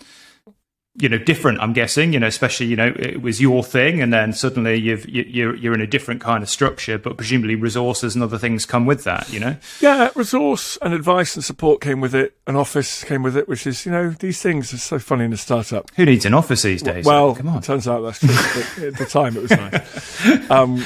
you 1.00 1.08
know 1.08 1.18
different 1.18 1.60
i'm 1.62 1.72
guessing 1.72 2.12
you 2.14 2.20
know 2.20 2.28
especially 2.28 2.66
you 2.66 2.76
know 2.76 2.94
it 2.98 3.22
was 3.22 3.40
your 3.40 3.64
thing 3.64 4.02
and 4.02 4.12
then 4.12 4.34
suddenly 4.34 4.76
you've 4.76 5.08
you're 5.08 5.56
you're 5.56 5.74
in 5.74 5.82
a 5.82 5.88
different 5.88 6.20
kind 6.20 6.44
of 6.44 6.50
structure 6.50 6.98
but 6.98 7.16
presumably 7.16 7.56
resources 7.56 8.16
and 8.16 8.24
other 8.24 8.38
things 8.38 8.66
come 8.66 8.86
with 8.86 9.04
that 9.06 9.32
you 9.32 9.40
know? 9.40 9.56
Yeah 9.80 10.10
resource 10.16 10.78
and 10.82 10.94
advice 10.94 11.36
and 11.36 11.44
support 11.44 11.80
came 11.80 12.02
with 12.02 12.14
it 12.14 12.38
an 12.48 12.56
office 12.56 13.04
came 13.04 13.24
with 13.24 13.38
it 13.38 13.48
which 13.48 13.66
is 13.66 13.86
you 13.86 13.92
know 13.92 14.10
these 14.12 14.42
things 14.42 14.74
are 14.74 14.78
so 14.78 15.00
funny 15.00 15.26
in 15.26 15.34
a 15.34 15.38
startup. 15.38 15.90
Who 15.96 16.06
needs 16.06 16.26
an 16.26 16.34
office 16.34 16.64
these 16.64 16.82
days? 16.82 17.06
Well 17.06 17.34
come 17.36 17.48
on. 17.48 17.62
turns 17.62 17.88
out 17.88 18.02
that's 18.02 18.20
true. 18.20 18.30
But 18.30 18.84
at 18.84 18.98
the 18.98 19.06
time 19.06 19.38
it 19.38 19.42
was 19.42 19.52
nice. 19.52 20.50
Um 20.52 20.84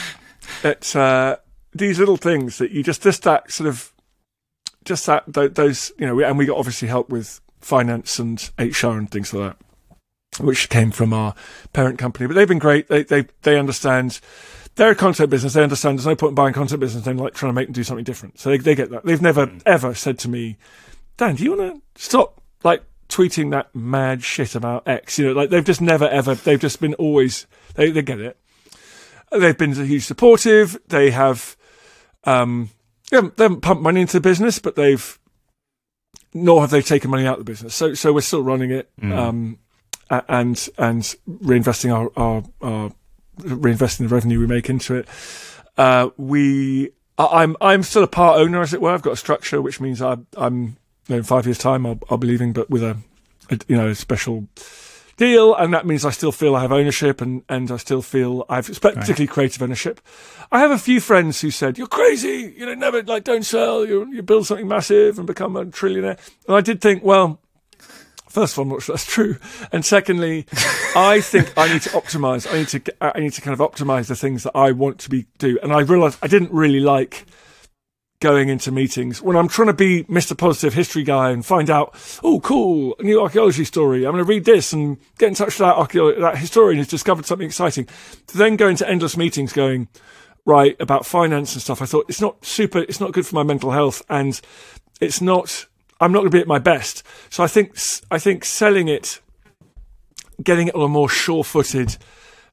it's 0.63 0.95
uh 0.95 1.37
these 1.73 1.97
little 1.97 2.17
things 2.17 2.59
that 2.59 2.71
you 2.71 2.83
just 2.83 3.01
just 3.01 3.23
that 3.23 3.51
sort 3.51 3.67
of 3.67 3.91
just 4.85 5.05
that 5.07 5.23
those 5.55 5.91
you 5.97 6.05
know 6.05 6.19
and 6.19 6.37
we 6.37 6.45
got 6.45 6.57
obviously 6.57 6.87
help 6.87 7.09
with 7.09 7.41
finance 7.61 8.19
and 8.19 8.51
hr 8.59 8.87
and 8.87 9.09
things 9.09 9.33
like 9.33 9.51
that 9.51 9.62
which 10.39 10.69
came 10.69 10.91
from 10.91 11.13
our 11.13 11.35
parent 11.73 11.97
company. 11.99 12.27
But 12.27 12.35
they've 12.35 12.47
been 12.47 12.59
great. 12.59 12.87
They 12.87 13.03
they 13.03 13.27
they 13.41 13.57
understand. 13.57 14.19
They're 14.75 14.91
a 14.91 14.95
content 14.95 15.29
business. 15.29 15.53
They 15.53 15.61
understand 15.61 15.99
there's 15.99 16.07
no 16.07 16.15
point 16.15 16.31
in 16.31 16.35
buying 16.35 16.53
content 16.53 16.79
business 16.79 17.05
and 17.05 17.19
like 17.19 17.35
trying 17.35 17.51
to 17.51 17.53
make 17.53 17.67
them 17.67 17.73
do 17.73 17.83
something 17.83 18.03
different. 18.03 18.39
So 18.39 18.49
they, 18.49 18.57
they 18.57 18.73
get 18.73 18.89
that. 18.89 19.05
They've 19.05 19.21
never 19.21 19.51
ever 19.65 19.93
said 19.93 20.17
to 20.19 20.29
me, 20.29 20.57
Dan, 21.17 21.35
do 21.35 21.43
you 21.43 21.55
want 21.55 21.75
to 21.95 22.01
stop 22.01 22.41
like 22.63 22.83
tweeting 23.07 23.51
that 23.51 23.73
mad 23.75 24.23
shit 24.23 24.55
about 24.55 24.87
X? 24.87 25.19
You 25.19 25.27
know, 25.27 25.33
like 25.33 25.49
they've 25.49 25.63
just 25.63 25.81
never 25.81 26.07
ever. 26.07 26.35
They've 26.35 26.59
just 26.59 26.81
been 26.81 26.95
always. 26.95 27.45
They 27.75 27.91
they 27.91 28.01
get 28.01 28.19
it. 28.19 28.37
They've 29.31 29.57
been 29.57 29.73
huge 29.73 30.05
supportive. 30.05 30.77
They 30.87 31.11
have. 31.11 31.55
Um, 32.25 32.69
they 33.09 33.17
haven't, 33.17 33.37
they 33.37 33.43
haven't 33.43 33.61
pumped 33.61 33.83
money 33.83 34.01
into 34.01 34.13
the 34.13 34.21
business, 34.21 34.57
but 34.59 34.75
they've 34.75 35.19
nor 36.33 36.61
have 36.61 36.71
they 36.71 36.81
taken 36.81 37.11
money 37.11 37.25
out 37.25 37.39
of 37.39 37.45
the 37.45 37.51
business. 37.51 37.75
So 37.75 37.93
so 37.93 38.11
we're 38.11 38.21
still 38.21 38.41
running 38.41 38.71
it. 38.71 38.89
Mm. 38.99 39.15
Um, 39.15 39.59
and 40.27 40.69
and 40.77 41.01
reinvesting 41.27 41.93
our, 41.93 42.11
our, 42.15 42.43
our 42.61 42.91
reinvesting 43.39 43.99
the 43.99 44.07
revenue 44.07 44.39
we 44.39 44.47
make 44.47 44.69
into 44.69 44.95
it. 44.95 45.07
Uh, 45.77 46.09
we, 46.17 46.91
I'm 47.17 47.55
I'm 47.61 47.83
still 47.83 48.03
a 48.03 48.07
part 48.07 48.39
owner, 48.39 48.61
as 48.61 48.73
it 48.73 48.81
were. 48.81 48.91
I've 48.91 49.01
got 49.01 49.13
a 49.13 49.17
structure, 49.17 49.61
which 49.61 49.79
means 49.79 50.01
I, 50.01 50.17
I'm 50.37 50.77
you 51.07 51.09
know, 51.09 51.17
in 51.17 51.23
five 51.23 51.45
years' 51.45 51.57
time 51.57 51.85
I'll, 51.85 51.99
I'll 52.09 52.17
be 52.17 52.27
leaving, 52.27 52.53
but 52.53 52.69
with 52.69 52.83
a, 52.83 52.97
a 53.49 53.59
you 53.67 53.75
know 53.75 53.93
special 53.93 54.47
deal, 55.17 55.55
and 55.55 55.73
that 55.73 55.85
means 55.85 56.05
I 56.05 56.11
still 56.11 56.31
feel 56.31 56.55
I 56.55 56.61
have 56.61 56.71
ownership, 56.71 57.21
and, 57.21 57.43
and 57.49 57.69
I 57.71 57.77
still 57.77 58.01
feel 58.01 58.45
I've 58.49 58.67
particularly 58.67 59.27
creative 59.27 59.61
ownership. 59.61 60.01
I 60.51 60.59
have 60.59 60.71
a 60.71 60.77
few 60.77 60.99
friends 60.99 61.41
who 61.41 61.51
said, 61.51 61.77
"You're 61.77 61.87
crazy. 61.87 62.53
You 62.57 62.65
know, 62.65 62.73
never 62.73 63.03
like 63.03 63.23
don't 63.23 63.45
sell. 63.45 63.85
You 63.85 64.11
you 64.11 64.21
build 64.21 64.47
something 64.47 64.67
massive 64.67 65.17
and 65.17 65.27
become 65.27 65.55
a 65.55 65.65
trillionaire." 65.65 66.19
And 66.47 66.55
I 66.55 66.61
did 66.61 66.81
think, 66.81 67.03
well, 67.03 67.39
First 68.33 68.55
of 68.55 68.59
all, 68.59 68.63
I'm 68.63 68.69
not 68.69 68.81
sure 68.81 68.95
that's 68.95 69.05
true, 69.05 69.37
and 69.71 69.85
secondly, 69.85 70.47
I 70.95 71.21
think 71.21 71.55
I 71.55 71.71
need 71.71 71.83
to 71.83 71.89
optimize. 71.89 72.51
I 72.51 72.57
need 72.57 72.67
to 72.69 72.81
I 72.99 73.19
need 73.19 73.33
to 73.33 73.41
kind 73.41 73.53
of 73.53 73.59
optimize 73.59 74.07
the 74.07 74.15
things 74.15 74.41
that 74.41 74.57
I 74.57 74.71
want 74.71 74.97
to 75.01 75.09
be 75.11 75.27
do. 75.37 75.59
And 75.61 75.71
I 75.71 75.81
realized 75.81 76.17
I 76.23 76.27
didn't 76.27 76.51
really 76.51 76.79
like 76.79 77.27
going 78.21 78.49
into 78.49 78.71
meetings 78.71 79.21
when 79.21 79.35
I'm 79.35 79.47
trying 79.47 79.67
to 79.67 79.73
be 79.73 80.05
Mr. 80.05 80.35
Positive 80.35 80.73
history 80.73 81.03
guy 81.03 81.29
and 81.29 81.45
find 81.45 81.69
out, 81.69 81.93
oh, 82.23 82.39
cool, 82.39 82.95
a 82.97 83.03
new 83.03 83.21
archaeology 83.21 83.65
story. 83.65 84.03
I'm 84.03 84.13
going 84.13 84.23
to 84.23 84.27
read 84.27 84.45
this 84.45 84.73
and 84.73 84.97
get 85.19 85.27
in 85.27 85.35
touch 85.35 85.47
with 85.49 85.57
that, 85.59 85.75
archaeo- 85.75 86.19
that 86.19 86.39
historian 86.39 86.79
who's 86.79 86.87
discovered 86.87 87.27
something 87.27 87.45
exciting. 87.45 87.87
To 88.27 88.37
then 88.37 88.55
go 88.55 88.67
into 88.67 88.89
endless 88.89 89.15
meetings 89.15 89.53
going, 89.53 89.89
right, 90.43 90.75
about 90.79 91.05
finance 91.05 91.53
and 91.53 91.61
stuff. 91.61 91.83
I 91.83 91.85
thought 91.85 92.05
it's 92.09 92.21
not 92.21 92.43
super, 92.43 92.79
it's 92.79 92.99
not 92.99 93.11
good 93.11 93.27
for 93.27 93.35
my 93.35 93.43
mental 93.43 93.69
health 93.69 94.01
and 94.09 94.41
it's 94.99 95.21
not 95.21 95.67
I'm 96.03 96.11
not 96.11 96.19
going 96.19 96.31
to 96.31 96.37
be 96.37 96.41
at 96.41 96.47
my 96.47 96.59
best. 96.59 97.03
So 97.29 97.43
I 97.43 97.47
think 97.47 97.77
I 98.11 98.19
think 98.19 98.43
selling 98.43 98.87
it, 98.87 99.21
getting 100.43 100.67
it 100.67 100.75
on 100.75 100.81
a 100.81 100.87
more 100.89 101.09
sure-footed 101.09 101.97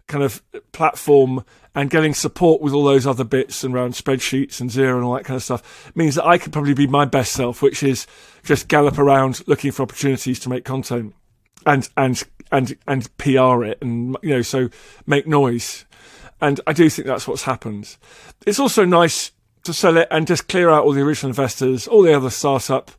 kind 0.07 0.23
of 0.23 0.43
platform, 0.73 1.45
and 1.75 1.91
getting 1.91 2.15
support 2.15 2.61
with 2.61 2.73
all 2.73 2.85
those 2.85 3.07
other 3.07 3.25
bits 3.25 3.63
and 3.63 3.75
around 3.75 3.95
spreadsheets 3.95 4.61
and 4.61 4.71
Xero 4.71 4.97
and 4.97 5.05
all 5.05 5.15
that 5.15 5.25
kind 5.25 5.37
of 5.37 5.43
stuff 5.43 5.93
means 5.95 6.17
that 6.17 6.27
I 6.27 6.39
could 6.39 6.53
probably 6.53 6.75
be 6.75 6.87
my 6.87 7.05
best 7.05 7.33
self, 7.33 7.63
which 7.63 7.83
is 7.83 8.07
just 8.43 8.69
gallop 8.69 8.99
around 8.99 9.47
looking 9.47 9.71
for 9.71 9.83
opportunities 9.83 10.41
to 10.41 10.49
make 10.49 10.65
content 10.65 11.15
and 11.67 11.89
and 11.97 12.23
and 12.51 12.77
and 12.87 13.17
PR 13.19 13.65
it 13.65 13.79
and 13.81 14.17
you 14.23 14.31
know 14.31 14.43
so 14.43 14.69
make 15.07 15.27
noise. 15.27 15.85
And 16.41 16.61
I 16.67 16.73
do 16.73 16.89
think 16.89 17.07
that's 17.07 17.29
what's 17.29 17.43
happened. 17.43 17.97
It's 18.47 18.59
also 18.59 18.85
nice 18.85 19.33
to 19.65 19.75
sell 19.75 19.97
it 19.97 20.09
and 20.11 20.27
just 20.27 20.49
clear 20.49 20.71
out 20.71 20.85
all 20.85 20.93
the 20.93 21.03
original 21.03 21.31
investors, 21.31 21.87
all 21.87 22.03
the 22.03 22.17
other 22.17 22.31
startup 22.31 22.91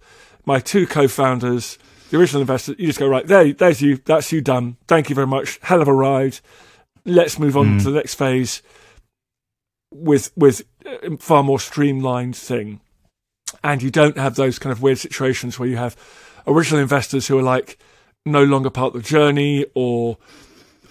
my 0.45 0.59
two 0.59 0.87
co-founders, 0.87 1.77
the 2.09 2.17
original 2.17 2.41
investors, 2.41 2.75
you 2.77 2.87
just 2.87 2.99
go 2.99 3.07
right 3.07 3.25
there. 3.25 3.53
There's 3.53 3.81
you. 3.81 3.97
That's 3.97 4.31
you 4.31 4.41
done. 4.41 4.77
Thank 4.87 5.09
you 5.09 5.15
very 5.15 5.27
much. 5.27 5.59
Hell 5.61 5.81
of 5.81 5.87
a 5.87 5.93
ride. 5.93 6.39
Let's 7.05 7.39
move 7.39 7.57
on 7.57 7.79
mm. 7.79 7.83
to 7.83 7.91
the 7.91 7.97
next 7.97 8.15
phase 8.15 8.61
with 9.91 10.31
with 10.35 10.63
a 10.85 11.17
far 11.17 11.43
more 11.43 11.59
streamlined 11.59 12.35
thing. 12.35 12.81
And 13.63 13.83
you 13.83 13.91
don't 13.91 14.17
have 14.17 14.35
those 14.35 14.59
kind 14.59 14.71
of 14.71 14.81
weird 14.81 14.97
situations 14.97 15.59
where 15.59 15.67
you 15.67 15.77
have 15.77 15.95
original 16.47 16.81
investors 16.81 17.27
who 17.27 17.37
are 17.37 17.43
like 17.43 17.77
no 18.25 18.43
longer 18.43 18.69
part 18.69 18.95
of 18.95 19.03
the 19.03 19.07
journey 19.07 19.65
or 19.73 20.17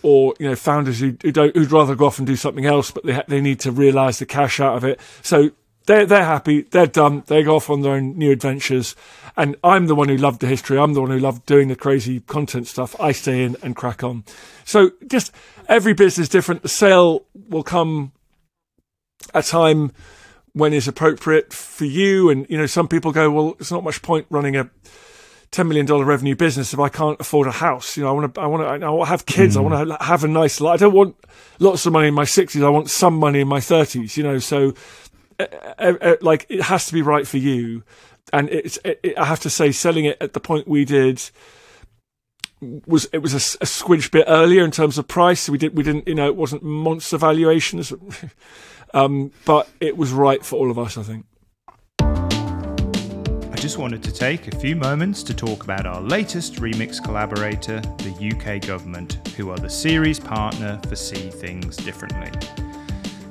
or 0.03 0.35
you 0.39 0.49
know 0.49 0.57
founders 0.57 1.01
who, 1.01 1.17
who 1.23 1.33
don't 1.33 1.55
who'd 1.57 1.73
rather 1.73 1.95
go 1.95 2.07
off 2.07 2.19
and 2.19 2.27
do 2.27 2.37
something 2.37 2.67
else, 2.67 2.91
but 2.91 3.05
they 3.05 3.13
ha- 3.13 3.25
they 3.29 3.41
need 3.41 3.61
to 3.61 3.73
realise 3.73 4.19
the 4.19 4.27
cash 4.27 4.61
out 4.61 4.77
of 4.77 4.85
it. 4.85 5.01
So 5.23 5.51
they're 5.87 6.07
they're 6.07 6.25
happy, 6.25 6.63
they're 6.63 6.87
done, 6.87 7.25
they 7.27 7.43
go 7.43 7.57
off 7.57 7.71
on 7.71 7.83
their 7.83 7.93
own 7.93 8.17
new 8.17 8.31
adventures, 8.31 8.95
and 9.37 9.57
I'm 9.65 9.87
the 9.87 9.95
one 9.95 10.09
who 10.09 10.17
loved 10.17 10.41
the 10.41 10.47
history. 10.47 10.79
I'm 10.79 10.95
the 10.95 11.01
one 11.01 11.11
who 11.11 11.19
loved 11.19 11.47
doing 11.47 11.69
the 11.69 11.77
crazy 11.77 12.21
content 12.21 12.67
stuff. 12.67 12.99
I 13.01 13.13
stay 13.13 13.45
in 13.45 13.57
and 13.63 13.75
crack 13.75 14.03
on. 14.03 14.25
So 14.65 14.93
just 15.07 15.33
every 15.69 15.95
business 15.95 16.27
is 16.27 16.29
different. 16.29 16.63
The 16.63 16.69
sale 16.69 17.27
will 17.49 17.63
come 17.63 18.13
at 19.35 19.47
a 19.47 19.49
time 19.49 19.93
when 20.53 20.73
is 20.73 20.89
appropriate 20.89 21.53
for 21.53 21.85
you, 21.85 22.31
and 22.31 22.47
you 22.49 22.59
know 22.59 22.67
some 22.67 22.89
people 22.89 23.13
go, 23.13 23.31
well, 23.31 23.57
it's 23.59 23.71
not 23.71 23.85
much 23.85 24.03
point 24.03 24.27
running 24.31 24.57
a 24.57 24.71
ten 25.51 25.67
million 25.67 25.87
dollar 25.87 26.05
revenue 26.05 26.37
business 26.37 26.73
if 26.73 26.81
I 26.81 26.89
can't 26.89 27.21
afford 27.21 27.47
a 27.47 27.53
house. 27.53 27.97
You 27.97 28.05
know, 28.05 28.11
I 28.11 28.13
want 28.13 28.35
to, 28.35 28.41
I 28.41 28.47
want 28.47 28.63
to, 28.63 28.87
I 28.87 28.91
want 28.91 29.07
to 29.07 29.11
have 29.11 29.27
kids. 29.27 29.57
Mm. 29.57 29.59
I 29.59 29.63
want 29.63 29.89
to 29.89 30.05
have 30.05 30.25
a 30.25 30.29
nice 30.29 30.61
life. 30.61 30.75
I 30.75 30.85
don't 30.85 30.95
want 30.95 31.17
lots 31.59 31.87
of 31.87 31.93
money 31.93 32.09
in 32.09 32.15
my 32.15 32.25
sixties. 32.25 32.63
I 32.63 32.69
want 32.69 32.91
some 32.91 33.15
money 33.15 33.41
in 33.41 33.49
my 33.49 33.61
thirties. 33.61 34.17
You 34.17 34.25
know, 34.25 34.39
so 34.39 34.75
like 36.21 36.47
it 36.49 36.63
has 36.63 36.87
to 36.87 36.93
be 36.93 37.03
right 37.03 37.27
for 37.27 37.39
you. 37.39 37.83
And 38.33 38.49
it's, 38.51 38.79
it, 38.85 39.01
it, 39.03 39.19
I 39.19 39.25
have 39.25 39.41
to 39.41 39.51
say, 39.51 39.73
selling 39.73 40.05
it 40.05 40.17
at 40.21 40.35
the 40.35 40.41
point 40.41 40.69
we 40.69 40.85
did 40.85 41.23
was 42.61 43.07
it 43.13 43.19
was 43.19 43.33
a, 43.33 43.37
a 43.63 43.67
squidge 43.67 44.11
bit 44.11 44.25
earlier 44.29 44.65
in 44.65 44.71
terms 44.71 44.99
of 44.99 45.09
price. 45.09 45.49
We 45.49 45.59
did 45.59 45.77
we 45.77 45.83
didn't 45.83 46.07
you 46.07 46.15
know 46.15 46.27
it 46.27 46.37
wasn't 46.37 46.63
monster 46.63 47.17
valuations, 47.17 47.93
um, 48.95 49.33
but 49.45 49.69
it 49.81 49.97
was 49.97 50.13
right 50.13 50.45
for 50.45 50.57
all 50.57 50.71
of 50.71 50.79
us. 50.79 50.99
I 50.99 51.03
think. 51.03 51.27
I 52.01 53.63
just 53.63 53.77
wanted 53.77 54.03
to 54.05 54.13
take 54.13 54.49
a 54.49 54.57
few 54.57 54.75
moments 54.75 55.23
to 55.25 55.35
talk 55.35 55.65
about 55.65 55.85
our 55.85 56.01
latest 56.01 56.55
remix 56.57 57.03
collaborator, 57.03 57.81
the 57.99 58.33
UK 58.35 58.67
government, 58.67 59.29
who 59.37 59.51
are 59.51 59.59
the 59.59 59.69
series 59.69 60.19
partner 60.19 60.81
for 60.89 60.97
See 60.97 61.29
Things 61.31 61.77
Differently. 61.77 62.31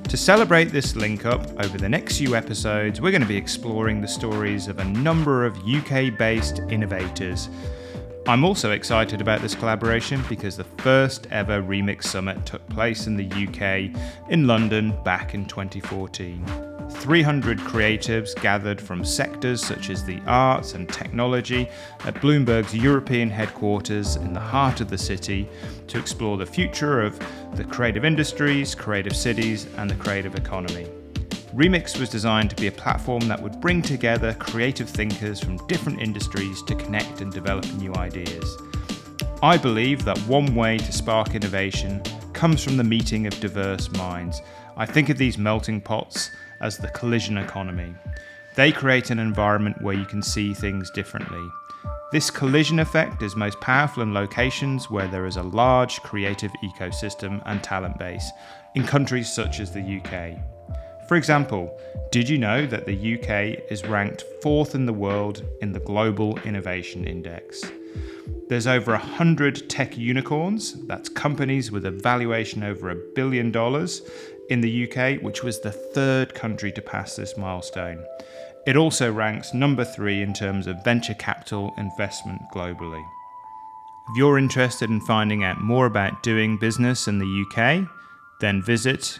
To 0.09 0.17
celebrate 0.17 0.71
this 0.71 0.95
link 0.95 1.27
up, 1.27 1.47
over 1.63 1.77
the 1.77 1.87
next 1.87 2.17
few 2.17 2.35
episodes, 2.35 2.99
we're 2.99 3.11
going 3.11 3.21
to 3.21 3.27
be 3.27 3.37
exploring 3.37 4.01
the 4.01 4.07
stories 4.07 4.67
of 4.67 4.79
a 4.79 4.83
number 4.83 5.45
of 5.45 5.55
UK 5.67 6.17
based 6.17 6.61
innovators. 6.69 7.47
I'm 8.29 8.45
also 8.45 8.73
excited 8.73 9.21
about 9.21 9.41
this 9.41 9.55
collaboration 9.55 10.23
because 10.29 10.55
the 10.55 10.63
first 10.63 11.25
ever 11.31 11.63
Remix 11.63 12.03
Summit 12.03 12.45
took 12.45 12.63
place 12.69 13.07
in 13.07 13.17
the 13.17 13.25
UK 13.25 14.29
in 14.29 14.45
London 14.45 14.95
back 15.03 15.33
in 15.33 15.47
2014. 15.47 16.45
300 16.91 17.57
creatives 17.57 18.39
gathered 18.39 18.79
from 18.79 19.03
sectors 19.03 19.65
such 19.65 19.89
as 19.89 20.05
the 20.05 20.21
arts 20.27 20.75
and 20.75 20.87
technology 20.89 21.67
at 22.05 22.13
Bloomberg's 22.21 22.75
European 22.75 23.31
headquarters 23.31 24.15
in 24.15 24.31
the 24.31 24.39
heart 24.39 24.79
of 24.79 24.91
the 24.91 24.97
city 24.97 25.49
to 25.87 25.97
explore 25.97 26.37
the 26.37 26.45
future 26.45 27.01
of 27.01 27.17
the 27.55 27.63
creative 27.63 28.05
industries, 28.05 28.75
creative 28.75 29.15
cities, 29.15 29.65
and 29.77 29.89
the 29.89 29.95
creative 29.95 30.35
economy. 30.35 30.87
Remix 31.55 31.99
was 31.99 32.09
designed 32.09 32.51
to 32.51 32.55
be 32.55 32.67
a 32.67 32.71
platform 32.71 33.27
that 33.27 33.41
would 33.41 33.59
bring 33.59 33.81
together 33.81 34.35
creative 34.35 34.87
thinkers 34.87 35.39
from 35.39 35.65
different 35.65 35.99
industries 35.99 36.61
to 36.63 36.75
connect 36.75 37.21
and 37.21 37.33
develop 37.33 37.65
new 37.73 37.93
ideas. 37.95 38.55
I 39.41 39.57
believe 39.57 40.05
that 40.05 40.19
one 40.19 40.53
way 40.53 40.77
to 40.77 40.91
spark 40.91 41.33
innovation 41.33 42.03
comes 42.33 42.63
from 42.63 42.77
the 42.77 42.83
meeting 42.83 43.25
of 43.25 43.39
diverse 43.39 43.89
minds. 43.93 44.43
I 44.77 44.85
think 44.85 45.09
of 45.09 45.17
these 45.17 45.39
melting 45.39 45.81
pots 45.81 46.29
as 46.61 46.77
the 46.77 46.89
collision 46.89 47.39
economy. 47.39 47.95
They 48.55 48.71
create 48.71 49.09
an 49.09 49.17
environment 49.17 49.81
where 49.81 49.95
you 49.95 50.05
can 50.05 50.21
see 50.21 50.53
things 50.53 50.91
differently. 50.91 51.47
This 52.11 52.29
collision 52.29 52.79
effect 52.79 53.23
is 53.23 53.35
most 53.35 53.59
powerful 53.59 54.03
in 54.03 54.13
locations 54.13 54.91
where 54.91 55.07
there 55.07 55.25
is 55.25 55.37
a 55.37 55.43
large 55.43 55.99
creative 56.01 56.51
ecosystem 56.63 57.41
and 57.47 57.63
talent 57.63 57.97
base, 57.97 58.29
in 58.75 58.83
countries 58.83 59.31
such 59.33 59.59
as 59.59 59.71
the 59.71 60.01
UK. 60.03 60.58
For 61.09 61.15
example, 61.15 61.75
did 62.11 62.29
you 62.29 62.37
know 62.37 62.67
that 62.67 62.85
the 62.85 63.15
UK 63.15 63.63
is 63.71 63.83
ranked 63.83 64.25
fourth 64.43 64.75
in 64.75 64.85
the 64.85 64.93
world 64.93 65.43
in 65.59 65.71
the 65.71 65.79
Global 65.79 66.37
Innovation 66.41 67.03
Index? 67.03 67.63
There's 68.47 68.67
over 68.67 68.91
100 68.91 69.71
tech 69.71 69.97
unicorns, 69.97 70.73
that's 70.85 71.09
companies 71.09 71.71
with 71.71 71.87
a 71.87 71.89
valuation 71.89 72.61
over 72.61 72.91
a 72.91 73.01
billion 73.15 73.51
dollars, 73.51 74.03
in 74.51 74.61
the 74.61 74.87
UK, 74.87 75.19
which 75.23 75.41
was 75.41 75.59
the 75.59 75.71
third 75.71 76.35
country 76.35 76.71
to 76.73 76.81
pass 76.81 77.15
this 77.15 77.35
milestone. 77.35 78.05
It 78.67 78.77
also 78.77 79.11
ranks 79.11 79.51
number 79.51 79.85
three 79.85 80.21
in 80.21 80.35
terms 80.35 80.67
of 80.67 80.83
venture 80.83 81.15
capital 81.15 81.73
investment 81.79 82.39
globally. 82.53 83.03
If 84.11 84.17
you're 84.17 84.37
interested 84.37 84.91
in 84.91 85.01
finding 85.01 85.43
out 85.43 85.59
more 85.59 85.87
about 85.87 86.21
doing 86.21 86.59
business 86.59 87.07
in 87.07 87.17
the 87.17 87.45
UK, 87.47 87.89
then 88.41 88.61
visit 88.61 89.19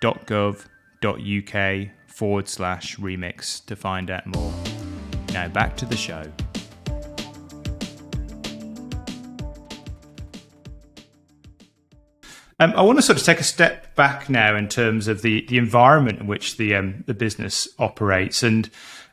www.gov.uk 0.00 1.90
forward 2.06 2.48
slash 2.48 2.96
remix 2.96 3.64
to 3.66 3.76
find 3.76 4.10
out 4.10 4.26
more. 4.26 4.52
Now 5.32 5.48
back 5.48 5.76
to 5.78 5.86
the 5.86 5.96
show. 5.96 6.24
Um, 12.60 12.72
I 12.76 12.82
want 12.82 12.98
to 12.98 13.02
sort 13.02 13.18
of 13.18 13.24
take 13.24 13.40
a 13.40 13.44
step 13.44 13.96
back 13.96 14.30
now 14.30 14.54
in 14.54 14.68
terms 14.68 15.08
of 15.08 15.22
the, 15.22 15.44
the 15.48 15.58
environment 15.58 16.20
in 16.20 16.28
which 16.28 16.56
the 16.56 16.76
um, 16.76 17.02
the 17.06 17.14
business 17.14 17.66
operates, 17.80 18.44
and 18.44 18.70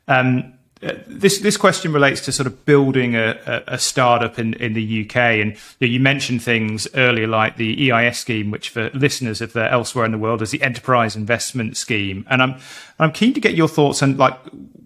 um, 0.08 0.54
this 0.82 1.40
this 1.40 1.58
question 1.58 1.94
relates 1.94 2.22
to 2.22 2.32
sort 2.32 2.48
of 2.48 2.66
building 2.66 3.16
a, 3.16 3.40
a, 3.46 3.74
a 3.76 3.78
startup 3.78 4.40
in, 4.40 4.56
in 4.56 4.74
the 4.74 5.06
UK, 5.06 5.16
and 5.16 5.52
you, 5.80 5.88
know, 5.88 5.94
you, 5.94 6.00
mentioned 6.00 6.42
things 6.42 6.88
earlier 6.96 7.28
like 7.28 7.58
the 7.58 7.92
EIS 7.92 8.18
scheme, 8.18 8.50
which 8.50 8.70
for 8.70 8.90
listeners 8.92 9.42
if 9.42 9.54
they're 9.54 9.70
elsewhere 9.70 10.06
in 10.06 10.12
the 10.12 10.18
world 10.18 10.42
is 10.42 10.50
the 10.50 10.62
Enterprise 10.64 11.16
Investment 11.16 11.78
Scheme, 11.78 12.26
and 12.30 12.42
I'm 12.42 12.56
I'm 12.98 13.12
keen 13.12 13.34
to 13.36 13.40
get 13.40 13.54
your 13.54 13.68
thoughts 13.68 14.02
on 14.02 14.18
like 14.18 14.38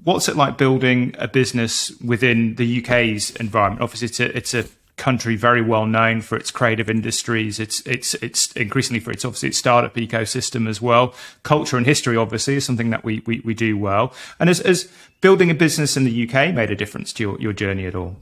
what's 0.04 0.28
it 0.28 0.36
like 0.36 0.58
building 0.58 1.16
a 1.18 1.30
business 1.30 1.92
within 2.02 2.56
the 2.56 2.84
UK's 2.84 3.32
environment. 3.38 3.82
Obviously, 3.82 4.08
it's 4.08 4.20
a 4.20 4.38
it's 4.38 4.54
a 4.54 4.66
country 4.98 5.36
very 5.36 5.62
well 5.62 5.86
known 5.86 6.22
for 6.22 6.38
its 6.38 6.52
creative 6.52 6.90
industries. 6.90 7.60
It's 7.60 7.82
it's 7.82 8.14
it's 8.16 8.52
increasingly 8.54 9.00
for 9.00 9.12
its 9.12 9.26
obviously 9.26 9.50
its 9.50 9.58
startup 9.58 9.96
ecosystem 9.96 10.68
as 10.68 10.82
well. 10.82 11.14
Culture 11.44 11.78
and 11.78 11.86
history 11.86 12.18
obviously 12.18 12.56
is 12.56 12.66
something 12.66 12.90
that 12.92 13.04
we 13.04 13.22
we, 13.26 13.42
we 13.42 13.54
do 13.54 13.78
well. 13.78 14.14
And 14.40 14.50
as 14.50 14.60
as 14.62 14.92
building 15.22 15.50
a 15.50 15.56
business 15.56 15.98
in 15.98 16.04
the 16.04 16.28
UK 16.28 16.54
made 16.54 16.72
a 16.72 16.76
difference 16.76 17.12
to 17.14 17.24
your, 17.24 17.42
your 17.42 17.54
journey 17.54 17.86
at 17.86 17.96
all? 17.96 18.16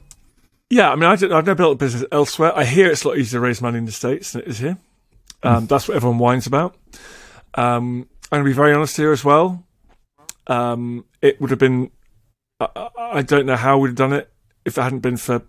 Yeah, 0.70 0.90
I 0.90 0.96
mean, 0.96 1.04
I 1.04 1.10
have 1.10 1.22
never 1.22 1.54
built 1.54 1.74
a 1.74 1.76
business 1.76 2.04
elsewhere. 2.10 2.56
I 2.56 2.64
hear 2.64 2.90
it's 2.90 3.04
a 3.04 3.08
lot 3.08 3.18
easier 3.18 3.38
to 3.38 3.44
raise 3.44 3.60
money 3.60 3.78
in 3.78 3.84
the 3.84 3.92
States 3.92 4.32
than 4.32 4.42
it 4.42 4.48
is 4.48 4.58
here. 4.58 4.78
Um, 5.42 5.66
mm. 5.66 5.68
That's 5.68 5.86
what 5.86 5.96
everyone 5.96 6.18
whines 6.18 6.46
about. 6.46 6.74
Um, 7.54 8.08
I'm 8.32 8.38
going 8.38 8.44
to 8.44 8.50
be 8.50 8.54
very 8.54 8.72
honest 8.72 8.96
here 8.96 9.12
as 9.12 9.24
well. 9.24 9.62
Um, 10.46 11.04
it 11.22 11.40
would 11.40 11.50
have 11.50 11.58
been, 11.58 11.90
I, 12.58 12.88
I, 12.98 13.22
don't 13.22 13.46
know 13.46 13.56
how 13.56 13.78
we'd 13.78 13.88
have 13.88 13.96
done 13.96 14.12
it 14.12 14.30
if 14.64 14.76
it 14.76 14.82
hadn't 14.82 15.00
been 15.00 15.16
for 15.16 15.42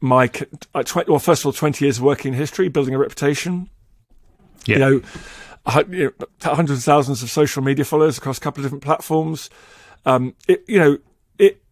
my, 0.00 0.30
uh, 0.74 0.82
20, 0.82 1.10
well, 1.10 1.18
first 1.18 1.42
of 1.42 1.46
all, 1.46 1.52
20 1.52 1.84
years 1.84 1.98
of 1.98 2.04
working 2.04 2.32
in 2.32 2.38
history, 2.38 2.68
building 2.68 2.94
a 2.94 2.98
reputation. 2.98 3.68
Yeah. 4.66 4.74
You 4.74 4.78
know, 4.78 5.02
hundreds 5.66 6.78
of 6.78 6.84
thousands 6.84 7.22
of 7.22 7.30
social 7.30 7.62
media 7.62 7.84
followers 7.84 8.18
across 8.18 8.38
a 8.38 8.40
couple 8.40 8.60
of 8.60 8.66
different 8.66 8.84
platforms. 8.84 9.50
Um, 10.06 10.34
it, 10.46 10.64
you 10.66 10.78
know, 10.78 10.98
it, 11.38 11.62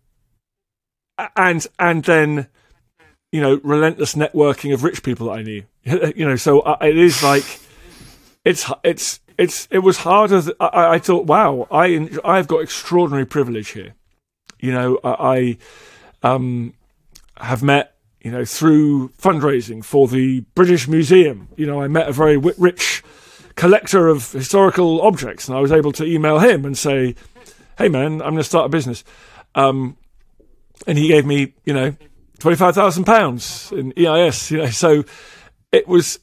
and 1.36 1.66
and 1.78 2.04
then, 2.04 2.48
you 3.32 3.40
know, 3.40 3.60
relentless 3.62 4.14
networking 4.14 4.74
of 4.74 4.84
rich 4.84 5.02
people 5.02 5.28
that 5.28 5.38
I 5.38 5.42
knew. 5.42 5.64
You 6.16 6.28
know, 6.28 6.36
so 6.36 6.60
uh, 6.60 6.76
it 6.80 6.98
is 6.98 7.22
like, 7.22 7.44
it's 8.44 8.70
it's 8.82 9.20
it's 9.38 9.68
it 9.70 9.78
was 9.78 9.98
harder. 9.98 10.42
Th- 10.42 10.56
I, 10.58 10.94
I 10.94 10.98
thought, 10.98 11.26
wow, 11.26 11.68
I 11.70 12.08
I've 12.24 12.48
got 12.48 12.58
extraordinary 12.62 13.24
privilege 13.24 13.70
here. 13.70 13.94
You 14.58 14.72
know, 14.72 14.98
I, 15.04 15.58
I 16.22 16.32
um, 16.34 16.74
have 17.36 17.62
met 17.62 17.95
you 18.26 18.32
know, 18.32 18.44
through 18.44 19.10
fundraising 19.10 19.84
for 19.84 20.08
the 20.08 20.40
British 20.56 20.88
Museum. 20.88 21.46
You 21.56 21.64
know, 21.64 21.80
I 21.80 21.86
met 21.86 22.08
a 22.08 22.12
very 22.12 22.36
rich 22.36 23.04
collector 23.54 24.08
of 24.08 24.32
historical 24.32 25.00
objects, 25.00 25.46
and 25.46 25.56
I 25.56 25.60
was 25.60 25.70
able 25.70 25.92
to 25.92 26.04
email 26.04 26.40
him 26.40 26.64
and 26.64 26.76
say, 26.76 27.14
"Hey, 27.78 27.88
man, 27.88 28.14
I'm 28.14 28.30
going 28.30 28.38
to 28.38 28.42
start 28.42 28.66
a 28.66 28.68
business," 28.68 29.04
um, 29.54 29.96
and 30.88 30.98
he 30.98 31.06
gave 31.06 31.24
me, 31.24 31.54
you 31.64 31.72
know, 31.72 31.94
twenty 32.40 32.56
five 32.56 32.74
thousand 32.74 33.04
pounds 33.04 33.70
in 33.70 33.92
EIS. 33.96 34.50
You 34.50 34.58
know, 34.58 34.70
so 34.70 35.04
it 35.70 35.86
was 35.86 36.18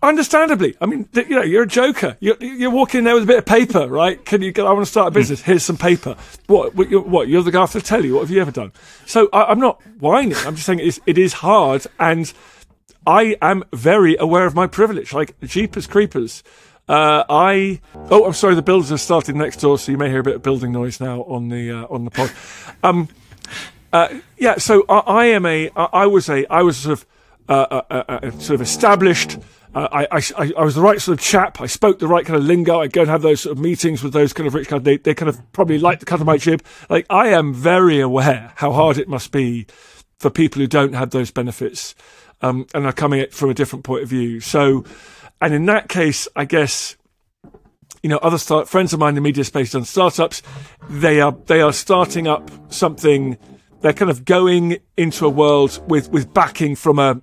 Understandably, 0.00 0.76
I 0.80 0.86
mean, 0.86 1.08
you 1.12 1.30
know, 1.30 1.42
you're 1.42 1.64
a 1.64 1.68
joker. 1.68 2.16
You're, 2.20 2.36
you're 2.40 2.70
walking 2.70 3.02
there 3.02 3.14
with 3.14 3.24
a 3.24 3.26
bit 3.26 3.38
of 3.38 3.46
paper, 3.46 3.88
right? 3.88 4.24
Can 4.24 4.42
you? 4.42 4.52
I 4.58 4.62
want 4.62 4.86
to 4.86 4.90
start 4.90 5.08
a 5.08 5.10
business. 5.10 5.42
Here's 5.42 5.64
some 5.64 5.76
paper. 5.76 6.16
What? 6.46 6.74
What? 6.74 6.88
You're, 6.88 7.02
what, 7.02 7.28
you're 7.28 7.42
the 7.42 7.50
guy 7.50 7.62
off 7.62 7.72
the 7.72 7.80
telly. 7.80 8.12
What 8.12 8.20
have 8.20 8.30
you 8.30 8.40
ever 8.40 8.52
done? 8.52 8.72
So 9.06 9.28
I, 9.32 9.50
am 9.50 9.58
not 9.58 9.82
whining. 9.98 10.36
I'm 10.46 10.54
just 10.54 10.66
saying 10.66 10.78
it 10.78 10.86
is, 10.86 11.00
it 11.06 11.18
is 11.18 11.32
hard, 11.34 11.84
and 11.98 12.32
I 13.06 13.36
am 13.42 13.64
very 13.72 14.16
aware 14.16 14.46
of 14.46 14.54
my 14.54 14.66
privilege. 14.68 15.12
Like 15.12 15.38
Jeepers 15.40 15.86
Creepers. 15.86 16.44
Uh, 16.88 17.24
I 17.28 17.80
oh, 17.94 18.24
I'm 18.24 18.32
sorry. 18.34 18.54
The 18.54 18.62
builders 18.62 18.90
have 18.90 19.00
started 19.00 19.34
next 19.34 19.60
door, 19.60 19.78
so 19.78 19.90
you 19.90 19.98
may 19.98 20.10
hear 20.10 20.20
a 20.20 20.24
bit 20.24 20.36
of 20.36 20.42
building 20.42 20.72
noise 20.72 21.00
now 21.00 21.22
on 21.22 21.48
the 21.48 21.72
uh, 21.72 21.86
on 21.90 22.04
the 22.04 22.10
pod. 22.10 22.30
Um, 22.82 23.08
uh, 23.92 24.20
yeah. 24.38 24.58
So 24.58 24.84
I, 24.88 24.98
I 24.98 25.24
am 25.26 25.44
a. 25.44 25.70
I, 25.74 26.06
was 26.06 26.28
a. 26.30 26.46
I 26.50 26.62
was 26.62 26.76
sort 26.76 27.00
of 27.00 27.06
uh, 27.48 27.82
uh, 27.90 28.04
uh, 28.08 28.30
sort 28.32 28.54
of 28.54 28.60
established 28.60 29.38
I, 29.74 30.06
I, 30.10 30.52
I 30.56 30.64
was 30.64 30.74
the 30.74 30.80
right 30.80 31.00
sort 31.00 31.18
of 31.18 31.24
chap. 31.24 31.60
I 31.60 31.66
spoke 31.66 31.98
the 31.98 32.08
right 32.08 32.24
kind 32.24 32.36
of 32.36 32.44
lingo. 32.44 32.80
I'd 32.80 32.92
go 32.92 33.02
and 33.02 33.10
have 33.10 33.22
those 33.22 33.42
sort 33.42 33.56
of 33.56 33.62
meetings 33.62 34.02
with 34.02 34.12
those 34.12 34.32
kind 34.32 34.46
of 34.46 34.54
rich 34.54 34.68
guys. 34.68 34.82
They, 34.82 34.96
they 34.96 35.14
kind 35.14 35.28
of 35.28 35.52
probably 35.52 35.78
like 35.78 36.00
the 36.00 36.06
cut 36.06 36.20
of 36.20 36.26
my 36.26 36.38
jib. 36.38 36.62
Like, 36.88 37.06
I 37.10 37.28
am 37.28 37.52
very 37.52 38.00
aware 38.00 38.52
how 38.56 38.72
hard 38.72 38.98
it 38.98 39.08
must 39.08 39.30
be 39.30 39.66
for 40.18 40.30
people 40.30 40.60
who 40.60 40.66
don't 40.66 40.94
have 40.94 41.10
those 41.10 41.30
benefits 41.30 41.94
um, 42.40 42.66
and 42.74 42.86
are 42.86 42.92
coming 42.92 43.20
at 43.20 43.32
from 43.32 43.50
a 43.50 43.54
different 43.54 43.84
point 43.84 44.02
of 44.02 44.08
view. 44.08 44.40
So, 44.40 44.84
and 45.40 45.54
in 45.54 45.66
that 45.66 45.88
case, 45.88 46.26
I 46.34 46.44
guess, 46.44 46.96
you 48.02 48.08
know, 48.08 48.18
other 48.18 48.38
start, 48.38 48.68
friends 48.68 48.92
of 48.92 49.00
mine 49.00 49.10
in 49.10 49.14
the 49.16 49.20
media 49.20 49.44
space 49.44 49.72
done 49.72 49.84
startups. 49.84 50.42
They 50.88 51.20
are, 51.20 51.32
they 51.46 51.60
are 51.60 51.72
starting 51.72 52.26
up 52.26 52.50
something. 52.72 53.36
They're 53.80 53.92
kind 53.92 54.10
of 54.10 54.24
going 54.24 54.78
into 54.96 55.26
a 55.26 55.30
world 55.30 55.80
with, 55.88 56.10
with 56.10 56.32
backing 56.32 56.74
from 56.74 56.98
a, 56.98 57.20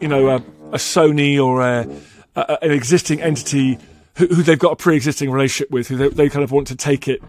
you 0.00 0.08
know, 0.08 0.30
a, 0.30 0.42
a 0.72 0.78
Sony 0.78 1.42
or 1.42 1.62
a, 1.62 1.88
a, 2.34 2.64
an 2.64 2.70
existing 2.70 3.20
entity 3.22 3.78
who, 4.16 4.26
who, 4.26 4.42
they've 4.42 4.58
got 4.58 4.72
a 4.72 4.76
pre-existing 4.76 5.30
relationship 5.30 5.70
with, 5.70 5.88
who 5.88 5.96
they, 5.96 6.08
they, 6.08 6.28
kind 6.28 6.42
of 6.42 6.52
want 6.52 6.68
to 6.68 6.76
take 6.76 7.08
it. 7.08 7.22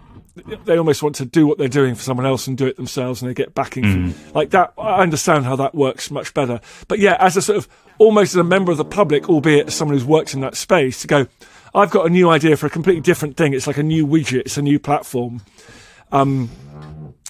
They 0.65 0.77
almost 0.77 1.01
want 1.01 1.15
to 1.15 1.25
do 1.25 1.47
what 1.47 1.57
they're 1.57 1.67
doing 1.67 1.95
for 1.95 2.03
someone 2.03 2.25
else 2.25 2.47
and 2.47 2.57
do 2.57 2.67
it 2.67 2.77
themselves, 2.77 3.21
and 3.21 3.29
they 3.29 3.33
get 3.33 3.55
backing 3.55 3.83
mm. 3.83 4.13
from, 4.13 4.33
like 4.33 4.51
that. 4.51 4.73
I 4.77 5.01
understand 5.01 5.45
how 5.45 5.55
that 5.57 5.73
works 5.73 6.11
much 6.11 6.33
better. 6.33 6.61
But 6.88 6.99
yeah, 6.99 7.17
as 7.19 7.35
a 7.35 7.41
sort 7.41 7.57
of 7.57 7.67
almost 7.97 8.33
as 8.33 8.38
a 8.38 8.43
member 8.43 8.71
of 8.71 8.77
the 8.77 8.85
public, 8.85 9.29
albeit 9.29 9.67
as 9.67 9.75
someone 9.75 9.97
who's 9.97 10.05
worked 10.05 10.33
in 10.33 10.41
that 10.41 10.55
space, 10.55 11.01
to 11.01 11.07
go, 11.07 11.27
I've 11.73 11.89
got 11.89 12.05
a 12.05 12.09
new 12.09 12.29
idea 12.29 12.55
for 12.55 12.67
a 12.67 12.69
completely 12.69 13.01
different 13.01 13.35
thing. 13.35 13.53
It's 13.53 13.67
like 13.67 13.77
a 13.77 13.83
new 13.83 14.05
widget. 14.05 14.41
It's 14.41 14.57
a 14.57 14.61
new 14.61 14.79
platform. 14.79 15.41
Um, 16.11 16.49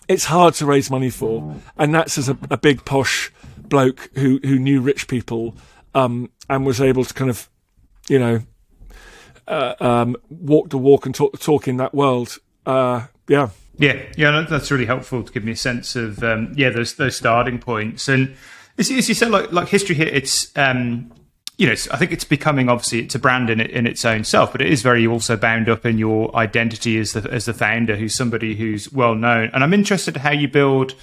it's 0.07 0.25
hard 0.25 0.53
to 0.55 0.65
raise 0.65 0.89
money 0.89 1.09
for, 1.09 1.55
and 1.77 1.93
that's 1.93 2.17
as 2.17 2.29
a, 2.29 2.37
a 2.49 2.57
big 2.57 2.85
posh 2.85 3.31
bloke 3.57 4.09
who 4.15 4.39
who 4.43 4.59
knew 4.59 4.81
rich 4.81 5.07
people 5.07 5.55
um, 5.97 6.29
and 6.49 6.65
was 6.65 6.79
able 6.79 7.03
to 7.03 7.13
kind 7.13 7.29
of, 7.29 7.49
you 8.07 8.19
know, 8.19 8.41
uh, 9.47 9.75
um, 9.79 10.15
walk 10.29 10.69
the 10.69 10.77
walk 10.77 11.05
and 11.05 11.15
talk 11.15 11.31
the 11.31 11.37
talk 11.37 11.67
in 11.67 11.77
that 11.77 11.93
world. 11.93 12.37
Uh, 12.65 13.07
yeah. 13.27 13.49
Yeah, 13.79 14.01
yeah, 14.15 14.45
that's 14.49 14.71
really 14.71 14.87
helpful 14.87 15.21
to 15.23 15.31
give 15.31 15.43
me 15.43 15.51
a 15.51 15.55
sense 15.55 15.95
of 15.95 16.23
um, 16.23 16.51
yeah 16.55 16.71
those 16.71 16.95
those 16.95 17.15
starting 17.15 17.59
points. 17.59 18.07
And 18.07 18.35
as, 18.79 18.89
as 18.89 19.07
you 19.07 19.13
said, 19.13 19.29
like 19.29 19.51
like 19.51 19.67
History 19.69 19.93
Hit, 19.93 20.07
it's 20.07 20.51
um, 20.57 21.13
you 21.59 21.67
know 21.67 21.75
I 21.91 21.97
think 21.97 22.11
it's 22.11 22.23
becoming 22.23 22.69
obviously 22.69 23.01
it's 23.01 23.13
a 23.13 23.19
brand 23.19 23.51
in 23.51 23.61
in 23.61 23.85
its 23.85 24.03
own 24.03 24.23
self, 24.23 24.51
but 24.51 24.61
it 24.61 24.71
is 24.71 24.81
very 24.81 25.05
also 25.05 25.37
bound 25.37 25.69
up 25.69 25.85
in 25.85 25.99
your 25.99 26.35
identity 26.35 26.97
as 26.97 27.13
the 27.13 27.29
as 27.31 27.45
the 27.45 27.53
founder, 27.53 27.95
who's 27.95 28.15
somebody 28.15 28.55
who's 28.55 28.91
well 28.91 29.13
known. 29.13 29.51
And 29.53 29.63
I'm 29.63 29.75
interested 29.75 30.17
how 30.17 30.31
you 30.31 30.47
build 30.47 30.95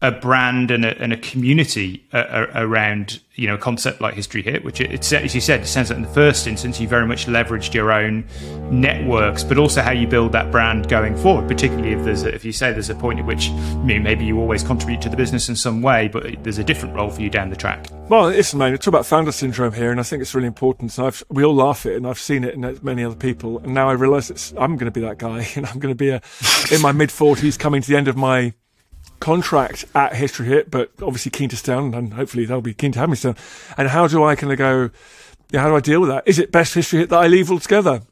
a 0.00 0.12
brand 0.12 0.70
and 0.70 0.84
a, 0.84 0.96
and 1.02 1.12
a 1.12 1.16
community 1.16 2.06
uh, 2.12 2.46
around 2.54 3.20
you 3.34 3.48
know 3.48 3.54
a 3.54 3.58
concept 3.58 4.00
like 4.00 4.14
history 4.14 4.42
hit 4.42 4.64
which 4.64 4.80
it, 4.80 4.92
it, 4.92 5.12
as 5.12 5.34
you 5.34 5.40
said 5.40 5.60
it 5.60 5.66
sounds 5.66 5.90
like 5.90 5.96
in 5.96 6.02
the 6.02 6.08
first 6.10 6.46
instance 6.46 6.78
you 6.78 6.86
very 6.86 7.06
much 7.06 7.26
leveraged 7.26 7.74
your 7.74 7.90
own 7.90 8.24
networks 8.70 9.42
but 9.42 9.58
also 9.58 9.82
how 9.82 9.90
you 9.90 10.06
build 10.06 10.30
that 10.30 10.52
brand 10.52 10.88
going 10.88 11.16
forward 11.16 11.48
particularly 11.48 11.92
if 11.92 12.04
there's 12.04 12.22
a, 12.22 12.32
if 12.32 12.44
you 12.44 12.52
say 12.52 12.72
there's 12.72 12.90
a 12.90 12.94
point 12.94 13.18
at 13.18 13.26
which 13.26 13.50
maybe 13.82 14.24
you 14.24 14.38
always 14.38 14.62
contribute 14.62 15.00
to 15.00 15.08
the 15.08 15.16
business 15.16 15.48
in 15.48 15.56
some 15.56 15.82
way 15.82 16.06
but 16.06 16.24
there's 16.44 16.58
a 16.58 16.64
different 16.64 16.94
role 16.94 17.10
for 17.10 17.20
you 17.20 17.30
down 17.30 17.50
the 17.50 17.56
track. 17.56 17.88
Well 18.08 18.28
listen 18.28 18.58
man 18.60 18.70
you 18.70 18.78
talk 18.78 18.88
about 18.88 19.06
founder 19.06 19.32
syndrome 19.32 19.72
here 19.72 19.90
and 19.90 19.98
I 19.98 20.04
think 20.04 20.22
it's 20.22 20.34
really 20.34 20.46
important 20.46 20.96
and 20.96 21.08
I've, 21.08 21.24
we 21.28 21.44
all 21.44 21.54
laugh 21.54 21.86
at 21.86 21.92
it 21.92 21.96
and 21.96 22.06
I've 22.06 22.20
seen 22.20 22.44
it 22.44 22.54
in 22.54 22.78
many 22.82 23.02
other 23.02 23.16
people 23.16 23.58
and 23.58 23.74
now 23.74 23.88
I 23.88 23.94
realise 23.94 24.30
it's 24.30 24.52
I'm 24.56 24.76
going 24.76 24.92
to 24.92 24.92
be 24.92 25.00
that 25.00 25.18
guy 25.18 25.48
and 25.56 25.66
I'm 25.66 25.80
going 25.80 25.92
to 25.92 25.98
be 25.98 26.10
a 26.10 26.22
in 26.70 26.80
my 26.82 26.92
mid 26.92 27.08
40s 27.10 27.58
coming 27.58 27.82
to 27.82 27.88
the 27.88 27.96
end 27.96 28.06
of 28.06 28.16
my 28.16 28.54
contract 29.20 29.84
at 29.94 30.14
History 30.14 30.46
Hit, 30.46 30.70
but 30.70 30.90
obviously 31.02 31.30
keen 31.30 31.48
to 31.48 31.56
stay 31.56 31.72
on, 31.72 31.94
and 31.94 32.14
hopefully 32.14 32.44
they'll 32.44 32.60
be 32.60 32.74
keen 32.74 32.92
to 32.92 32.98
have 32.98 33.10
me 33.10 33.16
stay 33.16 33.30
on. 33.30 33.36
And 33.76 33.88
how 33.88 34.08
do 34.08 34.24
I 34.24 34.34
kind 34.34 34.52
of 34.52 34.58
go? 34.58 34.90
Yeah, 35.50 35.62
how 35.62 35.68
do 35.68 35.76
I 35.76 35.80
deal 35.80 36.00
with 36.00 36.10
that? 36.10 36.24
Is 36.26 36.38
it 36.38 36.52
best 36.52 36.74
History 36.74 37.00
Hit 37.00 37.10
that 37.10 37.18
I 37.18 37.26
leave 37.26 37.50
altogether? 37.50 38.02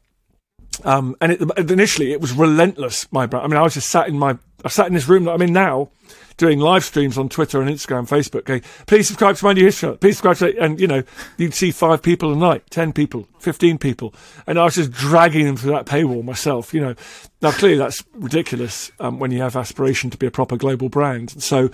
Um, 0.83 1.15
and 1.21 1.31
it, 1.31 1.71
initially 1.71 2.11
it 2.11 2.21
was 2.21 2.33
relentless. 2.33 3.11
My, 3.11 3.27
I 3.31 3.47
mean, 3.47 3.57
I 3.57 3.61
was 3.61 3.73
just 3.73 3.89
sat 3.89 4.07
in 4.07 4.17
my, 4.17 4.37
I 4.63 4.69
sat 4.69 4.87
in 4.87 4.93
this 4.93 5.07
room 5.07 5.25
that 5.25 5.31
I'm 5.31 5.41
in 5.41 5.53
now, 5.53 5.89
doing 6.37 6.59
live 6.59 6.83
streams 6.83 7.17
on 7.17 7.29
Twitter 7.29 7.61
and 7.61 7.69
Instagram, 7.69 8.07
Facebook, 8.07 8.45
going, 8.45 8.61
please 8.85 9.07
subscribe 9.07 9.35
to 9.35 9.45
my 9.45 9.53
new 9.53 9.65
history. 9.65 9.97
Please 9.97 10.17
subscribe 10.17 10.37
to, 10.37 10.47
it. 10.49 10.57
and 10.57 10.79
you 10.79 10.87
know, 10.87 11.03
you'd 11.37 11.53
see 11.53 11.71
five 11.71 12.01
people 12.01 12.31
a 12.31 12.35
night, 12.35 12.63
10 12.69 12.93
people, 12.93 13.27
15 13.39 13.77
people. 13.77 14.13
And 14.45 14.59
I 14.59 14.63
was 14.63 14.75
just 14.75 14.91
dragging 14.91 15.45
them 15.45 15.57
through 15.57 15.71
that 15.71 15.85
paywall 15.85 16.23
myself, 16.23 16.73
you 16.73 16.81
know. 16.81 16.95
Now, 17.41 17.51
clearly 17.51 17.77
that's 17.77 18.03
ridiculous, 18.13 18.91
um, 18.99 19.19
when 19.19 19.31
you 19.31 19.41
have 19.41 19.55
aspiration 19.55 20.09
to 20.11 20.17
be 20.17 20.27
a 20.27 20.31
proper 20.31 20.57
global 20.57 20.89
brand. 20.89 21.41
So 21.41 21.69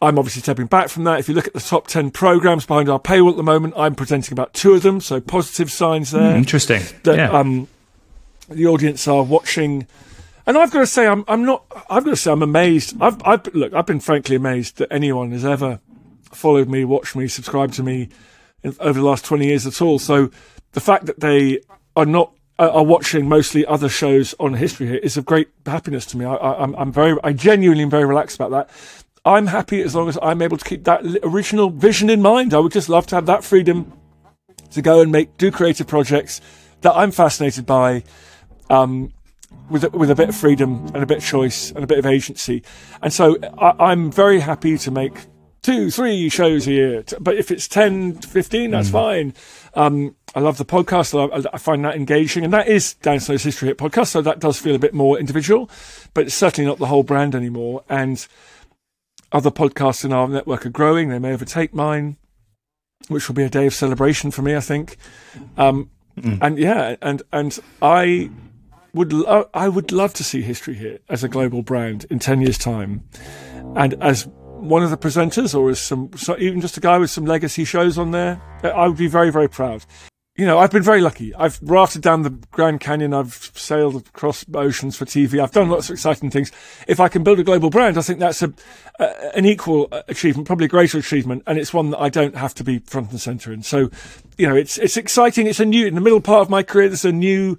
I'm 0.00 0.18
obviously 0.18 0.42
stepping 0.42 0.66
back 0.66 0.88
from 0.88 1.04
that. 1.04 1.20
If 1.20 1.28
you 1.28 1.34
look 1.34 1.46
at 1.46 1.54
the 1.54 1.60
top 1.60 1.86
10 1.88 2.10
programs 2.12 2.66
behind 2.66 2.88
our 2.88 3.00
paywall 3.00 3.30
at 3.30 3.36
the 3.36 3.42
moment, 3.42 3.74
I'm 3.76 3.94
presenting 3.94 4.32
about 4.32 4.54
two 4.54 4.74
of 4.74 4.82
them. 4.82 5.00
So 5.00 5.20
positive 5.20 5.70
signs 5.70 6.12
there. 6.12 6.34
Mm, 6.34 6.38
interesting. 6.38 6.82
That, 7.04 7.16
yeah. 7.16 7.30
um, 7.30 7.68
the 8.48 8.66
audience 8.66 9.06
are 9.06 9.22
watching 9.22 9.86
and 10.46 10.58
I've 10.58 10.70
got 10.70 10.80
to 10.80 10.86
say, 10.86 11.06
I'm, 11.06 11.24
I'm 11.28 11.44
not, 11.44 11.64
I've 11.88 12.04
got 12.04 12.10
to 12.10 12.16
say, 12.16 12.32
I'm 12.32 12.42
amazed. 12.42 13.00
I've, 13.00 13.20
I've, 13.24 13.46
look, 13.54 13.72
I've 13.72 13.86
been 13.86 14.00
frankly 14.00 14.36
amazed 14.36 14.78
that 14.78 14.92
anyone 14.92 15.30
has 15.32 15.44
ever 15.44 15.80
followed 16.32 16.68
me, 16.68 16.84
watched 16.84 17.14
me, 17.14 17.28
subscribed 17.28 17.74
to 17.74 17.82
me 17.82 18.08
over 18.80 18.98
the 18.98 19.06
last 19.06 19.24
20 19.24 19.46
years 19.46 19.66
at 19.66 19.80
all. 19.82 19.98
So 19.98 20.30
the 20.72 20.80
fact 20.80 21.06
that 21.06 21.20
they 21.20 21.60
are 21.96 22.06
not 22.06 22.32
are 22.58 22.84
watching 22.84 23.28
mostly 23.28 23.66
other 23.66 23.88
shows 23.88 24.34
on 24.38 24.54
History 24.54 24.86
Hit 24.86 25.02
is 25.02 25.16
of 25.16 25.24
great 25.24 25.48
happiness 25.66 26.06
to 26.06 26.16
me. 26.16 26.24
I, 26.24 26.34
am 26.34 26.40
I'm, 26.42 26.74
I'm 26.76 26.92
very, 26.92 27.18
I 27.24 27.32
genuinely 27.32 27.82
am 27.82 27.90
very 27.90 28.04
relaxed 28.04 28.36
about 28.36 28.50
that. 28.50 28.70
I'm 29.24 29.46
happy 29.46 29.82
as 29.82 29.94
long 29.94 30.08
as 30.08 30.18
I'm 30.22 30.42
able 30.42 30.56
to 30.56 30.64
keep 30.64 30.84
that 30.84 31.02
original 31.22 31.70
vision 31.70 32.10
in 32.10 32.20
mind. 32.20 32.54
I 32.54 32.58
would 32.58 32.72
just 32.72 32.88
love 32.88 33.06
to 33.08 33.14
have 33.14 33.26
that 33.26 33.42
freedom 33.42 33.92
to 34.72 34.82
go 34.82 35.00
and 35.00 35.10
make 35.10 35.36
do 35.38 35.50
creative 35.50 35.86
projects 35.86 36.40
that 36.82 36.94
I'm 36.94 37.10
fascinated 37.10 37.66
by, 37.66 38.04
um, 38.68 39.12
with 39.70 39.84
a, 39.84 39.90
with 39.90 40.10
a 40.10 40.14
bit 40.14 40.28
of 40.28 40.36
freedom 40.36 40.86
and 40.94 41.02
a 41.02 41.06
bit 41.06 41.18
of 41.18 41.24
choice 41.24 41.70
and 41.70 41.82
a 41.84 41.86
bit 41.86 41.98
of 41.98 42.06
agency. 42.06 42.62
And 43.00 43.12
so 43.12 43.36
I, 43.58 43.92
am 43.92 44.10
very 44.10 44.40
happy 44.40 44.78
to 44.78 44.90
make 44.90 45.14
two, 45.62 45.90
three 45.90 46.28
shows 46.28 46.66
a 46.66 46.72
year. 46.72 47.04
But 47.20 47.36
if 47.36 47.50
it's 47.50 47.68
10, 47.68 48.14
15, 48.14 48.70
that's 48.70 48.88
mm. 48.88 48.92
fine. 48.92 49.34
Um, 49.74 50.16
I 50.34 50.40
love 50.40 50.58
the 50.58 50.64
podcast. 50.64 51.14
I, 51.14 51.48
I, 51.52 51.58
find 51.58 51.84
that 51.84 51.96
engaging. 51.96 52.44
And 52.44 52.52
that 52.52 52.68
is 52.68 52.94
Dan 52.94 53.20
Snow's 53.20 53.42
History 53.42 53.68
Hit 53.68 53.78
podcast. 53.78 54.08
So 54.08 54.22
that 54.22 54.40
does 54.40 54.58
feel 54.58 54.74
a 54.74 54.78
bit 54.78 54.94
more 54.94 55.18
individual, 55.18 55.70
but 56.14 56.26
it's 56.26 56.34
certainly 56.34 56.68
not 56.68 56.78
the 56.78 56.86
whole 56.86 57.02
brand 57.02 57.34
anymore. 57.34 57.84
And 57.88 58.26
other 59.30 59.50
podcasts 59.50 60.04
in 60.04 60.12
our 60.12 60.28
network 60.28 60.66
are 60.66 60.70
growing. 60.70 61.08
They 61.08 61.18
may 61.18 61.32
overtake 61.32 61.72
mine, 61.72 62.16
which 63.08 63.28
will 63.28 63.34
be 63.34 63.44
a 63.44 63.50
day 63.50 63.66
of 63.66 63.74
celebration 63.74 64.30
for 64.30 64.42
me, 64.42 64.56
I 64.56 64.60
think. 64.60 64.96
Um, 65.56 65.90
mm. 66.18 66.38
And 66.40 66.58
yeah, 66.58 66.96
and, 67.00 67.22
and 67.32 67.58
I 67.80 68.30
would, 68.94 69.12
lo- 69.12 69.48
I 69.54 69.68
would 69.68 69.92
love 69.92 70.12
to 70.14 70.24
see 70.24 70.42
History 70.42 70.74
Hit 70.74 71.02
as 71.08 71.24
a 71.24 71.28
global 71.28 71.62
brand 71.62 72.06
in 72.10 72.18
10 72.18 72.40
years' 72.40 72.58
time. 72.58 73.08
And 73.76 73.94
as 74.02 74.26
one 74.62 74.82
of 74.82 74.90
the 74.90 74.96
presenters 74.96 75.58
or 75.58 75.70
as 75.70 75.80
some 75.80 76.10
so 76.16 76.36
even 76.38 76.60
just 76.60 76.76
a 76.76 76.80
guy 76.80 76.96
with 76.98 77.10
some 77.10 77.24
legacy 77.24 77.64
shows 77.64 77.98
on 77.98 78.12
there, 78.12 78.40
uh, 78.62 78.68
I 78.68 78.86
would 78.86 78.96
be 78.96 79.08
very, 79.08 79.30
very 79.30 79.48
proud. 79.48 79.84
You 80.34 80.46
know, 80.46 80.58
I've 80.58 80.70
been 80.70 80.82
very 80.82 81.02
lucky. 81.02 81.34
I've 81.34 81.60
rafted 81.60 82.00
down 82.00 82.22
the 82.22 82.30
Grand 82.30 82.80
Canyon. 82.80 83.12
I've 83.12 83.50
sailed 83.54 83.96
across 83.96 84.46
oceans 84.54 84.96
for 84.96 85.04
TV. 85.04 85.38
I've 85.38 85.50
done 85.50 85.68
lots 85.68 85.90
of 85.90 85.94
exciting 85.94 86.30
things. 86.30 86.50
If 86.88 87.00
I 87.00 87.08
can 87.08 87.22
build 87.22 87.38
a 87.38 87.44
global 87.44 87.68
brand, 87.68 87.98
I 87.98 88.02
think 88.02 88.18
that's 88.18 88.40
a, 88.40 88.50
a 88.98 89.36
an 89.36 89.44
equal 89.44 89.88
uh, 89.92 90.02
achievement, 90.08 90.46
probably 90.46 90.66
a 90.66 90.70
greater 90.70 90.96
achievement, 90.96 91.42
and 91.46 91.58
it's 91.58 91.74
one 91.74 91.90
that 91.90 92.00
I 92.00 92.08
don't 92.08 92.34
have 92.34 92.54
to 92.54 92.64
be 92.64 92.78
front 92.78 93.10
and 93.10 93.20
center 93.20 93.52
in. 93.52 93.62
So, 93.62 93.90
you 94.38 94.48
know, 94.48 94.56
it's 94.56 94.78
it's 94.78 94.96
exciting. 94.96 95.46
It's 95.48 95.60
a 95.60 95.66
new 95.66 95.86
in 95.86 95.96
the 95.96 96.00
middle 96.00 96.22
part 96.22 96.40
of 96.40 96.48
my 96.48 96.62
career. 96.62 96.88
There's 96.88 97.04
a 97.04 97.12
new 97.12 97.58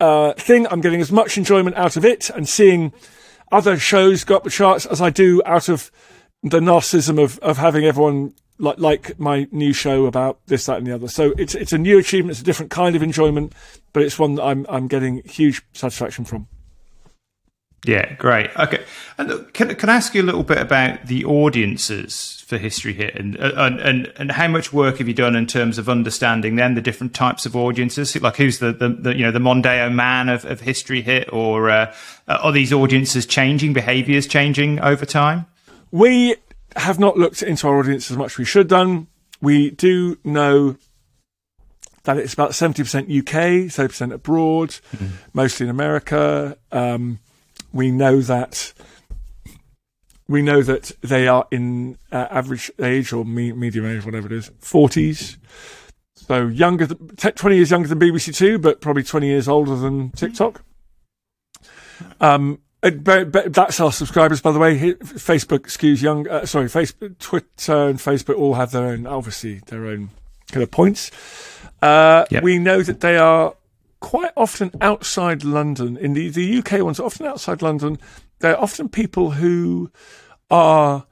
uh, 0.00 0.32
thing. 0.34 0.66
I'm 0.70 0.80
getting 0.80 1.00
as 1.00 1.12
much 1.12 1.38
enjoyment 1.38 1.76
out 1.76 1.96
of 1.96 2.04
it 2.04 2.30
and 2.30 2.48
seeing 2.48 2.92
other 3.52 3.78
shows 3.78 4.24
go 4.24 4.36
up 4.36 4.44
the 4.44 4.50
charts 4.50 4.86
as 4.86 5.00
I 5.00 5.10
do 5.10 5.42
out 5.46 5.68
of 5.68 5.90
the 6.42 6.60
narcissism 6.60 7.22
of, 7.22 7.38
of 7.40 7.58
having 7.58 7.84
everyone 7.84 8.34
like 8.58 8.78
like 8.78 9.18
my 9.18 9.46
new 9.50 9.72
show 9.72 10.06
about 10.06 10.40
this, 10.46 10.66
that, 10.66 10.78
and 10.78 10.86
the 10.86 10.94
other. 10.94 11.08
So 11.08 11.34
it's 11.38 11.54
it's 11.54 11.72
a 11.72 11.78
new 11.78 11.98
achievement. 11.98 12.32
It's 12.32 12.40
a 12.40 12.44
different 12.44 12.70
kind 12.70 12.96
of 12.96 13.02
enjoyment, 13.02 13.52
but 13.92 14.02
it's 14.02 14.18
one 14.18 14.34
that 14.36 14.44
I'm 14.44 14.66
I'm 14.68 14.88
getting 14.88 15.22
huge 15.24 15.62
satisfaction 15.72 16.24
from. 16.24 16.48
Yeah, 17.84 18.14
great. 18.14 18.50
Okay, 18.56 18.82
and 19.16 19.52
can 19.52 19.74
can 19.76 19.88
I 19.88 19.96
ask 19.96 20.14
you 20.14 20.22
a 20.22 20.24
little 20.24 20.42
bit 20.42 20.58
about 20.58 21.06
the 21.06 21.24
audiences 21.24 22.42
for 22.46 22.58
History 22.58 22.92
Hit, 22.92 23.14
and 23.14 23.36
and 23.36 23.80
and, 23.80 24.12
and 24.16 24.32
how 24.32 24.48
much 24.48 24.72
work 24.72 24.98
have 24.98 25.06
you 25.06 25.14
done 25.14 25.36
in 25.36 25.46
terms 25.46 25.78
of 25.78 25.88
understanding 25.88 26.56
then 26.56 26.74
the 26.74 26.80
different 26.80 27.14
types 27.14 27.46
of 27.46 27.54
audiences? 27.54 28.20
Like, 28.20 28.36
who's 28.36 28.58
the, 28.58 28.72
the, 28.72 28.88
the 28.88 29.16
you 29.16 29.22
know 29.22 29.30
the 29.30 29.38
Mondeo 29.38 29.92
man 29.92 30.28
of, 30.28 30.44
of 30.46 30.60
History 30.60 31.00
Hit, 31.00 31.32
or 31.32 31.70
uh, 31.70 31.94
are 32.26 32.50
these 32.50 32.72
audiences 32.72 33.24
changing, 33.24 33.72
behaviours 33.72 34.26
changing 34.26 34.80
over 34.80 35.06
time? 35.06 35.46
We 35.92 36.36
have 36.74 36.98
not 36.98 37.16
looked 37.16 37.42
into 37.42 37.68
our 37.68 37.78
audience 37.78 38.10
as 38.10 38.16
much 38.16 38.32
as 38.32 38.38
we 38.38 38.44
should 38.44 38.68
done. 38.68 39.06
We 39.40 39.70
do 39.70 40.18
know 40.24 40.76
that 42.04 42.18
it's 42.18 42.34
about 42.34 42.52
70% 42.52 43.04
UK, 43.04 43.68
30% 43.68 44.12
abroad, 44.12 44.70
mm-hmm. 44.70 45.06
mostly 45.34 45.64
in 45.64 45.70
America. 45.70 46.56
Um, 46.72 47.18
we 47.76 47.90
know 47.90 48.20
that 48.20 48.72
we 50.28 50.42
know 50.42 50.62
that 50.62 50.92
they 51.02 51.28
are 51.28 51.46
in 51.50 51.98
uh, 52.10 52.26
average 52.30 52.70
age 52.80 53.12
or 53.12 53.24
me- 53.24 53.52
medium 53.52 53.86
age, 53.86 54.04
whatever 54.04 54.26
it 54.26 54.32
is, 54.32 54.50
forties. 54.58 55.38
So 56.14 56.48
younger, 56.48 56.86
20 56.86 57.56
years 57.56 57.70
younger 57.70 57.88
than 57.88 58.00
BBC 58.00 58.34
Two, 58.34 58.58
but 58.58 58.80
probably 58.80 59.04
20 59.04 59.26
years 59.26 59.46
older 59.46 59.76
than 59.76 60.10
TikTok. 60.10 60.62
Um, 62.20 62.58
but, 62.80 63.30
but 63.30 63.52
that's 63.52 63.80
our 63.80 63.92
subscribers, 63.92 64.40
by 64.40 64.52
the 64.52 64.58
way. 64.58 64.94
Facebook 64.94 65.66
skews 65.66 66.02
young. 66.02 66.28
Uh, 66.28 66.46
sorry, 66.46 66.66
Facebook, 66.66 67.18
Twitter, 67.18 67.88
and 67.88 67.98
Facebook 67.98 68.36
all 68.36 68.54
have 68.54 68.72
their 68.72 68.86
own, 68.86 69.06
obviously, 69.06 69.60
their 69.66 69.86
own 69.86 70.10
kind 70.50 70.62
of 70.62 70.70
points. 70.70 71.10
Uh, 71.80 72.24
yep. 72.30 72.42
We 72.42 72.58
know 72.58 72.82
that 72.82 73.00
they 73.00 73.16
are 73.16 73.54
quite 74.00 74.32
often 74.36 74.70
outside 74.80 75.44
London. 75.44 75.96
In 75.96 76.12
the, 76.12 76.28
the 76.28 76.58
UK 76.58 76.82
ones, 76.82 77.00
often 77.00 77.26
outside 77.26 77.62
London, 77.62 77.98
they're 78.40 78.60
often 78.60 78.88
people 78.88 79.32
who 79.32 79.90
are 80.50 81.06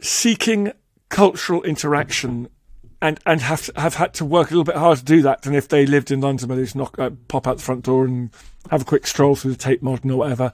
seeking 0.00 0.72
cultural 1.08 1.62
interaction 1.62 2.48
and 3.00 3.20
and 3.26 3.42
have 3.42 3.70
have 3.76 3.94
had 3.94 4.14
to 4.14 4.24
work 4.24 4.50
a 4.50 4.54
little 4.54 4.64
bit 4.64 4.76
harder 4.76 4.98
to 4.98 5.04
do 5.04 5.22
that 5.22 5.42
than 5.42 5.54
if 5.54 5.68
they 5.68 5.84
lived 5.84 6.10
in 6.10 6.20
London 6.20 6.48
where 6.48 6.56
they 6.56 6.64
just 6.64 6.74
knock 6.74 6.98
uh, 6.98 7.10
pop 7.28 7.46
out 7.46 7.58
the 7.58 7.62
front 7.62 7.84
door 7.84 8.04
and 8.04 8.30
have 8.70 8.82
a 8.82 8.84
quick 8.84 9.06
stroll 9.06 9.36
through 9.36 9.52
the 9.52 9.58
Tate 9.58 9.82
Modern 9.82 10.10
or 10.10 10.18
whatever. 10.18 10.52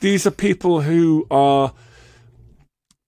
These 0.00 0.26
are 0.26 0.32
people 0.32 0.80
who 0.80 1.26
are 1.30 1.72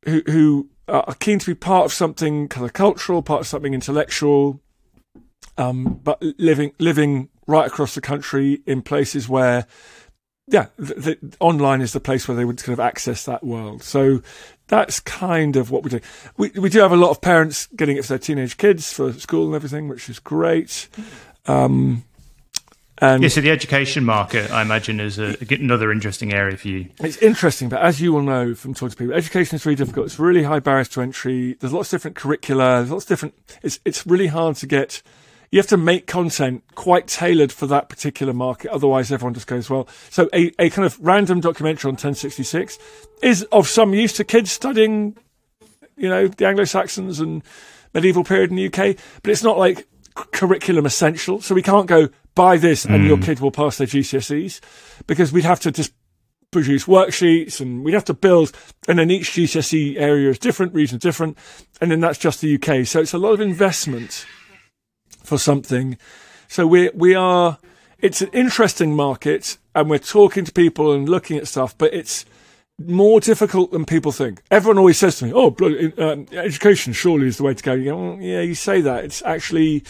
who 0.04 0.22
who 0.26 0.70
are 0.88 1.14
keen 1.18 1.40
to 1.40 1.46
be 1.46 1.54
part 1.54 1.86
of 1.86 1.92
something 1.92 2.48
kind 2.48 2.64
of 2.64 2.72
cultural, 2.72 3.22
part 3.22 3.40
of 3.40 3.46
something 3.48 3.74
intellectual, 3.74 4.60
um, 5.58 6.00
but 6.04 6.22
living 6.38 6.72
living 6.78 7.28
right 7.46 7.66
across 7.66 7.94
the 7.94 8.00
country 8.00 8.62
in 8.66 8.82
places 8.82 9.28
where, 9.28 9.66
yeah, 10.46 10.66
the, 10.76 10.94
the, 10.94 11.36
online 11.40 11.80
is 11.80 11.92
the 11.92 12.00
place 12.00 12.26
where 12.28 12.36
they 12.36 12.44
would 12.44 12.62
kind 12.62 12.72
of 12.72 12.80
access 12.80 13.24
that 13.24 13.44
world. 13.44 13.82
So 13.82 14.22
that's 14.68 15.00
kind 15.00 15.56
of 15.56 15.70
what 15.70 15.82
we 15.82 15.90
do. 15.90 16.00
We 16.36 16.50
we 16.50 16.68
do 16.70 16.80
have 16.80 16.92
a 16.92 16.96
lot 16.96 17.10
of 17.10 17.20
parents 17.20 17.66
getting 17.76 17.96
it 17.96 18.02
for 18.04 18.08
their 18.08 18.18
teenage 18.18 18.56
kids 18.56 18.92
for 18.92 19.12
school 19.12 19.46
and 19.46 19.54
everything, 19.54 19.88
which 19.88 20.08
is 20.08 20.18
great. 20.18 20.88
Um, 21.46 22.04
and 22.98 23.22
yeah, 23.22 23.28
so 23.28 23.42
the 23.42 23.50
education 23.50 24.04
market, 24.04 24.50
I 24.50 24.62
imagine, 24.62 25.00
is 25.00 25.18
a, 25.18 25.36
another 25.50 25.92
interesting 25.92 26.32
area 26.32 26.56
for 26.56 26.68
you. 26.68 26.88
It's 27.00 27.18
interesting, 27.18 27.68
but 27.68 27.82
as 27.82 28.00
you 28.00 28.12
will 28.12 28.22
know 28.22 28.54
from 28.54 28.72
talking 28.72 28.90
to 28.90 28.96
people, 28.96 29.14
education 29.14 29.56
is 29.56 29.66
really 29.66 29.76
difficult. 29.76 30.06
It's 30.06 30.18
really 30.18 30.44
high 30.44 30.60
barriers 30.60 30.88
to 30.90 31.02
entry. 31.02 31.56
There's 31.60 31.74
lots 31.74 31.92
of 31.92 31.98
different 31.98 32.16
curricula. 32.16 32.78
There's 32.78 32.90
lots 32.90 33.04
of 33.04 33.08
different. 33.08 33.34
It's 33.62 33.80
it's 33.84 34.06
really 34.06 34.28
hard 34.28 34.56
to 34.56 34.66
get 34.66 35.02
you 35.50 35.58
have 35.58 35.66
to 35.68 35.76
make 35.76 36.06
content 36.06 36.62
quite 36.74 37.06
tailored 37.06 37.52
for 37.52 37.66
that 37.66 37.88
particular 37.88 38.32
market. 38.32 38.70
Otherwise, 38.70 39.12
everyone 39.12 39.34
just 39.34 39.46
goes, 39.46 39.70
well, 39.70 39.88
so 40.10 40.28
a, 40.32 40.52
a 40.58 40.70
kind 40.70 40.86
of 40.86 40.98
random 41.00 41.40
documentary 41.40 41.88
on 41.88 41.94
1066 41.94 42.78
is 43.22 43.42
of 43.52 43.68
some 43.68 43.94
use 43.94 44.12
to 44.14 44.24
kids 44.24 44.50
studying, 44.50 45.16
you 45.96 46.08
know, 46.08 46.28
the 46.28 46.46
Anglo-Saxons 46.46 47.20
and 47.20 47.42
medieval 47.94 48.24
period 48.24 48.50
in 48.50 48.56
the 48.56 48.66
UK, 48.66 48.96
but 49.22 49.30
it's 49.30 49.42
not 49.42 49.58
like 49.58 49.86
curriculum 50.14 50.86
essential. 50.86 51.40
So 51.40 51.54
we 51.54 51.62
can't 51.62 51.86
go 51.86 52.08
buy 52.34 52.56
this 52.56 52.84
and 52.84 53.04
mm. 53.04 53.06
your 53.06 53.18
kid 53.18 53.40
will 53.40 53.50
pass 53.50 53.78
their 53.78 53.86
GCSEs 53.86 54.60
because 55.06 55.32
we'd 55.32 55.44
have 55.44 55.60
to 55.60 55.70
just 55.70 55.92
produce 56.50 56.84
worksheets 56.84 57.60
and 57.60 57.84
we'd 57.84 57.94
have 57.94 58.04
to 58.04 58.14
build 58.14 58.52
and 58.88 58.98
then 58.98 59.10
each 59.10 59.32
GCSE 59.32 59.96
area 59.98 60.30
is 60.30 60.38
different, 60.38 60.74
region 60.74 60.98
different. 60.98 61.36
And 61.80 61.90
then 61.90 62.00
that's 62.00 62.18
just 62.18 62.40
the 62.40 62.54
UK. 62.54 62.86
So 62.86 63.00
it's 63.00 63.14
a 63.14 63.18
lot 63.18 63.32
of 63.32 63.40
investment 63.40 64.26
for 65.26 65.38
something. 65.38 65.98
So 66.48 66.66
we 66.66 66.90
we 66.94 67.14
are. 67.14 67.58
It's 67.98 68.20
an 68.20 68.28
interesting 68.32 68.94
market, 68.94 69.58
and 69.74 69.88
we're 69.88 69.98
talking 69.98 70.44
to 70.44 70.52
people 70.52 70.92
and 70.92 71.08
looking 71.08 71.38
at 71.38 71.48
stuff, 71.48 71.76
but 71.76 71.94
it's 71.94 72.24
more 72.78 73.20
difficult 73.20 73.72
than 73.72 73.86
people 73.86 74.12
think. 74.12 74.42
Everyone 74.50 74.78
always 74.78 74.98
says 74.98 75.18
to 75.18 75.26
me, 75.26 75.32
"Oh, 75.34 75.54
um, 75.98 76.26
education 76.32 76.92
surely 76.92 77.26
is 77.26 77.38
the 77.38 77.42
way 77.42 77.54
to 77.54 77.62
go." 77.62 77.72
You 77.72 77.84
go 77.84 77.96
well, 77.96 78.18
yeah, 78.20 78.42
you 78.42 78.54
say 78.54 78.80
that. 78.82 79.04
It's 79.04 79.22
actually 79.22 79.82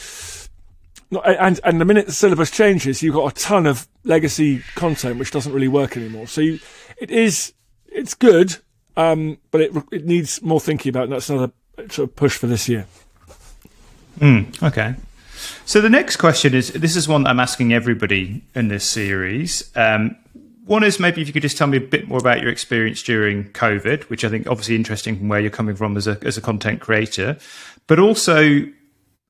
not, 1.11 1.27
and 1.27 1.61
and 1.65 1.81
the 1.81 1.85
minute 1.85 2.07
the 2.07 2.13
syllabus 2.13 2.51
changes, 2.51 3.03
you've 3.03 3.15
got 3.15 3.33
a 3.33 3.35
ton 3.35 3.67
of 3.67 3.89
legacy 4.05 4.63
content 4.75 5.19
which 5.19 5.31
doesn't 5.31 5.53
really 5.53 5.69
work 5.69 5.97
anymore. 5.97 6.27
So 6.27 6.41
you, 6.41 6.59
it 6.99 7.11
is 7.11 7.53
it's 7.87 8.15
good, 8.15 8.57
um, 8.97 9.39
but 9.51 9.61
it 9.61 9.73
it 9.93 10.05
needs 10.05 10.43
more 10.43 10.61
thinking 10.61 10.91
about. 10.91 11.05
And 11.05 11.13
that's 11.13 11.31
another 11.31 11.53
sort 11.91 12.09
of 12.09 12.17
push 12.17 12.37
for 12.37 12.47
this 12.47 12.69
year. 12.69 12.87
Mm, 14.19 14.63
okay. 14.63 14.95
So 15.65 15.81
the 15.81 15.91
next 15.91 16.17
question 16.17 16.55
is 16.55 16.73
this 16.73 16.97
is 16.97 17.09
one 17.09 17.25
that 17.25 17.31
I'm 17.31 17.41
asking 17.41 17.73
everybody 17.73 18.43
in 18.55 18.69
this 18.69 18.85
series. 18.85 19.71
Um, 19.77 20.17
one 20.65 20.83
is 20.83 20.99
maybe 20.99 21.23
if 21.23 21.29
you 21.29 21.33
could 21.33 21.43
just 21.43 21.57
tell 21.57 21.69
me 21.69 21.77
a 21.77 21.81
bit 21.81 22.09
more 22.09 22.19
about 22.19 22.41
your 22.41 22.51
experience 22.51 23.03
during 23.03 23.45
COVID, 23.53 24.05
which 24.05 24.25
I 24.25 24.29
think 24.29 24.49
obviously 24.49 24.75
interesting 24.75 25.17
from 25.17 25.29
where 25.29 25.39
you're 25.39 25.51
coming 25.51 25.77
from 25.77 25.97
as 25.97 26.07
a 26.07 26.19
as 26.23 26.37
a 26.37 26.41
content 26.41 26.81
creator, 26.81 27.39
but 27.87 27.99
also 27.99 28.67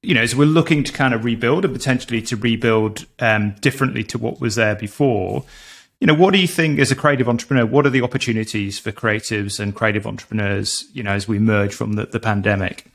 you 0.03 0.15
know, 0.15 0.21
as 0.23 0.37
we're 0.37 0.45
looking 0.45 0.85
to 0.85 0.93
kind 0.93 1.15
of 1.15 1.25
rebuild 1.25 1.65
and 1.65 1.75
potentially 1.75 2.23
to 2.23 2.37
rebuild 2.37 3.07
um, 3.19 3.57
differently 3.61 4.05
to 4.05 4.19
what 4.19 4.41
was 4.41 4.55
there 4.55 4.77
before, 4.77 5.45
you 6.01 6.07
know, 6.07 6.15
what 6.15 6.33
do 6.33 6.39
you 6.39 6.47
think 6.47 6.79
as 6.79 6.91
a 6.91 6.95
creative 6.95 7.29
entrepreneur? 7.29 7.67
What 7.67 7.87
are 7.87 7.91
the 7.91 8.03
opportunities 8.03 8.79
for 8.79 8.93
creatives 8.93 9.59
and 9.59 9.75
creative 9.75 10.07
entrepreneurs, 10.07 10.85
you 10.93 11.03
know, 11.03 11.13
as 11.13 11.27
we 11.27 11.39
emerge 11.39 11.75
from 11.75 11.95
the, 11.95 12.07
the 12.07 12.21
pandemic? 12.21 12.87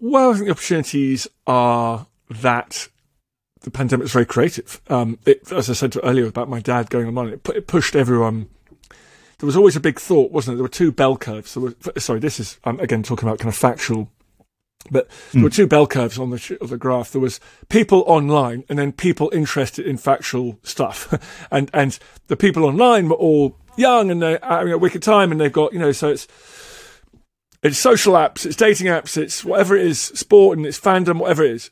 Well, 0.00 0.30
I 0.30 0.34
think 0.34 0.46
the 0.46 0.52
opportunities 0.52 1.28
are 1.46 2.06
that 2.32 2.88
the 3.62 3.70
pandemic 3.70 4.04
was 4.04 4.12
very 4.12 4.26
creative. 4.26 4.80
Um, 4.88 5.18
it, 5.24 5.50
as 5.52 5.70
I 5.70 5.74
said 5.74 5.96
earlier 6.02 6.26
about 6.26 6.48
my 6.48 6.60
dad 6.60 6.90
going 6.90 7.06
online, 7.06 7.28
it, 7.28 7.48
it, 7.50 7.66
pushed 7.66 7.94
everyone. 7.94 8.48
There 9.38 9.46
was 9.46 9.56
always 9.56 9.76
a 9.76 9.80
big 9.80 9.98
thought, 9.98 10.30
wasn't 10.30 10.54
it? 10.54 10.56
There 10.56 10.64
were 10.64 10.68
two 10.68 10.92
bell 10.92 11.16
curves. 11.16 11.56
Were, 11.56 11.74
sorry, 11.98 12.20
this 12.20 12.40
is 12.40 12.58
I'm 12.64 12.78
again 12.80 13.02
talking 13.02 13.28
about 13.28 13.38
kind 13.38 13.48
of 13.48 13.56
factual, 13.56 14.08
but 14.90 15.08
mm. 15.08 15.32
there 15.32 15.42
were 15.42 15.50
two 15.50 15.66
bell 15.66 15.86
curves 15.86 16.18
on 16.18 16.30
the 16.30 16.58
of 16.60 16.70
the 16.70 16.76
graph. 16.76 17.12
There 17.12 17.20
was 17.20 17.40
people 17.68 18.04
online, 18.06 18.64
and 18.68 18.78
then 18.78 18.92
people 18.92 19.30
interested 19.32 19.86
in 19.86 19.96
factual 19.96 20.58
stuff, 20.62 21.46
and 21.50 21.70
and 21.72 21.98
the 22.28 22.36
people 22.36 22.64
online 22.64 23.08
were 23.08 23.16
all 23.16 23.56
young 23.76 24.10
and 24.10 24.20
they're 24.20 24.38
having 24.42 24.72
a 24.72 24.78
wicked 24.78 25.02
time, 25.02 25.32
and 25.32 25.40
they've 25.40 25.52
got 25.52 25.72
you 25.72 25.78
know 25.78 25.92
so 25.92 26.08
it's 26.08 26.26
it's 27.62 27.78
social 27.78 28.14
apps, 28.14 28.44
it's 28.44 28.56
dating 28.56 28.88
apps, 28.88 29.16
it's 29.16 29.44
whatever 29.44 29.76
it 29.76 29.86
is, 29.86 30.00
sport 30.00 30.58
and 30.58 30.66
it's 30.66 30.80
fandom, 30.80 31.18
whatever 31.18 31.44
it 31.44 31.52
is. 31.52 31.70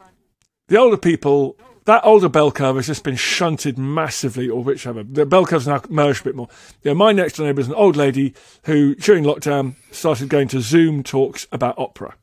The 0.71 0.79
older 0.79 0.97
people, 0.97 1.57
that 1.87 2.05
older 2.05 2.29
bell 2.29 2.53
curve 2.53 2.77
has 2.77 2.87
just 2.87 3.03
been 3.03 3.17
shunted 3.17 3.77
massively, 3.77 4.49
or 4.49 4.63
whichever. 4.63 5.03
The 5.03 5.27
bell 5.27 5.45
curve's 5.45 5.67
now 5.67 5.83
merged 5.89 6.21
a 6.21 6.25
bit 6.25 6.37
more. 6.37 6.47
Yeah, 6.85 6.93
my 6.93 7.11
next 7.11 7.37
door 7.37 7.47
neighbour 7.47 7.61
is 7.61 7.67
an 7.67 7.75
old 7.75 7.97
lady 7.97 8.35
who, 8.67 8.95
during 8.95 9.25
lockdown, 9.25 9.75
started 9.91 10.29
going 10.29 10.47
to 10.47 10.61
Zoom 10.61 11.03
talks 11.03 11.49
about 11.51 11.77
opera. 11.77 12.15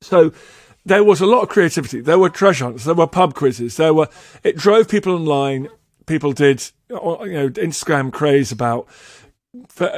So 0.00 0.32
there 0.84 1.04
was 1.04 1.20
a 1.20 1.26
lot 1.26 1.42
of 1.42 1.48
creativity. 1.48 2.00
There 2.00 2.18
were 2.18 2.30
treasure 2.30 2.64
hunts. 2.64 2.84
There 2.84 2.96
were 2.96 3.06
pub 3.06 3.34
quizzes. 3.34 3.76
There 3.76 3.94
were. 3.94 4.08
It 4.42 4.56
drove 4.56 4.88
people 4.88 5.14
online. 5.14 5.68
People 6.06 6.32
did, 6.32 6.64
you 6.90 6.96
know, 6.96 7.48
Instagram 7.50 8.12
craze 8.12 8.50
about 8.50 8.88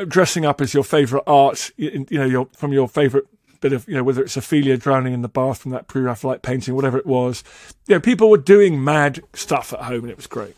dressing 0.07 0.45
up 0.45 0.61
as 0.61 0.75
your 0.75 0.85
favourite 0.85 1.25
art, 1.27 1.71
you 1.79 2.05
know, 2.11 2.27
your, 2.27 2.49
from 2.55 2.75
your 2.75 2.89
favourite 2.89 3.27
bit 3.61 3.73
of, 3.73 3.89
you 3.89 3.95
know, 3.95 4.03
whether 4.05 4.23
it's 4.23 4.37
Ophelia 4.37 4.77
drowning 4.77 5.15
in 5.15 5.23
the 5.23 5.29
bath 5.29 5.59
from 5.59 5.73
that 5.73 5.89
pre-Raphaelite 5.89 6.43
painting, 6.43 6.75
whatever 6.75 6.99
it 6.99 7.07
was. 7.07 7.43
You 7.87 7.97
know, 7.97 8.01
people 8.01 8.31
were 8.31 8.39
doing 8.39 8.83
mad 8.83 9.23
stuff 9.35 9.73
at 9.73 9.81
home 9.81 10.03
and 10.03 10.11
it 10.11 10.17
was 10.17 10.27
great. 10.27 10.55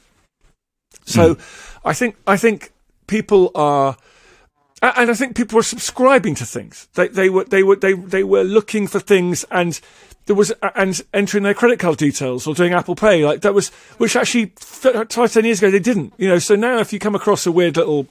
So 1.04 1.34
mm. 1.34 1.78
I 1.84 1.94
think, 1.94 2.16
I 2.26 2.36
think 2.36 2.72
people 3.06 3.50
are, 3.54 3.96
and 4.82 5.10
I 5.10 5.14
think 5.14 5.36
people 5.36 5.56
were 5.56 5.62
subscribing 5.62 6.34
to 6.36 6.46
things. 6.46 6.88
They, 6.94 7.08
they 7.08 7.30
were, 7.30 7.44
they 7.44 7.62
were, 7.62 7.76
they, 7.76 7.92
they 7.92 8.24
were 8.24 8.44
looking 8.44 8.86
for 8.86 9.00
things 9.00 9.44
and 9.50 9.80
there 10.26 10.36
was, 10.36 10.52
and 10.74 11.00
entering 11.12 11.42
their 11.42 11.54
credit 11.54 11.78
card 11.80 11.96
details 11.98 12.46
or 12.46 12.54
doing 12.54 12.72
Apple 12.72 12.94
Pay. 12.94 13.24
Like 13.24 13.40
that 13.40 13.54
was, 13.54 13.70
which 13.98 14.16
actually, 14.16 14.52
five, 14.56 15.08
ten 15.08 15.44
years 15.44 15.58
ago, 15.58 15.70
they 15.70 15.80
didn't, 15.80 16.12
you 16.18 16.28
know, 16.28 16.38
so 16.38 16.54
now 16.54 16.78
if 16.78 16.92
you 16.92 16.98
come 16.98 17.14
across 17.14 17.46
a 17.46 17.52
weird 17.52 17.76
little, 17.76 18.06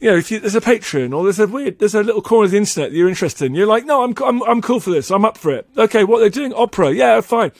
you 0.00 0.10
know, 0.10 0.16
if 0.16 0.30
you, 0.30 0.40
there's 0.40 0.54
a 0.54 0.60
Patreon 0.60 1.14
or 1.14 1.24
there's 1.24 1.38
a 1.38 1.46
weird, 1.46 1.78
there's 1.78 1.94
a 1.94 2.02
little 2.02 2.22
corner 2.22 2.46
of 2.46 2.50
the 2.50 2.56
internet 2.56 2.90
that 2.90 2.96
you're 2.96 3.08
interested 3.08 3.44
in, 3.44 3.54
you're 3.54 3.66
like, 3.66 3.84
no, 3.84 4.02
I'm, 4.02 4.14
I'm, 4.24 4.42
I'm 4.44 4.62
cool 4.62 4.80
for 4.80 4.90
this. 4.90 5.10
I'm 5.10 5.24
up 5.24 5.36
for 5.36 5.50
it. 5.50 5.68
Okay, 5.76 6.04
what 6.04 6.20
they're 6.20 6.30
doing, 6.30 6.54
opera, 6.54 6.90
yeah, 6.90 7.20
fine. 7.20 7.52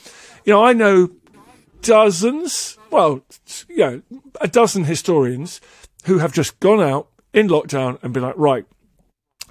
You 0.45 0.55
know, 0.55 0.65
I 0.65 0.73
know 0.73 1.11
dozens, 1.83 2.79
well, 2.91 3.23
you 3.69 3.77
know, 3.77 4.03
a 4.41 4.49
dozen 4.49 4.85
historians 4.85 5.61
who 6.07 6.19
have 6.19 6.33
just 6.33 6.59
gone 6.61 6.81
out 6.81 7.09
in 7.35 7.49
lockdown 7.49 8.03
and 8.03 8.15
been 8.15 8.23
like, 8.23 8.39
right, 8.39 8.65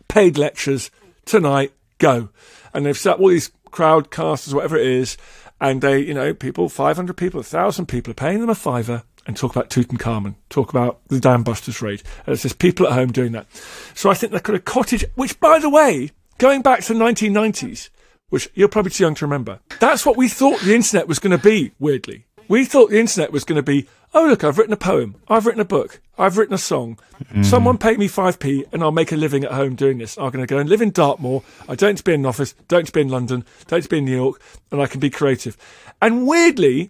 paid 0.08 0.38
lectures 0.38 0.90
tonight, 1.26 1.72
go. 2.00 2.30
And 2.74 2.86
they've 2.86 2.98
set 2.98 3.14
up 3.14 3.20
all 3.20 3.28
these 3.28 3.52
crowdcasters, 3.72 4.54
whatever 4.54 4.78
it 4.78 4.88
is, 4.88 5.16
and 5.62 5.82
they, 5.82 6.00
you 6.00 6.16
know, 6.16 6.34
people, 6.34 6.70
500 6.70 7.16
people, 7.16 7.40
1,000 7.40 7.86
people 7.86 8.12
are 8.12 8.16
paying 8.16 8.40
them 8.40 8.50
a 8.50 8.56
fiver 8.56 9.04
and 9.30 9.38
talk 9.38 9.56
about 9.56 9.70
Tutankhamun, 9.70 10.34
talk 10.50 10.72
about 10.72 11.02
the 11.08 11.20
Dam 11.20 11.44
Busters 11.44 11.84
raid. 11.84 12.02
And 12.26 12.34
it's 12.34 12.42
just 12.42 12.58
people 12.58 12.88
at 12.88 12.94
home 12.94 13.12
doing 13.12 13.32
that. 13.34 13.46
So 13.94 14.10
I 14.10 14.16
think 14.16 14.32
they've 14.32 14.42
got 14.42 14.56
a 14.56 14.60
cottage, 14.60 15.06
which, 15.14 15.40
by 15.40 15.60
the 15.60 15.70
way, 15.70 16.10
going 16.40 16.64
back 16.64 16.82
to 16.86 16.96
the 16.96 17.00
1990s, 17.00 17.90
which 18.30 18.50
you're 18.56 18.68
probably 18.68 18.90
too 18.90 19.04
young 19.04 19.14
to 19.14 19.26
remember, 19.26 19.60
that's 19.80 20.04
what 20.04 20.18
we 20.18 20.30
thought 20.30 20.60
the 20.62 20.74
internet 20.74 21.08
was 21.08 21.20
going 21.20 21.38
to 21.38 21.44
be, 21.44 21.74
weirdly. 21.78 22.26
We 22.48 22.66
thought 22.66 22.90
the 22.90 23.00
internet 23.00 23.32
was 23.32 23.44
going 23.44 23.58
to 23.58 23.64
be, 23.64 23.88
oh, 24.16 24.26
look, 24.26 24.44
I've 24.44 24.58
written 24.58 24.74
a 24.74 24.78
poem, 24.78 25.14
I've 25.28 25.46
written 25.46 25.62
a 25.62 25.66
book, 25.66 26.02
I've 26.18 26.40
written 26.40 26.56
a 26.56 26.58
song. 26.58 26.98
Mm. 27.32 27.46
Someone 27.46 27.78
pay 27.78 27.98
me 27.98 28.08
5p 28.08 28.74
and 28.74 28.82
I'll 28.82 28.92
make 28.92 29.12
a 29.12 29.16
living 29.16 29.44
at 29.44 29.52
home 29.52 29.76
doing 29.76 30.00
this. 30.00 30.18
I'm 30.18 30.32
going 30.32 30.44
to 30.44 30.48
go 30.48 30.58
and 30.58 30.68
live 30.68 30.82
in 30.82 30.90
Dartmoor. 30.90 31.44
I 31.68 31.76
don't 31.76 31.92
need 31.92 31.98
to 31.98 32.04
be 32.04 32.14
in 32.16 32.22
an 32.22 32.26
office, 32.26 32.56
don't 32.68 32.80
need 32.80 32.88
to 32.88 32.94
be 32.94 33.02
in 33.02 33.10
London, 33.10 33.46
don't 33.68 33.78
need 33.78 33.84
to 33.84 33.90
be 33.90 34.00
in 34.00 34.06
New 34.06 34.16
York, 34.16 34.42
and 34.72 34.82
I 34.82 34.88
can 34.88 35.00
be 35.00 35.12
creative. 35.12 35.56
And 36.02 36.26
weirdly, 36.26 36.90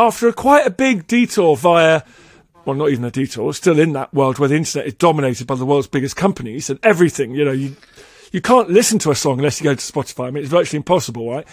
after 0.00 0.26
a 0.28 0.32
quite 0.32 0.66
a 0.66 0.70
big 0.70 1.06
detour 1.06 1.56
via 1.56 2.02
well, 2.64 2.76
not 2.76 2.90
even 2.90 3.04
a 3.04 3.10
detour, 3.10 3.52
still 3.54 3.78
in 3.78 3.92
that 3.92 4.12
world 4.12 4.38
where 4.38 4.48
the 4.48 4.54
internet 4.54 4.86
is 4.86 4.94
dominated 4.94 5.46
by 5.46 5.54
the 5.54 5.64
world's 5.64 5.88
biggest 5.88 6.16
companies 6.16 6.68
and 6.68 6.78
everything, 6.82 7.34
you 7.34 7.44
know, 7.44 7.52
you, 7.52 7.74
you 8.32 8.40
can't 8.40 8.70
listen 8.70 8.98
to 8.98 9.10
a 9.10 9.14
song 9.14 9.38
unless 9.38 9.60
you 9.60 9.64
go 9.64 9.74
to 9.74 9.80
Spotify. 9.80 10.26
I 10.26 10.30
mean, 10.30 10.42
it's 10.42 10.52
virtually 10.52 10.76
impossible, 10.76 11.30
right? 11.30 11.46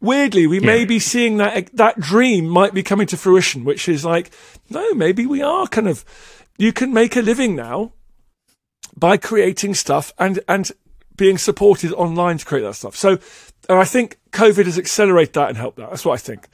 Weirdly, 0.00 0.46
we 0.46 0.60
yeah. 0.60 0.66
may 0.66 0.84
be 0.84 0.98
seeing 0.98 1.38
that, 1.38 1.74
that 1.76 1.98
dream 1.98 2.46
might 2.46 2.72
be 2.72 2.82
coming 2.82 3.06
to 3.08 3.16
fruition, 3.16 3.64
which 3.64 3.88
is 3.88 4.04
like, 4.04 4.30
no, 4.70 4.94
maybe 4.94 5.26
we 5.26 5.42
are 5.42 5.66
kind 5.66 5.88
of, 5.88 6.04
you 6.56 6.72
can 6.72 6.92
make 6.92 7.16
a 7.16 7.20
living 7.20 7.56
now 7.56 7.92
by 8.96 9.16
creating 9.16 9.74
stuff 9.74 10.12
and, 10.18 10.38
and 10.48 10.70
being 11.16 11.36
supported 11.36 11.92
online 11.92 12.38
to 12.38 12.44
create 12.44 12.62
that 12.62 12.74
stuff. 12.74 12.96
So, 12.96 13.18
I 13.68 13.86
think 13.86 14.18
COVID 14.32 14.66
has 14.66 14.78
accelerated 14.78 15.34
that 15.34 15.48
and 15.48 15.56
helped 15.56 15.78
that. 15.78 15.88
That's 15.88 16.04
what 16.04 16.12
I 16.12 16.18
think. 16.18 16.48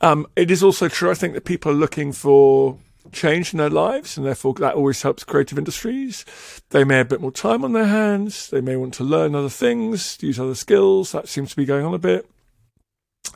Um, 0.00 0.26
it 0.36 0.50
is 0.50 0.62
also 0.62 0.88
true, 0.88 1.10
I 1.10 1.14
think, 1.14 1.34
that 1.34 1.44
people 1.44 1.72
are 1.72 1.74
looking 1.74 2.12
for 2.12 2.78
change 3.10 3.52
in 3.52 3.58
their 3.58 3.70
lives, 3.70 4.16
and 4.16 4.26
therefore 4.26 4.54
that 4.54 4.74
always 4.74 5.02
helps 5.02 5.24
creative 5.24 5.58
industries. 5.58 6.24
They 6.70 6.84
may 6.84 6.98
have 6.98 7.06
a 7.06 7.10
bit 7.10 7.20
more 7.20 7.32
time 7.32 7.64
on 7.64 7.72
their 7.72 7.86
hands. 7.86 8.50
They 8.50 8.60
may 8.60 8.76
want 8.76 8.94
to 8.94 9.04
learn 9.04 9.34
other 9.34 9.48
things, 9.48 10.18
use 10.20 10.38
other 10.38 10.54
skills. 10.54 11.12
That 11.12 11.28
seems 11.28 11.50
to 11.50 11.56
be 11.56 11.64
going 11.64 11.84
on 11.84 11.94
a 11.94 11.98
bit. 11.98 12.28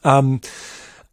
Um, 0.05 0.41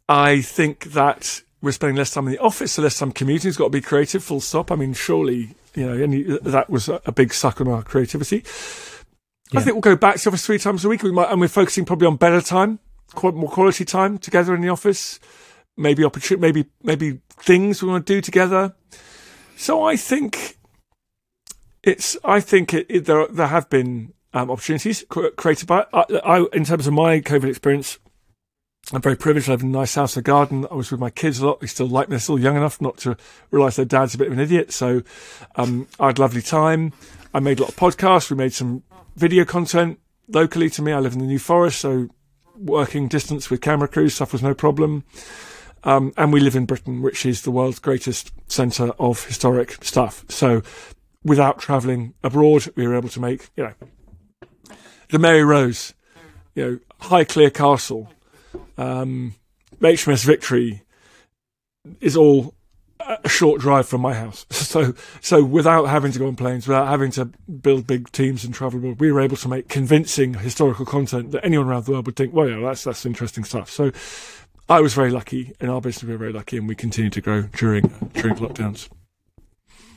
I 0.08 0.40
think 0.40 0.92
that 0.92 1.42
we're 1.62 1.72
spending 1.72 1.96
less 1.96 2.12
time 2.12 2.26
in 2.26 2.32
the 2.32 2.38
office, 2.38 2.72
so 2.72 2.82
less 2.82 2.98
time 2.98 3.12
commuting. 3.12 3.48
It's 3.48 3.56
got 3.56 3.64
to 3.64 3.70
be 3.70 3.80
creative, 3.80 4.22
full 4.22 4.40
stop. 4.40 4.70
I 4.70 4.76
mean, 4.76 4.92
surely, 4.92 5.54
you 5.74 5.86
know, 5.86 6.02
any, 6.02 6.22
that 6.22 6.70
was 6.70 6.88
a 6.88 7.12
big 7.12 7.32
suck 7.32 7.60
on 7.60 7.68
our 7.68 7.82
creativity. 7.82 8.44
Yeah. 9.52 9.60
I 9.60 9.62
think 9.62 9.74
we'll 9.74 9.80
go 9.80 9.96
back 9.96 10.16
to 10.16 10.24
the 10.24 10.30
office 10.30 10.46
three 10.46 10.58
times 10.58 10.84
a 10.84 10.88
week. 10.88 11.02
We 11.02 11.12
might, 11.12 11.30
and 11.30 11.40
we're 11.40 11.48
focusing 11.48 11.84
probably 11.84 12.06
on 12.06 12.16
better 12.16 12.40
time, 12.40 12.78
more 13.14 13.48
quality 13.50 13.84
time 13.84 14.18
together 14.18 14.54
in 14.54 14.60
the 14.60 14.68
office 14.68 15.20
maybe 15.80 16.04
opportunity, 16.04 16.40
maybe 16.40 16.66
maybe 16.82 17.20
things 17.30 17.82
we 17.82 17.88
want 17.88 18.06
to 18.06 18.12
do 18.12 18.20
together. 18.20 18.74
So 19.56 19.82
I 19.82 19.96
think 19.96 20.58
it's. 21.82 22.16
I 22.24 22.40
think 22.40 22.72
it, 22.74 22.86
it, 22.88 23.06
there 23.06 23.26
there 23.28 23.48
have 23.48 23.68
been 23.68 24.12
um, 24.32 24.50
opportunities 24.50 25.04
created 25.08 25.66
by. 25.66 25.86
I, 25.92 26.04
I, 26.24 26.46
in 26.52 26.64
terms 26.64 26.86
of 26.86 26.92
my 26.92 27.20
COVID 27.20 27.48
experience, 27.48 27.98
I'm 28.92 29.02
very 29.02 29.16
privileged. 29.16 29.48
I 29.48 29.54
in 29.54 29.60
a 29.62 29.64
nice 29.66 29.94
house, 29.94 30.16
a 30.16 30.22
garden. 30.22 30.66
I 30.70 30.74
was 30.74 30.90
with 30.90 31.00
my 31.00 31.10
kids 31.10 31.40
a 31.40 31.46
lot. 31.46 31.60
They 31.60 31.66
still 31.66 31.88
like 31.88 32.08
me. 32.08 32.14
They're 32.14 32.20
still 32.20 32.38
young 32.38 32.56
enough 32.56 32.80
not 32.80 32.98
to 32.98 33.16
realise 33.50 33.76
their 33.76 33.84
dad's 33.84 34.14
a 34.14 34.18
bit 34.18 34.28
of 34.28 34.34
an 34.34 34.40
idiot. 34.40 34.72
So 34.72 35.02
um, 35.56 35.88
I 35.98 36.06
had 36.06 36.18
lovely 36.18 36.42
time. 36.42 36.92
I 37.32 37.40
made 37.40 37.58
a 37.58 37.62
lot 37.62 37.70
of 37.70 37.76
podcasts. 37.76 38.30
We 38.30 38.36
made 38.36 38.52
some 38.52 38.82
video 39.16 39.44
content 39.44 39.98
locally 40.28 40.70
to 40.70 40.82
me. 40.82 40.92
I 40.92 41.00
live 41.00 41.14
in 41.14 41.20
the 41.20 41.26
New 41.26 41.38
Forest, 41.38 41.80
so 41.80 42.08
working 42.60 43.08
distance 43.08 43.50
with 43.50 43.60
camera 43.60 43.88
crews 43.88 44.14
stuff 44.14 44.32
was 44.32 44.42
no 44.42 44.54
problem. 44.54 45.04
Um, 45.82 46.12
and 46.16 46.32
we 46.32 46.40
live 46.40 46.56
in 46.56 46.66
Britain, 46.66 47.00
which 47.00 47.24
is 47.24 47.42
the 47.42 47.50
world's 47.50 47.78
greatest 47.78 48.32
centre 48.48 48.92
of 48.98 49.24
historic 49.24 49.82
stuff. 49.82 50.24
So 50.28 50.62
without 51.24 51.58
travelling 51.58 52.14
abroad, 52.22 52.66
we 52.76 52.86
were 52.86 52.94
able 52.94 53.08
to 53.10 53.20
make, 53.20 53.48
you 53.56 53.64
know, 53.64 54.76
the 55.08 55.18
Mary 55.18 55.42
Rose, 55.42 55.94
you 56.54 56.64
know, 56.64 56.78
Highclere 57.00 57.52
Castle, 57.52 58.12
um, 58.76 59.34
HMS 59.80 60.24
Victory 60.24 60.82
is 62.00 62.16
all 62.16 62.54
a 63.24 63.28
short 63.28 63.60
drive 63.60 63.88
from 63.88 64.00
my 64.00 64.14
house. 64.14 64.46
So, 64.70 64.94
so 65.20 65.42
without 65.42 65.86
having 65.86 66.12
to 66.12 66.18
go 66.20 66.28
on 66.28 66.36
planes, 66.36 66.68
without 66.68 66.86
having 66.86 67.10
to 67.12 67.24
build 67.24 67.88
big 67.88 68.12
teams 68.12 68.44
and 68.44 68.54
travel 68.54 68.78
we 68.78 69.10
were 69.10 69.20
able 69.20 69.36
to 69.38 69.48
make 69.48 69.68
convincing 69.68 70.34
historical 70.34 70.86
content 70.86 71.32
that 71.32 71.44
anyone 71.44 71.66
around 71.66 71.86
the 71.86 71.90
world 71.90 72.06
would 72.06 72.14
think, 72.14 72.32
well, 72.32 72.48
yeah, 72.48 72.60
that's, 72.60 72.84
that's 72.84 73.04
interesting 73.04 73.42
stuff. 73.42 73.68
So, 73.68 73.90
I 74.68 74.80
was 74.80 74.94
very 74.94 75.10
lucky, 75.10 75.52
in 75.58 75.68
our 75.68 75.80
business 75.80 76.04
we 76.04 76.12
were 76.12 76.18
very 76.18 76.32
lucky, 76.32 76.56
and 76.56 76.68
we 76.68 76.76
continued 76.76 77.14
to 77.14 77.20
grow 77.20 77.42
during 77.42 77.88
during 78.12 78.36
lockdowns. 78.36 78.88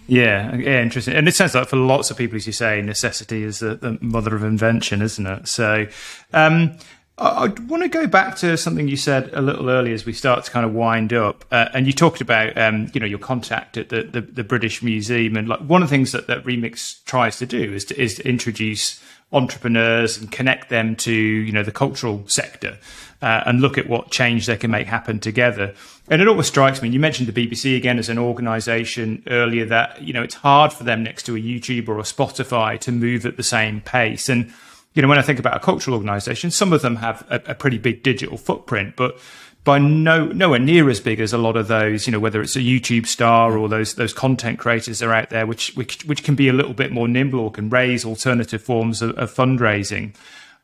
Yeah, 0.08 0.56
yeah, 0.56 0.82
interesting. 0.82 1.14
And 1.14 1.28
it 1.28 1.36
sounds 1.36 1.56
like 1.56 1.68
for 1.68 1.78
lots 1.78 2.12
of 2.12 2.18
people, 2.18 2.36
as 2.36 2.48
you 2.48 2.54
say, 2.54 2.82
necessity 2.82 3.44
is 3.44 3.60
the, 3.60 3.76
the 3.76 3.98
mother 4.02 4.36
of 4.36 4.44
invention, 4.44 5.02
isn't 5.02 5.26
it? 5.26 5.48
So, 5.48 5.88
um, 6.34 6.78
I, 7.18 7.48
want 7.68 7.84
to 7.84 7.90
go 7.90 8.08
back 8.08 8.38
to 8.38 8.58
something 8.58 8.88
you 8.88 8.98
said 8.98 9.30
a 9.34 9.42
little 9.42 9.70
earlier 9.70 9.94
as 9.94 10.06
we 10.06 10.14
start 10.14 10.46
to 10.46 10.52
kind 10.52 10.66
of 10.66 10.74
wind 10.74 11.14
up, 11.14 11.46
uh, 11.52 11.70
and 11.74 11.86
you 11.86 11.94
talked 11.94 12.22
about, 12.22 12.58
um, 12.58 12.90
you 12.94 13.00
know, 13.00 13.06
your 13.06 13.20
contact 13.20 13.78
at 13.78 13.90
the, 13.90 14.04
the, 14.04 14.22
the, 14.22 14.44
British 14.44 14.82
Museum, 14.82 15.38
and 15.38 15.48
like 15.48 15.60
one 15.60 15.84
of 15.84 15.90
the 15.90 15.96
things 15.96 16.12
that, 16.12 16.26
that 16.26 16.44
Remix 16.44 17.04
tries 17.06 17.38
to 17.38 17.46
do 17.46 17.74
is 17.74 17.86
to, 17.86 18.02
is 18.02 18.16
to 18.16 18.28
introduce 18.28 19.00
entrepreneurs 19.32 20.18
and 20.18 20.32
connect 20.32 20.70
them 20.70 20.96
to, 20.96 21.12
you 21.12 21.52
know, 21.52 21.64
the 21.64 21.72
cultural 21.72 22.24
sector 22.28 22.78
uh, 23.22 23.44
and 23.46 23.62
look 23.62 23.78
at 23.78 23.88
what 23.88 24.12
change 24.12 24.46
they 24.46 24.58
can 24.58 24.70
make 24.70 24.86
happen 24.86 25.20
together. 25.20 25.74
And 26.10 26.22
it 26.22 26.28
always 26.28 26.48
strikes 26.48 26.82
me. 26.82 26.90
You 26.90 27.00
mentioned 27.00 27.28
the 27.30 27.48
BBC 27.48 27.78
again 27.78 27.98
as 27.98 28.10
an 28.10 28.18
organisation 28.18 29.24
earlier 29.28 29.66
that 29.66 30.02
you 30.02 30.14
know 30.14 30.22
it's 30.22 30.36
hard 30.36 30.74
for 30.74 30.84
them 30.84 31.04
next 31.04 31.24
to 31.24 31.36
a 31.36 31.40
YouTube 31.40 31.88
or 31.88 32.00
a 32.00 32.04
Spotify 32.04 32.80
to 32.82 32.92
move 32.92 33.26
at 33.26 33.38
the 33.38 33.44
same 33.44 33.82
pace. 33.82 34.30
And 34.30 34.54
you 34.94 35.02
know, 35.02 35.08
when 35.08 35.18
I 35.18 35.24
think 35.24 35.40
about 35.40 35.56
a 35.56 35.60
cultural 35.60 35.96
organisation, 35.96 36.52
some 36.52 36.74
of 36.74 36.82
them 36.82 36.98
have 36.98 37.26
a, 37.30 37.42
a 37.52 37.56
pretty 37.56 37.78
big 37.78 38.04
digital 38.04 38.38
footprint, 38.38 38.96
but 38.96 39.20
by 39.64 39.80
no 39.80 40.26
nowhere 40.26 40.60
near 40.60 40.90
as 40.90 41.00
big 41.00 41.20
as 41.20 41.32
a 41.34 41.38
lot 41.38 41.56
of 41.56 41.68
those, 41.68 42.06
you 42.06 42.12
know, 42.12 42.20
whether 42.20 42.42
it's 42.42 42.56
a 42.56 42.60
YouTube 42.60 43.08
star 43.08 43.58
or 43.58 43.70
those 43.70 43.96
those 43.96 44.14
content 44.14 44.60
creators 44.60 45.02
are 45.02 45.14
out 45.14 45.30
there, 45.30 45.48
which 45.48 45.74
which 45.76 46.04
which 46.06 46.24
can 46.24 46.36
be 46.36 46.50
a 46.50 46.54
little 46.54 46.74
bit 46.74 46.92
more 46.92 47.08
nimble 47.08 47.40
or 47.40 47.52
can 47.52 47.70
raise 47.70 48.06
alternative 48.06 48.62
forms 48.62 49.02
of, 49.02 49.12
of 49.18 49.34
fundraising. 49.34 50.16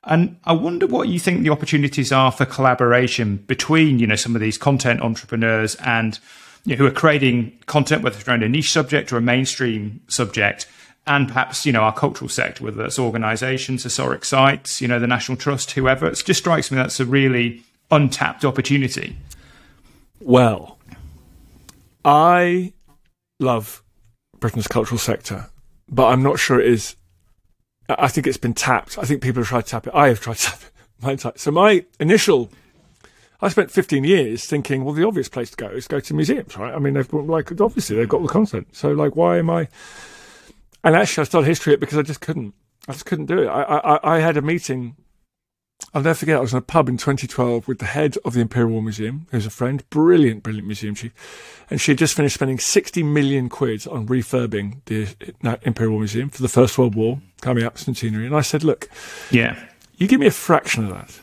And 0.03 0.37
I 0.45 0.53
wonder 0.53 0.87
what 0.87 1.09
you 1.09 1.19
think 1.19 1.43
the 1.43 1.49
opportunities 1.49 2.11
are 2.11 2.31
for 2.31 2.45
collaboration 2.45 3.37
between, 3.47 3.99
you 3.99 4.07
know, 4.07 4.15
some 4.15 4.33
of 4.33 4.41
these 4.41 4.57
content 4.57 5.01
entrepreneurs 5.01 5.75
and 5.75 6.17
you 6.65 6.75
know, 6.75 6.77
who 6.77 6.85
are 6.85 6.91
creating 6.91 7.57
content, 7.65 8.03
whether 8.03 8.17
it's 8.17 8.27
around 8.27 8.43
a 8.43 8.49
niche 8.49 8.71
subject 8.71 9.11
or 9.11 9.17
a 9.17 9.21
mainstream 9.21 10.01
subject, 10.07 10.67
and 11.09 11.27
perhaps 11.27 11.65
you 11.65 11.73
know 11.73 11.81
our 11.81 11.93
cultural 11.93 12.29
sector, 12.29 12.63
whether 12.63 12.77
that's 12.77 12.97
organisations, 12.97 13.83
historic 13.83 14.23
sites, 14.23 14.79
you 14.79 14.87
know, 14.87 14.99
the 14.99 15.07
National 15.07 15.35
Trust, 15.37 15.71
whoever. 15.71 16.07
It 16.07 16.23
just 16.23 16.39
strikes 16.39 16.71
me 16.71 16.77
that's 16.77 17.01
a 17.01 17.05
really 17.05 17.63
untapped 17.91 18.45
opportunity? 18.45 19.15
Well, 20.19 20.77
I 22.03 22.73
love 23.39 23.83
Britain's 24.39 24.67
cultural 24.67 24.99
sector, 24.99 25.49
but 25.89 26.07
I'm 26.07 26.23
not 26.23 26.39
sure 26.39 26.59
it 26.59 26.67
is. 26.67 26.95
I 27.89 28.07
think 28.07 28.27
it's 28.27 28.37
been 28.37 28.53
tapped. 28.53 28.97
I 28.97 29.03
think 29.03 29.21
people 29.21 29.41
have 29.41 29.49
tried 29.49 29.65
to 29.65 29.71
tap 29.71 29.87
it. 29.87 29.93
I 29.95 30.09
have 30.09 30.19
tried 30.19 30.37
to 30.37 30.45
tap 30.45 30.61
it. 30.61 30.71
My 31.01 31.11
entire, 31.11 31.31
so 31.37 31.49
my 31.49 31.85
initial, 32.01 32.51
I 33.39 33.47
spent 33.47 33.71
15 33.71 34.03
years 34.03 34.45
thinking, 34.45 34.83
well, 34.83 34.93
the 34.93 35.07
obvious 35.07 35.29
place 35.29 35.49
to 35.51 35.55
go 35.55 35.67
is 35.67 35.87
go 35.87 36.01
to 36.01 36.13
museums, 36.13 36.57
right? 36.57 36.75
I 36.75 36.79
mean, 36.79 36.95
they've 36.95 37.13
like 37.13 37.49
obviously 37.61 37.95
they've 37.95 38.09
got 38.09 38.21
the 38.21 38.27
content. 38.27 38.67
So 38.73 38.91
like, 38.91 39.15
why 39.15 39.37
am 39.37 39.49
I? 39.49 39.69
And 40.83 40.95
actually, 40.95 41.21
I 41.21 41.25
started 41.25 41.47
History 41.47 41.73
Hit 41.73 41.79
because 41.79 41.97
I 41.97 42.01
just 42.01 42.21
couldn't. 42.21 42.53
I 42.87 42.93
just 42.93 43.05
couldn't 43.05 43.25
do 43.25 43.43
it. 43.43 43.47
I 43.47 43.61
I, 43.63 44.15
I 44.15 44.19
had 44.19 44.37
a 44.37 44.41
meeting 44.41 44.95
I'll 45.93 46.03
never 46.03 46.15
forget, 46.15 46.37
I 46.37 46.41
was 46.41 46.51
in 46.53 46.59
a 46.59 46.61
pub 46.61 46.87
in 46.89 46.97
2012 46.97 47.67
with 47.67 47.79
the 47.79 47.85
head 47.85 48.17
of 48.23 48.33
the 48.33 48.41
Imperial 48.41 48.71
War 48.71 48.83
Museum, 48.83 49.27
who's 49.31 49.45
a 49.45 49.49
friend, 49.49 49.87
brilliant, 49.89 50.43
brilliant 50.43 50.67
museum 50.67 50.93
chief. 50.93 51.13
And 51.69 51.79
she 51.79 51.91
had 51.91 51.97
just 51.97 52.15
finished 52.15 52.35
spending 52.35 52.59
60 52.59 53.01
million 53.03 53.49
quid 53.49 53.87
on 53.87 54.05
refurbing 54.07 54.81
the 54.85 55.07
uh, 55.43 55.57
Imperial 55.63 55.93
War 55.93 56.01
Museum 56.01 56.29
for 56.29 56.41
the 56.41 56.49
First 56.49 56.77
World 56.77 56.95
War, 56.95 57.21
coming 57.41 57.63
up 57.63 57.77
centenary. 57.77 58.25
And 58.25 58.35
I 58.35 58.41
said, 58.41 58.63
look, 58.63 58.89
yeah, 59.31 59.57
you 59.97 60.07
give 60.07 60.19
me 60.19 60.27
a 60.27 60.31
fraction 60.31 60.83
of 60.83 60.91
that, 60.91 61.19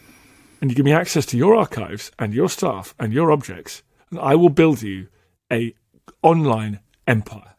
and 0.61 0.71
you 0.71 0.75
give 0.75 0.85
me 0.85 0.93
access 0.93 1.27
to 1.27 1.37
your 1.37 1.55
archives 1.55 2.11
and 2.19 2.35
your 2.35 2.49
staff 2.49 2.95
and 2.99 3.13
your 3.13 3.31
objects, 3.31 3.83
and 4.11 4.19
I 4.19 4.35
will 4.35 4.49
build 4.49 4.83
you 4.83 5.09
a 5.53 5.75
online 6.23 6.81
empire. 7.07 7.56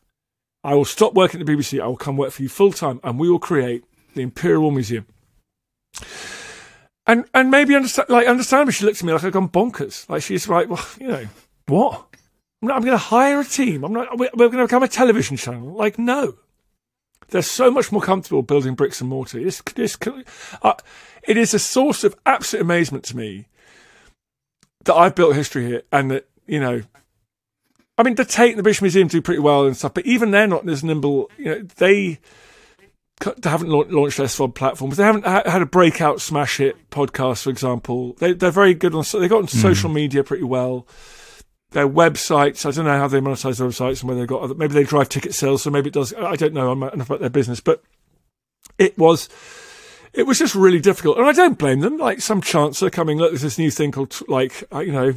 I 0.64 0.76
will 0.76 0.86
stop 0.86 1.14
working 1.14 1.40
at 1.40 1.46
the 1.46 1.54
BBC. 1.54 1.82
I 1.82 1.88
will 1.88 1.98
come 1.98 2.18
work 2.18 2.32
for 2.32 2.44
you 2.44 2.50
full 2.50 2.72
time, 2.72 3.00
and 3.04 3.20
we 3.20 3.30
will 3.30 3.40
create 3.40 3.84
the 4.16 4.22
Imperial 4.22 4.72
Museum. 4.72 5.06
And 7.06 7.26
and 7.34 7.50
maybe 7.50 7.76
understand, 7.76 8.10
like 8.10 8.28
understandably, 8.28 8.74
she 8.74 8.86
looks 8.86 9.02
at 9.02 9.06
me 9.06 9.14
like 9.14 9.24
I've 9.24 9.32
gone 9.32 9.50
bonkers. 9.50 10.10
Like 10.10 10.24
she's 10.24 10.50
like, 10.50 10.70
well, 10.70 10.86
you 11.00 11.08
know, 11.08 11.28
what? 11.68 12.08
I'm, 12.62 12.72
I'm 12.72 12.82
going 12.82 12.92
to 12.92 12.98
hire 12.98 13.40
a 13.40 13.46
team. 13.46 13.84
I'm 13.84 13.94
not. 13.94 14.18
We're, 14.18 14.30
we're 14.34 14.50
going 14.50 14.60
to 14.60 14.66
become 14.66 14.84
a 14.84 14.88
television 14.88 15.38
channel. 15.38 15.74
Like, 15.74 15.98
no. 15.98 16.36
They're 17.30 17.42
so 17.42 17.70
much 17.70 17.92
more 17.92 18.02
comfortable 18.02 18.42
building 18.42 18.76
bricks 18.76 19.02
and 19.02 19.10
mortar. 19.10 19.44
This, 19.44 19.62
this, 19.76 19.98
uh, 20.62 20.74
it 21.24 21.36
is 21.36 21.54
a 21.54 21.60
source 21.60 22.06
of 22.06 22.16
absolute 22.26 22.62
amazement 22.62 23.04
to 23.06 23.18
me 23.18 23.48
that 24.86 24.96
I've 24.96 25.14
built 25.14 25.36
History 25.36 25.66
Hit, 25.66 25.88
and 25.92 26.10
that 26.12 26.30
you 26.46 26.60
know, 26.60 26.82
I 27.98 28.04
mean, 28.04 28.16
the 28.16 28.26
Tate 28.26 28.52
and 28.52 28.60
the 28.60 28.64
British 28.64 28.82
Museum 28.82 29.08
do 29.08 29.22
pretty 29.22 29.40
well 29.40 29.66
and 29.66 29.76
stuff, 29.76 29.94
but 29.94 30.06
even 30.06 30.32
they're 30.32 30.48
not 30.48 30.68
as 30.70 30.84
nimble. 30.84 31.32
You 31.38 31.46
know, 31.46 31.62
they 31.78 32.20
they 33.20 33.50
haven't 33.50 33.70
launched 33.70 34.18
their 34.18 34.28
SVOD 34.28 34.54
platforms. 34.54 34.98
They 34.98 35.04
haven't 35.04 35.26
had 35.26 35.62
a 35.62 35.66
breakout 35.66 36.22
smash 36.22 36.58
hit 36.58 36.90
podcast, 36.92 37.44
for 37.44 37.50
example. 37.50 38.14
They, 38.14 38.32
are 38.32 38.52
very 38.52 38.76
good 38.76 38.94
on. 38.94 39.04
They 39.12 39.28
got 39.28 39.40
on 39.40 39.48
mm. 39.48 39.62
social 39.62 39.90
media 39.90 40.24
pretty 40.24 40.44
well. 40.44 40.88
Their 41.72 41.90
websites. 41.90 42.66
I 42.66 42.72
don't 42.72 42.86
know 42.86 42.98
how 42.98 43.08
they 43.08 43.20
monetize 43.20 43.58
their 43.58 43.68
websites 43.68 44.02
and 44.02 44.10
whether 44.10 44.22
they 44.22 44.28
got. 44.28 44.56
Maybe 44.58 44.74
they 44.74 44.84
drive 44.84 45.10
ticket 45.10 45.34
sales, 45.34 45.64
so 45.64 45.72
maybe 45.72 45.88
it 45.88 45.94
does. 45.94 46.14
I 46.14 46.36
don't 46.36 46.54
know 46.54 46.72
enough 46.72 47.10
about 47.10 47.20
their 47.20 47.30
business, 47.30 47.60
but 47.60 47.82
it 48.78 48.98
was. 48.98 49.30
It 50.14 50.26
was 50.26 50.40
just 50.40 50.56
really 50.56 50.80
difficult, 50.80 51.18
and 51.18 51.28
I 51.28 51.32
don't 51.32 51.58
blame 51.58 51.82
them. 51.82 51.98
Like 51.98 52.22
some 52.22 52.42
chancellor 52.42 52.90
coming, 52.90 53.18
look, 53.18 53.32
there's 53.32 53.42
this 53.42 53.60
new 53.60 53.70
thing 53.70 53.92
called 53.92 54.16
like 54.28 54.64
uh, 54.74 54.80
you 54.80 54.92
know 54.92 55.14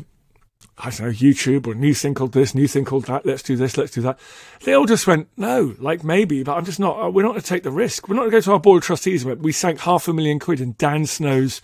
I 0.79 0.91
don't 0.91 1.01
know, 1.01 1.13
YouTube 1.13 1.67
or 1.67 1.75
new 1.75 1.93
thing 1.93 2.15
called 2.15 2.33
this, 2.33 2.55
new 2.55 2.67
thing 2.67 2.85
called 2.85 3.05
that, 3.05 3.27
let's 3.27 3.43
do 3.43 3.57
this, 3.57 3.77
let's 3.77 3.93
do 3.93 4.01
that. 4.03 4.19
They 4.65 4.73
all 4.73 4.87
just 4.87 5.07
went, 5.07 5.29
no, 5.37 5.75
like 5.79 6.03
maybe, 6.03 6.43
but 6.43 6.57
I'm 6.57 6.65
just 6.65 6.81
not, 6.81 6.99
uh, 6.99 7.11
we're 7.11 7.23
not 7.23 7.33
going 7.33 7.43
to 7.43 7.47
take 7.47 7.65
the 7.65 7.71
risk. 7.71 8.09
We're 8.09 8.15
not 8.15 8.23
going 8.23 8.31
to 8.31 8.37
go 8.37 8.41
to 8.41 8.53
our 8.53 8.61
board 8.61 8.83
of 8.83 8.87
trustees. 8.87 9.25
We 9.25 9.53
sank 9.53 9.81
half 9.81 10.09
a 10.09 10.13
million 10.13 10.39
quid 10.39 10.61
in 10.61 10.75
Dan 10.79 11.07
Snow's, 11.07 11.61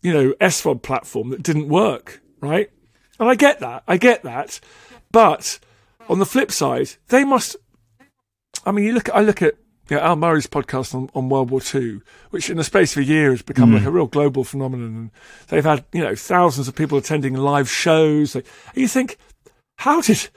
you 0.00 0.12
know, 0.12 0.32
SVOD 0.40 0.82
platform 0.82 1.30
that 1.30 1.42
didn't 1.42 1.68
work, 1.68 2.22
right? 2.40 2.70
And 3.18 3.28
I 3.28 3.34
get 3.34 3.60
that. 3.60 3.82
I 3.86 3.98
get 3.98 4.22
that. 4.22 4.60
But 5.10 5.58
on 6.08 6.18
the 6.18 6.26
flip 6.26 6.50
side, 6.50 6.90
they 7.08 7.24
must, 7.24 7.56
I 8.64 8.72
mean, 8.72 8.84
you 8.84 8.92
look, 8.92 9.10
I 9.10 9.20
look 9.20 9.42
at 9.42 9.56
you 9.88 9.96
know, 9.96 10.02
Al 10.02 10.16
Murray's 10.16 10.46
podcast 10.46 10.94
on, 10.94 11.10
on 11.14 11.28
World 11.28 11.50
War 11.50 11.60
II, 11.74 12.00
which 12.30 12.50
in 12.50 12.56
the 12.56 12.64
space 12.64 12.96
of 12.96 13.02
a 13.02 13.04
year 13.04 13.30
has 13.30 13.42
become 13.42 13.70
mm. 13.70 13.74
like 13.74 13.84
a 13.84 13.90
real 13.90 14.06
global 14.06 14.42
phenomenon. 14.42 14.88
And 14.88 15.10
they've 15.48 15.64
had, 15.64 15.84
you 15.92 16.02
know, 16.02 16.14
thousands 16.14 16.66
of 16.66 16.74
people 16.74 16.98
attending 16.98 17.34
live 17.34 17.70
shows. 17.70 18.34
And 18.34 18.44
you 18.74 18.88
think, 18.88 19.16
how 19.76 20.00
did 20.00 20.28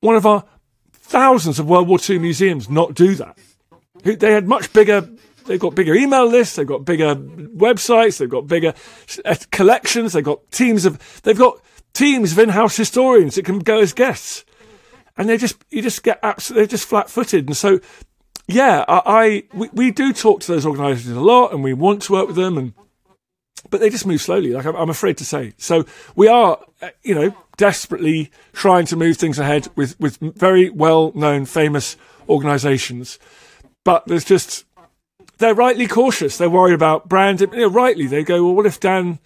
one 0.00 0.16
of 0.16 0.24
our 0.24 0.44
thousands 0.92 1.58
of 1.58 1.68
World 1.68 1.88
War 1.88 1.98
II 2.08 2.18
museums 2.18 2.70
not 2.70 2.94
do 2.94 3.14
that? 3.16 3.38
They 4.02 4.32
had 4.32 4.48
much 4.48 4.72
bigger, 4.72 5.08
they've 5.46 5.60
got 5.60 5.74
bigger 5.74 5.94
email 5.94 6.26
lists, 6.26 6.56
they've 6.56 6.66
got 6.66 6.84
bigger 6.84 7.14
websites, 7.14 8.18
they've 8.18 8.28
got 8.28 8.46
bigger 8.46 8.74
uh, 9.24 9.36
collections, 9.50 10.12
they've 10.12 10.24
got 10.24 10.50
teams 10.50 10.84
of, 10.84 11.22
they've 11.22 11.38
got 11.38 11.58
teams 11.94 12.32
of 12.32 12.38
in-house 12.38 12.76
historians 12.76 13.36
that 13.36 13.44
can 13.44 13.60
go 13.60 13.80
as 13.80 13.92
guests. 13.92 14.44
And 15.16 15.28
they 15.28 15.36
just, 15.36 15.56
you 15.70 15.80
just 15.80 16.02
get 16.02 16.18
absolutely, 16.22 16.62
they're 16.62 16.70
just 16.70 16.88
flat 16.88 17.08
footed. 17.08 17.46
And 17.46 17.56
so 17.56 17.80
yeah, 18.46 18.84
I, 18.86 19.02
I 19.06 19.42
we, 19.54 19.68
we 19.72 19.90
do 19.90 20.12
talk 20.12 20.40
to 20.42 20.52
those 20.52 20.66
organisations 20.66 21.16
a 21.16 21.20
lot, 21.20 21.52
and 21.52 21.62
we 21.62 21.72
want 21.72 22.02
to 22.02 22.12
work 22.12 22.26
with 22.26 22.36
them, 22.36 22.58
and 22.58 22.74
but 23.70 23.80
they 23.80 23.90
just 23.90 24.06
move 24.06 24.20
slowly. 24.20 24.50
Like 24.50 24.66
I'm, 24.66 24.76
I'm 24.76 24.90
afraid 24.90 25.16
to 25.18 25.24
say. 25.24 25.54
So 25.56 25.84
we 26.14 26.28
are, 26.28 26.58
uh, 26.82 26.90
you 27.02 27.14
know, 27.14 27.34
desperately 27.56 28.30
trying 28.52 28.86
to 28.86 28.96
move 28.96 29.16
things 29.16 29.38
ahead 29.38 29.68
with 29.76 29.98
with 29.98 30.18
very 30.18 30.68
well 30.70 31.12
known, 31.14 31.46
famous 31.46 31.96
organisations, 32.28 33.18
but 33.84 34.06
there's 34.06 34.24
just 34.24 34.64
they're 35.38 35.54
rightly 35.54 35.86
cautious. 35.86 36.36
They're 36.36 36.50
worried 36.50 36.74
about 36.74 37.08
brand. 37.08 37.40
You 37.40 37.46
know, 37.48 37.68
rightly, 37.68 38.06
they 38.06 38.24
go, 38.24 38.44
well, 38.44 38.54
what 38.54 38.66
if 38.66 38.78
Dan 38.78 39.18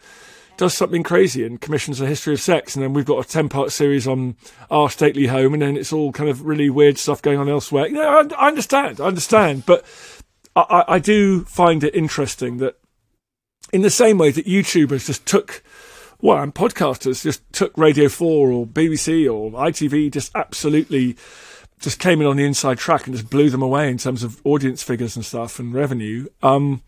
does 0.58 0.74
something 0.74 1.02
crazy 1.02 1.46
and 1.46 1.60
commissions 1.60 2.00
a 2.00 2.06
history 2.06 2.34
of 2.34 2.40
sex, 2.40 2.76
and 2.76 2.82
then 2.82 2.92
we've 2.92 3.06
got 3.06 3.24
a 3.24 3.28
ten 3.28 3.48
part 3.48 3.72
series 3.72 4.06
on 4.06 4.36
our 4.70 4.90
stately 4.90 5.28
home, 5.28 5.54
and 5.54 5.62
then 5.62 5.76
it's 5.76 5.92
all 5.92 6.12
kind 6.12 6.28
of 6.28 6.44
really 6.44 6.68
weird 6.68 6.98
stuff 6.98 7.22
going 7.22 7.38
on 7.38 7.48
elsewhere. 7.48 7.86
You 7.86 7.94
know, 7.94 8.28
I, 8.30 8.44
I 8.44 8.48
understand, 8.48 9.00
I 9.00 9.06
understand, 9.06 9.64
but 9.64 9.86
I, 10.54 10.84
I 10.86 10.98
do 10.98 11.44
find 11.44 11.82
it 11.82 11.94
interesting 11.94 12.58
that 12.58 12.76
in 13.72 13.82
the 13.82 13.90
same 13.90 14.18
way 14.18 14.30
that 14.32 14.46
YouTubers 14.46 15.06
just 15.06 15.24
took 15.24 15.62
well, 16.20 16.42
and 16.42 16.52
podcasters 16.52 17.22
just 17.22 17.40
took 17.52 17.76
Radio 17.78 18.08
4 18.08 18.50
or 18.50 18.66
BBC 18.66 19.32
or 19.32 19.52
ITV, 19.52 20.10
just 20.10 20.32
absolutely 20.34 21.16
just 21.78 22.00
came 22.00 22.20
in 22.20 22.26
on 22.26 22.36
the 22.36 22.44
inside 22.44 22.76
track 22.76 23.06
and 23.06 23.14
just 23.14 23.30
blew 23.30 23.50
them 23.50 23.62
away 23.62 23.88
in 23.88 23.98
terms 23.98 24.24
of 24.24 24.44
audience 24.44 24.82
figures 24.82 25.14
and 25.14 25.24
stuff 25.24 25.60
and 25.60 25.72
revenue. 25.72 26.26
Um, 26.42 26.82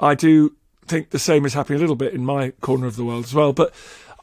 I 0.00 0.16
do 0.16 0.56
think 0.88 1.10
the 1.10 1.18
same 1.18 1.44
is 1.44 1.54
happening 1.54 1.78
a 1.78 1.80
little 1.80 1.96
bit 1.96 2.14
in 2.14 2.24
my 2.24 2.50
corner 2.60 2.86
of 2.86 2.96
the 2.96 3.04
world 3.04 3.24
as 3.24 3.34
well. 3.34 3.52
But 3.52 3.74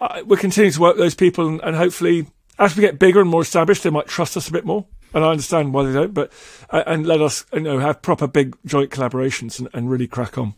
uh, 0.02 0.24
we're 0.26 0.38
continuing 0.38 0.74
to 0.74 0.82
work 0.82 0.96
with 0.96 1.06
those 1.06 1.16
people, 1.16 1.48
and, 1.48 1.62
and, 1.62 1.76
hopefully, 1.76 2.28
as 2.60 2.76
we 2.76 2.82
get 2.82 3.00
bigger 3.00 3.22
and 3.22 3.30
more 3.30 3.42
established, 3.42 3.84
they 3.84 3.90
might 3.90 4.08
trust 4.08 4.36
us 4.36 4.48
a 4.48 4.52
bit 4.52 4.66
more. 4.66 4.86
And 5.14 5.24
I 5.24 5.30
understand 5.30 5.74
why 5.74 5.84
they 5.84 5.94
don't, 5.94 6.14
but 6.14 6.34
uh, 6.72 6.84
and 6.88 7.06
let 7.06 7.22
us 7.22 7.46
you 7.54 7.60
know 7.60 7.80
have 7.80 8.02
proper 8.02 8.26
big 8.26 8.58
joint 8.66 8.90
collaborations 8.90 9.60
and, 9.60 9.70
and 9.74 9.90
really 9.90 10.08
crack 10.08 10.38
on. 10.38 10.56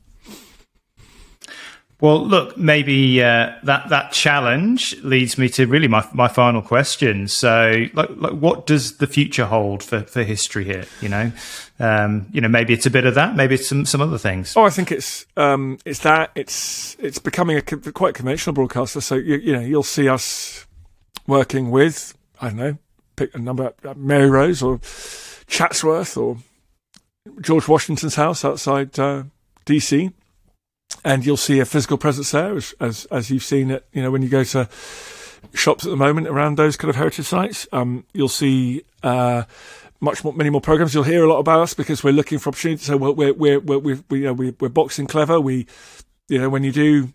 Well, 2.06 2.24
look, 2.24 2.56
maybe 2.56 3.24
uh, 3.24 3.56
that 3.64 3.90
that 3.90 4.12
challenge 4.12 4.96
leads 5.02 5.40
me 5.40 5.50
to 5.50 5.66
really 5.66 5.88
my 5.88 6.08
my 6.14 6.28
final 6.28 6.62
question. 6.62 7.28
So, 7.28 7.88
like, 7.96 8.12
like 8.16 8.34
what 8.34 8.68
does 8.68 8.98
the 8.98 9.08
future 9.08 9.48
hold 9.48 9.82
for, 9.82 10.02
for 10.02 10.22
History 10.22 10.66
Hit? 10.66 10.88
You 11.02 11.10
know, 11.10 11.32
um, 11.80 12.28
you 12.32 12.42
know, 12.42 12.48
maybe 12.48 12.76
it's 12.76 12.86
a 12.86 12.92
bit 12.92 13.08
of 13.08 13.16
that, 13.16 13.36
maybe 13.36 13.56
it's 13.56 13.68
some 13.68 13.88
some 13.88 14.02
other 14.02 14.20
things. 14.20 14.56
Oh, 14.56 14.66
I 14.66 14.70
think 14.70 14.92
it's 14.92 15.26
um, 15.36 15.80
it's 15.84 16.02
that 16.02 16.30
it's 16.36 16.96
it's 17.00 17.18
becoming 17.18 17.58
a 17.58 17.64
quite 17.64 18.14
conventional 18.14 18.54
broadcaster. 18.54 19.02
So 19.02 19.16
you, 19.16 19.38
you 19.38 19.54
know, 19.54 19.62
you'll 19.62 19.82
see 19.82 20.08
us 20.08 20.68
working 21.26 21.72
with 21.72 22.16
I 22.40 22.50
don't 22.50 22.58
know, 22.58 22.78
pick 23.16 23.34
a 23.34 23.40
number, 23.40 23.74
uh, 23.84 23.96
Mary 23.98 24.30
Rose 24.30 24.62
or 24.62 24.80
Chatsworth 25.48 26.18
or 26.18 26.38
George 27.42 27.68
Washington's 27.68 28.14
house 28.14 28.46
outside 28.46 29.00
uh, 29.00 29.24
DC 29.66 30.14
and 31.06 31.24
you'll 31.26 31.38
see 31.38 31.60
a 31.60 31.66
physical 31.66 31.98
presence 31.98 32.32
there, 32.32 32.58
as, 32.58 32.74
as, 32.82 33.06
as 33.06 33.30
you've 33.30 33.44
seen 33.44 33.70
it. 33.70 33.86
You 33.94 34.02
know, 34.02 34.12
when 34.12 34.24
you 34.24 34.28
go 34.28 34.44
to 34.44 34.68
shops 35.54 35.86
at 35.86 35.92
the 35.92 35.96
moment 35.96 36.28
around 36.28 36.58
those 36.58 36.76
kind 36.76 36.90
of 36.90 36.96
heritage 36.96 37.28
sites, 37.28 37.68
um, 37.72 38.06
you'll 38.12 38.28
see 38.28 38.84
uh, 39.04 39.44
much 40.02 40.24
more, 40.24 40.34
many 40.34 40.50
more 40.50 40.62
programs. 40.62 40.96
You'll 40.96 41.04
hear 41.04 41.24
a 41.24 41.30
lot 41.30 41.38
about 41.38 41.62
us 41.62 41.76
because 41.76 42.04
we're 42.04 42.12
looking 42.12 42.40
for 42.40 42.50
opportunities. 42.50 42.88
So 42.88 42.98
we're 42.98 43.12
we're 43.12 43.34
we're 43.34 43.60
we're, 43.60 43.80
we're, 44.10 44.18
you 44.18 44.24
know, 44.24 44.34
we, 44.34 44.56
we're 44.60 44.70
boxing 44.70 45.06
clever. 45.06 45.40
We, 45.40 45.68
you 46.28 46.40
know, 46.40 46.50
when 46.50 46.64
you 46.64 46.72
do 46.72 47.14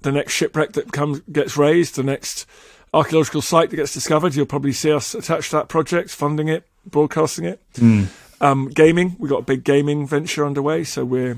the 0.00 0.10
next 0.10 0.32
shipwreck 0.32 0.72
that 0.72 0.90
comes 0.92 1.20
gets 1.30 1.58
raised, 1.58 1.96
the 1.96 2.02
next 2.02 2.46
archaeological 2.94 3.42
site 3.42 3.68
that 3.68 3.76
gets 3.76 3.92
discovered, 3.92 4.34
you'll 4.34 4.46
probably 4.46 4.72
see 4.72 4.90
us 4.90 5.14
attached 5.14 5.50
to 5.50 5.56
that 5.56 5.68
project, 5.68 6.08
funding 6.08 6.48
it, 6.48 6.66
broadcasting 6.86 7.44
it. 7.44 7.60
Mm. 7.74 8.06
Um, 8.40 8.68
gaming, 8.70 9.16
we've 9.18 9.28
got 9.28 9.40
a 9.40 9.42
big 9.42 9.64
gaming 9.64 10.06
venture 10.06 10.46
underway, 10.46 10.84
so 10.84 11.04
we're 11.04 11.36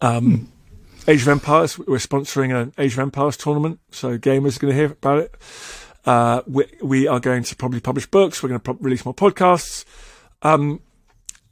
um, 0.00 0.50
Age 1.08 1.22
of 1.22 1.28
Empires. 1.28 1.78
We're 1.78 1.98
sponsoring 1.98 2.54
an 2.54 2.72
Age 2.78 2.94
of 2.94 3.00
Empires 3.00 3.36
tournament, 3.36 3.80
so 3.90 4.18
gamers 4.18 4.56
are 4.56 4.60
going 4.60 4.72
to 4.72 4.74
hear 4.74 4.92
about 4.92 5.18
it. 5.18 5.34
Uh, 6.04 6.42
we, 6.46 6.64
we, 6.82 7.06
are 7.06 7.20
going 7.20 7.42
to 7.44 7.56
probably 7.56 7.80
publish 7.80 8.06
books. 8.06 8.42
We're 8.42 8.50
going 8.50 8.60
to 8.60 8.64
pro- 8.64 8.78
release 8.80 9.04
more 9.04 9.14
podcasts, 9.14 9.84
um, 10.42 10.80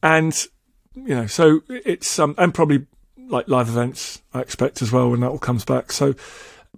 and 0.03 0.47
you 0.95 1.15
know, 1.15 1.27
so 1.27 1.63
it's 1.69 2.19
um, 2.19 2.35
and 2.39 2.53
probably 2.53 2.87
like 3.29 3.49
live 3.49 3.69
events. 3.69 4.23
I 4.35 4.41
expect 4.41 4.83
as 4.83 4.91
well 4.91 5.11
when 5.11 5.21
that 5.21 5.31
all 5.31 5.39
comes 5.39 5.65
back. 5.65 5.93
So 5.93 6.15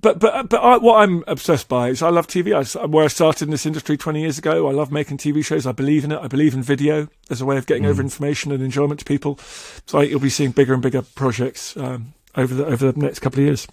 but 0.01 0.19
but 0.19 0.49
but 0.49 0.61
I, 0.61 0.79
what 0.79 1.03
I'm 1.03 1.23
obsessed 1.27 1.69
by 1.69 1.89
is 1.89 2.03
I 2.03 2.09
love 2.09 2.27
TV. 2.27 2.53
I, 2.53 2.87
where 2.87 3.05
I 3.05 3.09
started 3.09 3.45
in 3.45 3.51
this 3.51 3.67
industry 3.67 3.97
20 3.97 4.21
years 4.21 4.39
ago. 4.39 4.69
I 4.69 4.73
love 4.73 4.91
making 4.91 5.19
TV 5.19 5.45
shows. 5.45 5.67
I 5.67 5.73
believe 5.73 6.05
in 6.05 6.13
it. 6.13 6.19
I 6.19 6.27
believe 6.27 6.55
in 6.55 6.63
video 6.63 7.09
as 7.31 7.41
a 7.41 7.47
way 7.47 7.57
of 7.57 7.67
getting 7.67 7.85
mm. 7.85 7.89
over 7.89 8.03
information 8.03 8.53
and 8.53 8.63
enjoyment 8.63 9.01
to 9.01 9.07
people. 9.07 9.39
So 9.87 10.01
I, 10.01 10.05
you'll 10.05 10.21
be 10.21 10.31
seeing 10.31 10.51
bigger 10.51 10.75
and 10.75 10.83
bigger 10.83 11.03
projects 11.03 11.77
um, 11.77 12.15
over 12.37 12.55
the 12.55 12.67
over 12.67 12.93
the 12.93 12.99
next 12.99 13.21
couple 13.21 13.41
of 13.41 13.47
years. 13.47 13.67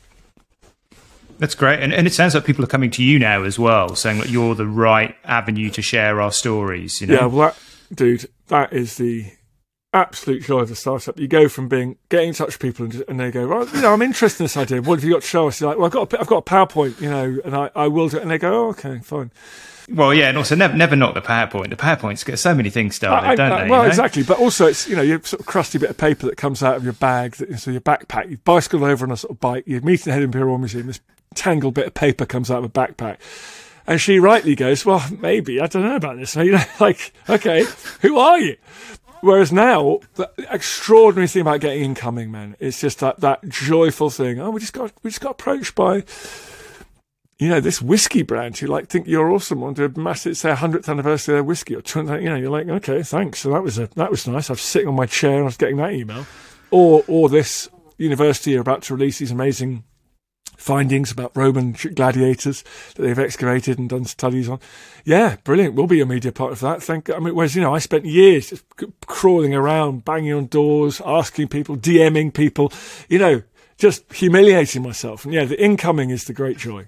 That's 1.38 1.56
great, 1.56 1.80
and 1.80 1.94
and 1.94 2.06
it 2.06 2.14
sounds 2.14 2.36
like 2.36 2.46
people 2.46 2.64
are 2.64 2.68
coming 2.68 2.92
to 2.92 3.04
you 3.04 3.18
now 3.18 3.44
as 3.44 3.58
well, 3.58 3.96
saying 3.96 4.20
that 4.20 4.30
you're 4.30 4.56
the 4.56 4.68
right 4.68 5.16
avenue 5.24 5.70
to 5.72 5.82
share 5.82 6.22
our 6.22 6.32
stories. 6.32 7.00
You 7.00 7.08
know? 7.08 7.14
Yeah, 7.14 7.26
well, 7.28 7.48
that, 7.50 7.96
dude, 7.96 8.30
that 8.48 8.74
is 8.74 8.98
the 8.98 9.32
absolute 9.94 10.44
joy 10.44 10.60
of 10.60 10.72
a 10.72 10.76
startup. 10.76 11.20
You 11.20 11.28
go 11.28 11.50
from 11.50 11.68
being 11.68 11.98
getting 12.10 12.30
in 12.30 12.36
touch 12.36 12.48
with 12.48 12.60
people 12.60 12.86
and, 12.86 13.04
and 13.08 13.20
they 13.20 13.32
go, 13.32 13.48
well, 13.48 13.68
you 13.70 13.82
know, 13.82 13.94
I'm 13.94 14.02
interested 14.02 14.42
in 14.42 14.46
this 14.46 14.58
idea. 14.58 14.82
What 14.82 15.00
have 15.00 15.04
you 15.04 15.14
got 15.14 15.22
to 15.22 15.28
show 15.28 15.48
us? 15.48 15.60
You're 15.60 15.70
like, 15.70 15.78
well, 15.78 15.88
I've 15.88 15.92
got 15.92 16.14
a, 16.14 16.20
I've 16.20 16.28
got 16.28 16.38
a 16.38 16.42
PowerPoint, 16.42 17.02
you 17.02 17.10
know, 17.10 17.40
and 17.44 17.56
I, 17.56 17.72
I 17.76 17.88
will 17.88 18.10
do 18.10 18.18
it. 18.18 18.22
And 18.22 18.32
they 18.32 18.38
go, 18.38 18.66
oh, 18.66 18.70
okay, 18.70 19.00
fine. 19.00 19.32
Well, 19.92 20.14
yeah, 20.14 20.30
and 20.30 20.38
also 20.38 20.56
never 20.56 20.76
never 20.76 20.96
knock 20.96 21.16
the 21.16 21.22
PowerPoint. 21.22 21.70
The 21.70 21.76
PowerPoints 21.76 22.26
get 22.26 22.38
so 22.38 22.54
many 22.54 22.70
things 22.70 22.96
started, 22.96 23.28
I, 23.28 23.32
I, 23.32 23.36
don't 23.36 23.50
they? 23.50 23.70
Well, 23.70 23.82
you 23.82 23.84
know? 23.84 23.90
exactly. 23.90 24.24
But 24.24 24.40
also, 24.40 24.68
it's 24.68 24.88
you 24.88 24.96
know, 24.96 25.02
your 25.02 25.22
sort 25.24 25.40
of 25.40 25.46
crusty 25.46 25.78
bit 25.78 25.90
of 25.90 25.98
paper 25.98 26.28
that 26.28 26.38
comes 26.38 26.62
out 26.62 26.76
of 26.76 26.84
your 26.84 26.94
bag, 26.94 27.36
that, 27.36 27.60
so 27.60 27.72
your 27.72 27.82
backpack. 27.82 28.30
You 28.30 28.38
bicycle 28.38 28.84
over 28.86 29.06
on 29.06 29.12
a 29.12 29.18
sort 29.18 29.32
of 29.32 29.40
bike. 29.40 29.64
You're 29.66 29.82
meeting 29.82 30.06
the 30.06 30.14
head 30.14 30.24
Imperial 30.24 30.58
Museum. 30.58 30.88
This 30.88 31.00
tangled 31.36 31.74
bit 31.74 31.88
of 31.88 31.94
paper 31.94 32.26
comes 32.26 32.52
out 32.52 32.60
of 32.60 32.66
a 32.66 32.70
backpack. 32.70 33.18
And 33.88 34.00
she 34.00 34.20
rightly 34.20 34.54
goes, 34.54 34.86
well, 34.86 35.04
maybe, 35.20 35.60
I 35.60 35.66
don't 35.66 35.84
know 35.84 35.96
about 35.96 36.18
this. 36.18 36.36
You 36.36 36.52
know, 36.52 36.64
like, 36.80 37.12
okay, 37.28 37.66
who 38.02 38.20
are 38.20 38.40
you? 38.40 38.56
Whereas 39.22 39.52
now, 39.52 40.00
the 40.16 40.30
extraordinary 40.50 41.28
thing 41.28 41.42
about 41.42 41.60
getting 41.60 41.84
incoming, 41.84 42.32
man, 42.32 42.56
it's 42.60 42.80
just 42.80 43.00
that, 43.00 43.20
that 43.20 43.48
joyful 43.50 44.10
thing. 44.10 44.40
Oh, 44.40 44.52
we 44.52 44.62
just 44.62 44.74
got, 44.74 44.94
we 45.04 45.10
just 45.10 45.22
got 45.22 45.32
approached 45.32 45.76
by, 45.76 46.04
you 47.40 47.48
know, 47.48 47.62
this 47.62 47.82
whiskey 47.82 48.22
brand 48.22 48.58
who 48.58 48.68
like 48.68 48.90
think 48.90 49.08
you're 49.08 49.32
awesome 49.32 49.64
on 49.64 49.74
to 49.76 49.86
a 49.86 49.98
massive, 49.98 50.36
say, 50.38 50.52
100th 50.52 50.90
anniversary 50.90 51.34
of 51.34 51.38
their 51.38 51.44
whiskey 51.44 51.74
or 51.74 51.82
20, 51.82 52.22
you 52.22 52.30
know, 52.30 52.36
you're 52.36 52.52
like, 52.52 52.68
okay, 52.68 53.02
thanks. 53.02 53.40
So 53.40 53.52
that 53.52 53.64
was 53.64 53.80
a, 53.80 53.88
that 53.96 54.12
was 54.12 54.28
nice. 54.28 54.50
I 54.50 54.54
was 54.54 54.62
sitting 54.62 54.90
on 54.90 54.96
my 54.96 55.06
chair 55.06 55.36
and 55.36 55.44
I 55.44 55.46
was 55.46 55.58
getting 55.58 55.78
that 55.78 55.94
email. 55.94 56.26
Or, 56.70 57.04
or 57.08 57.30
this 57.30 57.70
university 57.98 58.58
are 58.58 58.62
about 58.62 58.84
to 58.84 58.94
release 58.94 59.20
these 59.20 59.32
amazing 59.32 59.86
findings 60.58 61.12
about 61.12 61.32
Roman 61.36 61.72
gladiators 61.96 62.64
that 62.96 63.04
they've 63.04 63.18
excavated 63.18 63.80
and 63.80 63.88
done 63.88 64.04
studies 64.04 64.50
on. 64.50 64.60
Yeah, 65.06 65.38
brilliant. 65.46 65.76
We'll 65.76 65.88
be 65.88 66.02
a 66.02 66.06
media 66.06 66.34
part 66.34 66.52
of 66.52 66.60
that. 66.60 66.84
Thank. 66.84 67.10
I 67.10 67.20
mean, 67.20 67.34
whereas 67.34 67.56
you 67.56 67.62
know, 67.62 67.74
I 67.74 67.80
spent 67.80 68.04
years 68.04 68.50
just 68.50 68.66
crawling 69.08 69.56
around, 69.56 70.04
banging 70.04 70.34
on 70.34 70.48
doors, 70.48 71.02
asking 71.06 71.48
people, 71.48 71.78
DMing 71.78 72.34
people, 72.34 72.74
you 73.08 73.18
know, 73.18 73.44
just 73.78 74.12
humiliating 74.12 74.84
myself. 74.84 75.24
And 75.24 75.34
yeah, 75.34 75.46
the 75.46 75.62
incoming 75.64 76.10
is 76.10 76.26
the 76.26 76.34
great 76.34 76.58
joy. 76.58 76.88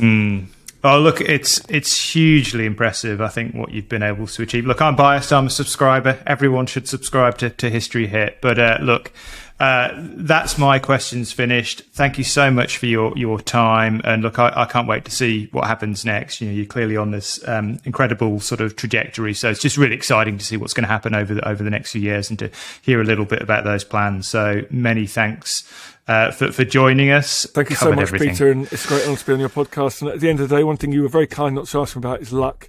Mm. 0.00 0.48
Oh, 0.84 1.00
look, 1.00 1.22
it's 1.22 1.60
it's 1.70 2.12
hugely 2.12 2.66
impressive. 2.66 3.20
I 3.20 3.28
think 3.28 3.54
what 3.54 3.72
you've 3.72 3.88
been 3.88 4.02
able 4.02 4.26
to 4.26 4.42
achieve. 4.42 4.66
Look, 4.66 4.82
I'm 4.82 4.94
biased. 4.94 5.32
I'm 5.32 5.46
a 5.46 5.50
subscriber. 5.50 6.18
Everyone 6.26 6.66
should 6.66 6.86
subscribe 6.86 7.38
to, 7.38 7.50
to 7.50 7.70
History 7.70 8.06
Hit. 8.06 8.38
But 8.42 8.58
uh, 8.58 8.78
look, 8.82 9.10
uh, 9.58 9.90
that's 9.96 10.58
my 10.58 10.78
questions 10.78 11.32
finished. 11.32 11.82
Thank 11.92 12.18
you 12.18 12.24
so 12.24 12.50
much 12.50 12.76
for 12.76 12.84
your 12.86 13.16
your 13.16 13.40
time. 13.40 14.02
And 14.04 14.22
look, 14.22 14.38
I, 14.38 14.52
I 14.54 14.64
can't 14.66 14.86
wait 14.86 15.06
to 15.06 15.10
see 15.10 15.48
what 15.52 15.66
happens 15.66 16.04
next. 16.04 16.42
You 16.42 16.48
know, 16.48 16.54
you're 16.54 16.66
clearly 16.66 16.96
on 16.98 17.10
this 17.10 17.46
um, 17.48 17.78
incredible 17.84 18.38
sort 18.40 18.60
of 18.60 18.76
trajectory. 18.76 19.32
So 19.32 19.48
it's 19.50 19.62
just 19.62 19.78
really 19.78 19.94
exciting 19.94 20.36
to 20.36 20.44
see 20.44 20.58
what's 20.58 20.74
going 20.74 20.84
to 20.84 20.88
happen 20.88 21.14
over 21.14 21.34
the, 21.34 21.48
over 21.48 21.64
the 21.64 21.70
next 21.70 21.92
few 21.92 22.02
years 22.02 22.28
and 22.28 22.38
to 22.38 22.50
hear 22.82 23.00
a 23.00 23.04
little 23.04 23.24
bit 23.24 23.40
about 23.40 23.64
those 23.64 23.82
plans. 23.82 24.26
So 24.26 24.62
many 24.70 25.06
thanks. 25.06 25.64
Uh, 26.08 26.30
for, 26.30 26.52
for 26.52 26.64
joining 26.64 27.10
us. 27.10 27.46
Thank 27.46 27.70
you 27.70 27.74
so 27.74 27.90
much, 27.90 27.98
everything. 27.98 28.28
Peter, 28.28 28.48
and 28.52 28.72
it's 28.72 28.86
great 28.86 29.04
honour 29.08 29.16
to 29.16 29.26
be 29.26 29.32
on 29.32 29.40
your 29.40 29.48
podcast. 29.48 30.02
And 30.02 30.10
at 30.12 30.20
the 30.20 30.28
end 30.28 30.38
of 30.38 30.48
the 30.48 30.56
day, 30.56 30.62
one 30.62 30.76
thing 30.76 30.92
you 30.92 31.02
were 31.02 31.08
very 31.08 31.26
kind 31.26 31.56
not 31.56 31.66
to 31.66 31.80
ask 31.80 31.96
me 31.96 31.98
about 32.00 32.20
is 32.20 32.32
luck. 32.32 32.68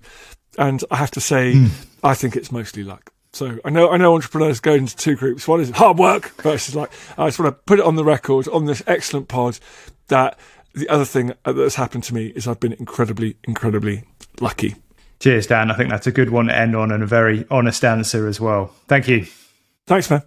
And 0.57 0.83
I 0.89 0.95
have 0.95 1.11
to 1.11 1.21
say, 1.21 1.53
mm. 1.53 1.69
I 2.03 2.15
think 2.15 2.35
it's 2.35 2.51
mostly 2.51 2.83
luck. 2.83 3.13
So 3.37 3.59
I 3.63 3.69
know 3.69 3.91
I 3.91 3.97
know 3.97 4.15
entrepreneurs 4.15 4.59
go 4.59 4.73
into 4.73 4.95
two 4.95 5.15
groups. 5.15 5.47
One 5.47 5.61
is 5.61 5.69
hard 5.69 5.99
work 5.99 6.29
versus 6.41 6.75
like 6.75 6.89
I 7.19 7.27
just 7.27 7.37
want 7.37 7.55
to 7.55 7.61
put 7.67 7.77
it 7.77 7.85
on 7.85 7.95
the 7.95 8.03
record 8.03 8.47
on 8.47 8.65
this 8.65 8.81
excellent 8.87 9.27
pod 9.27 9.59
that 10.07 10.39
the 10.73 10.89
other 10.89 11.05
thing 11.05 11.33
that's 11.45 11.75
happened 11.75 12.03
to 12.05 12.15
me 12.15 12.27
is 12.29 12.47
I've 12.47 12.59
been 12.59 12.73
incredibly 12.73 13.37
incredibly 13.43 14.05
lucky. 14.39 14.73
Cheers, 15.19 15.45
Dan. 15.45 15.69
I 15.69 15.75
think 15.75 15.91
that's 15.91 16.07
a 16.07 16.11
good 16.11 16.31
one 16.31 16.47
to 16.47 16.57
end 16.57 16.75
on 16.75 16.91
and 16.91 17.03
a 17.03 17.05
very 17.05 17.45
honest 17.51 17.85
answer 17.85 18.27
as 18.27 18.41
well. 18.41 18.73
Thank 18.87 19.07
you. 19.07 19.27
Thanks, 19.85 20.09
man. 20.09 20.23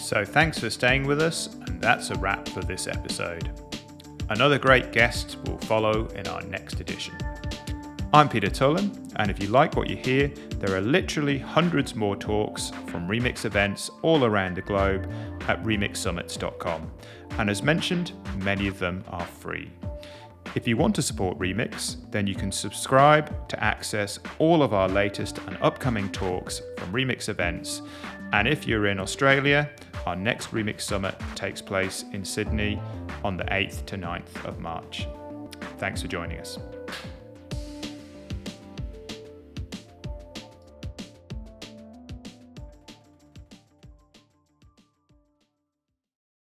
So 0.00 0.24
thanks 0.24 0.58
for 0.58 0.70
staying 0.70 1.06
with 1.06 1.20
us, 1.20 1.54
and 1.66 1.82
that's 1.82 2.08
a 2.08 2.14
wrap 2.14 2.48
for 2.48 2.62
this 2.62 2.86
episode. 2.86 3.50
Another 4.30 4.58
great 4.58 4.90
guest 4.90 5.36
will 5.44 5.58
follow 5.58 6.06
in 6.08 6.26
our 6.28 6.40
next 6.42 6.80
edition. 6.80 7.14
I'm 8.12 8.28
Peter 8.28 8.50
Tullin, 8.50 8.90
and 9.16 9.30
if 9.30 9.40
you 9.40 9.50
like 9.50 9.76
what 9.76 9.88
you 9.88 9.94
hear, 9.94 10.32
there 10.58 10.74
are 10.76 10.80
literally 10.80 11.38
hundreds 11.38 11.94
more 11.94 12.16
talks 12.16 12.70
from 12.88 13.06
Remix 13.06 13.44
events 13.44 13.88
all 14.02 14.24
around 14.24 14.56
the 14.56 14.62
globe 14.62 15.08
at 15.46 15.62
remixsummits.com. 15.62 16.90
And 17.38 17.48
as 17.48 17.62
mentioned, 17.62 18.10
many 18.38 18.66
of 18.66 18.80
them 18.80 19.04
are 19.10 19.24
free. 19.24 19.70
If 20.56 20.66
you 20.66 20.76
want 20.76 20.96
to 20.96 21.02
support 21.02 21.38
Remix, 21.38 21.98
then 22.10 22.26
you 22.26 22.34
can 22.34 22.50
subscribe 22.50 23.48
to 23.48 23.62
access 23.62 24.18
all 24.40 24.64
of 24.64 24.74
our 24.74 24.88
latest 24.88 25.38
and 25.46 25.56
upcoming 25.60 26.10
talks 26.10 26.62
from 26.78 26.92
Remix 26.92 27.28
events. 27.28 27.80
And 28.32 28.48
if 28.48 28.66
you're 28.66 28.88
in 28.88 28.98
Australia, 28.98 29.70
our 30.04 30.16
next 30.16 30.50
Remix 30.50 30.80
Summit 30.80 31.14
takes 31.36 31.62
place 31.62 32.04
in 32.12 32.24
Sydney 32.24 32.82
on 33.22 33.36
the 33.36 33.44
8th 33.44 33.86
to 33.86 33.96
9th 33.96 34.44
of 34.46 34.58
March. 34.58 35.06
Thanks 35.78 36.02
for 36.02 36.08
joining 36.08 36.40
us. 36.40 36.58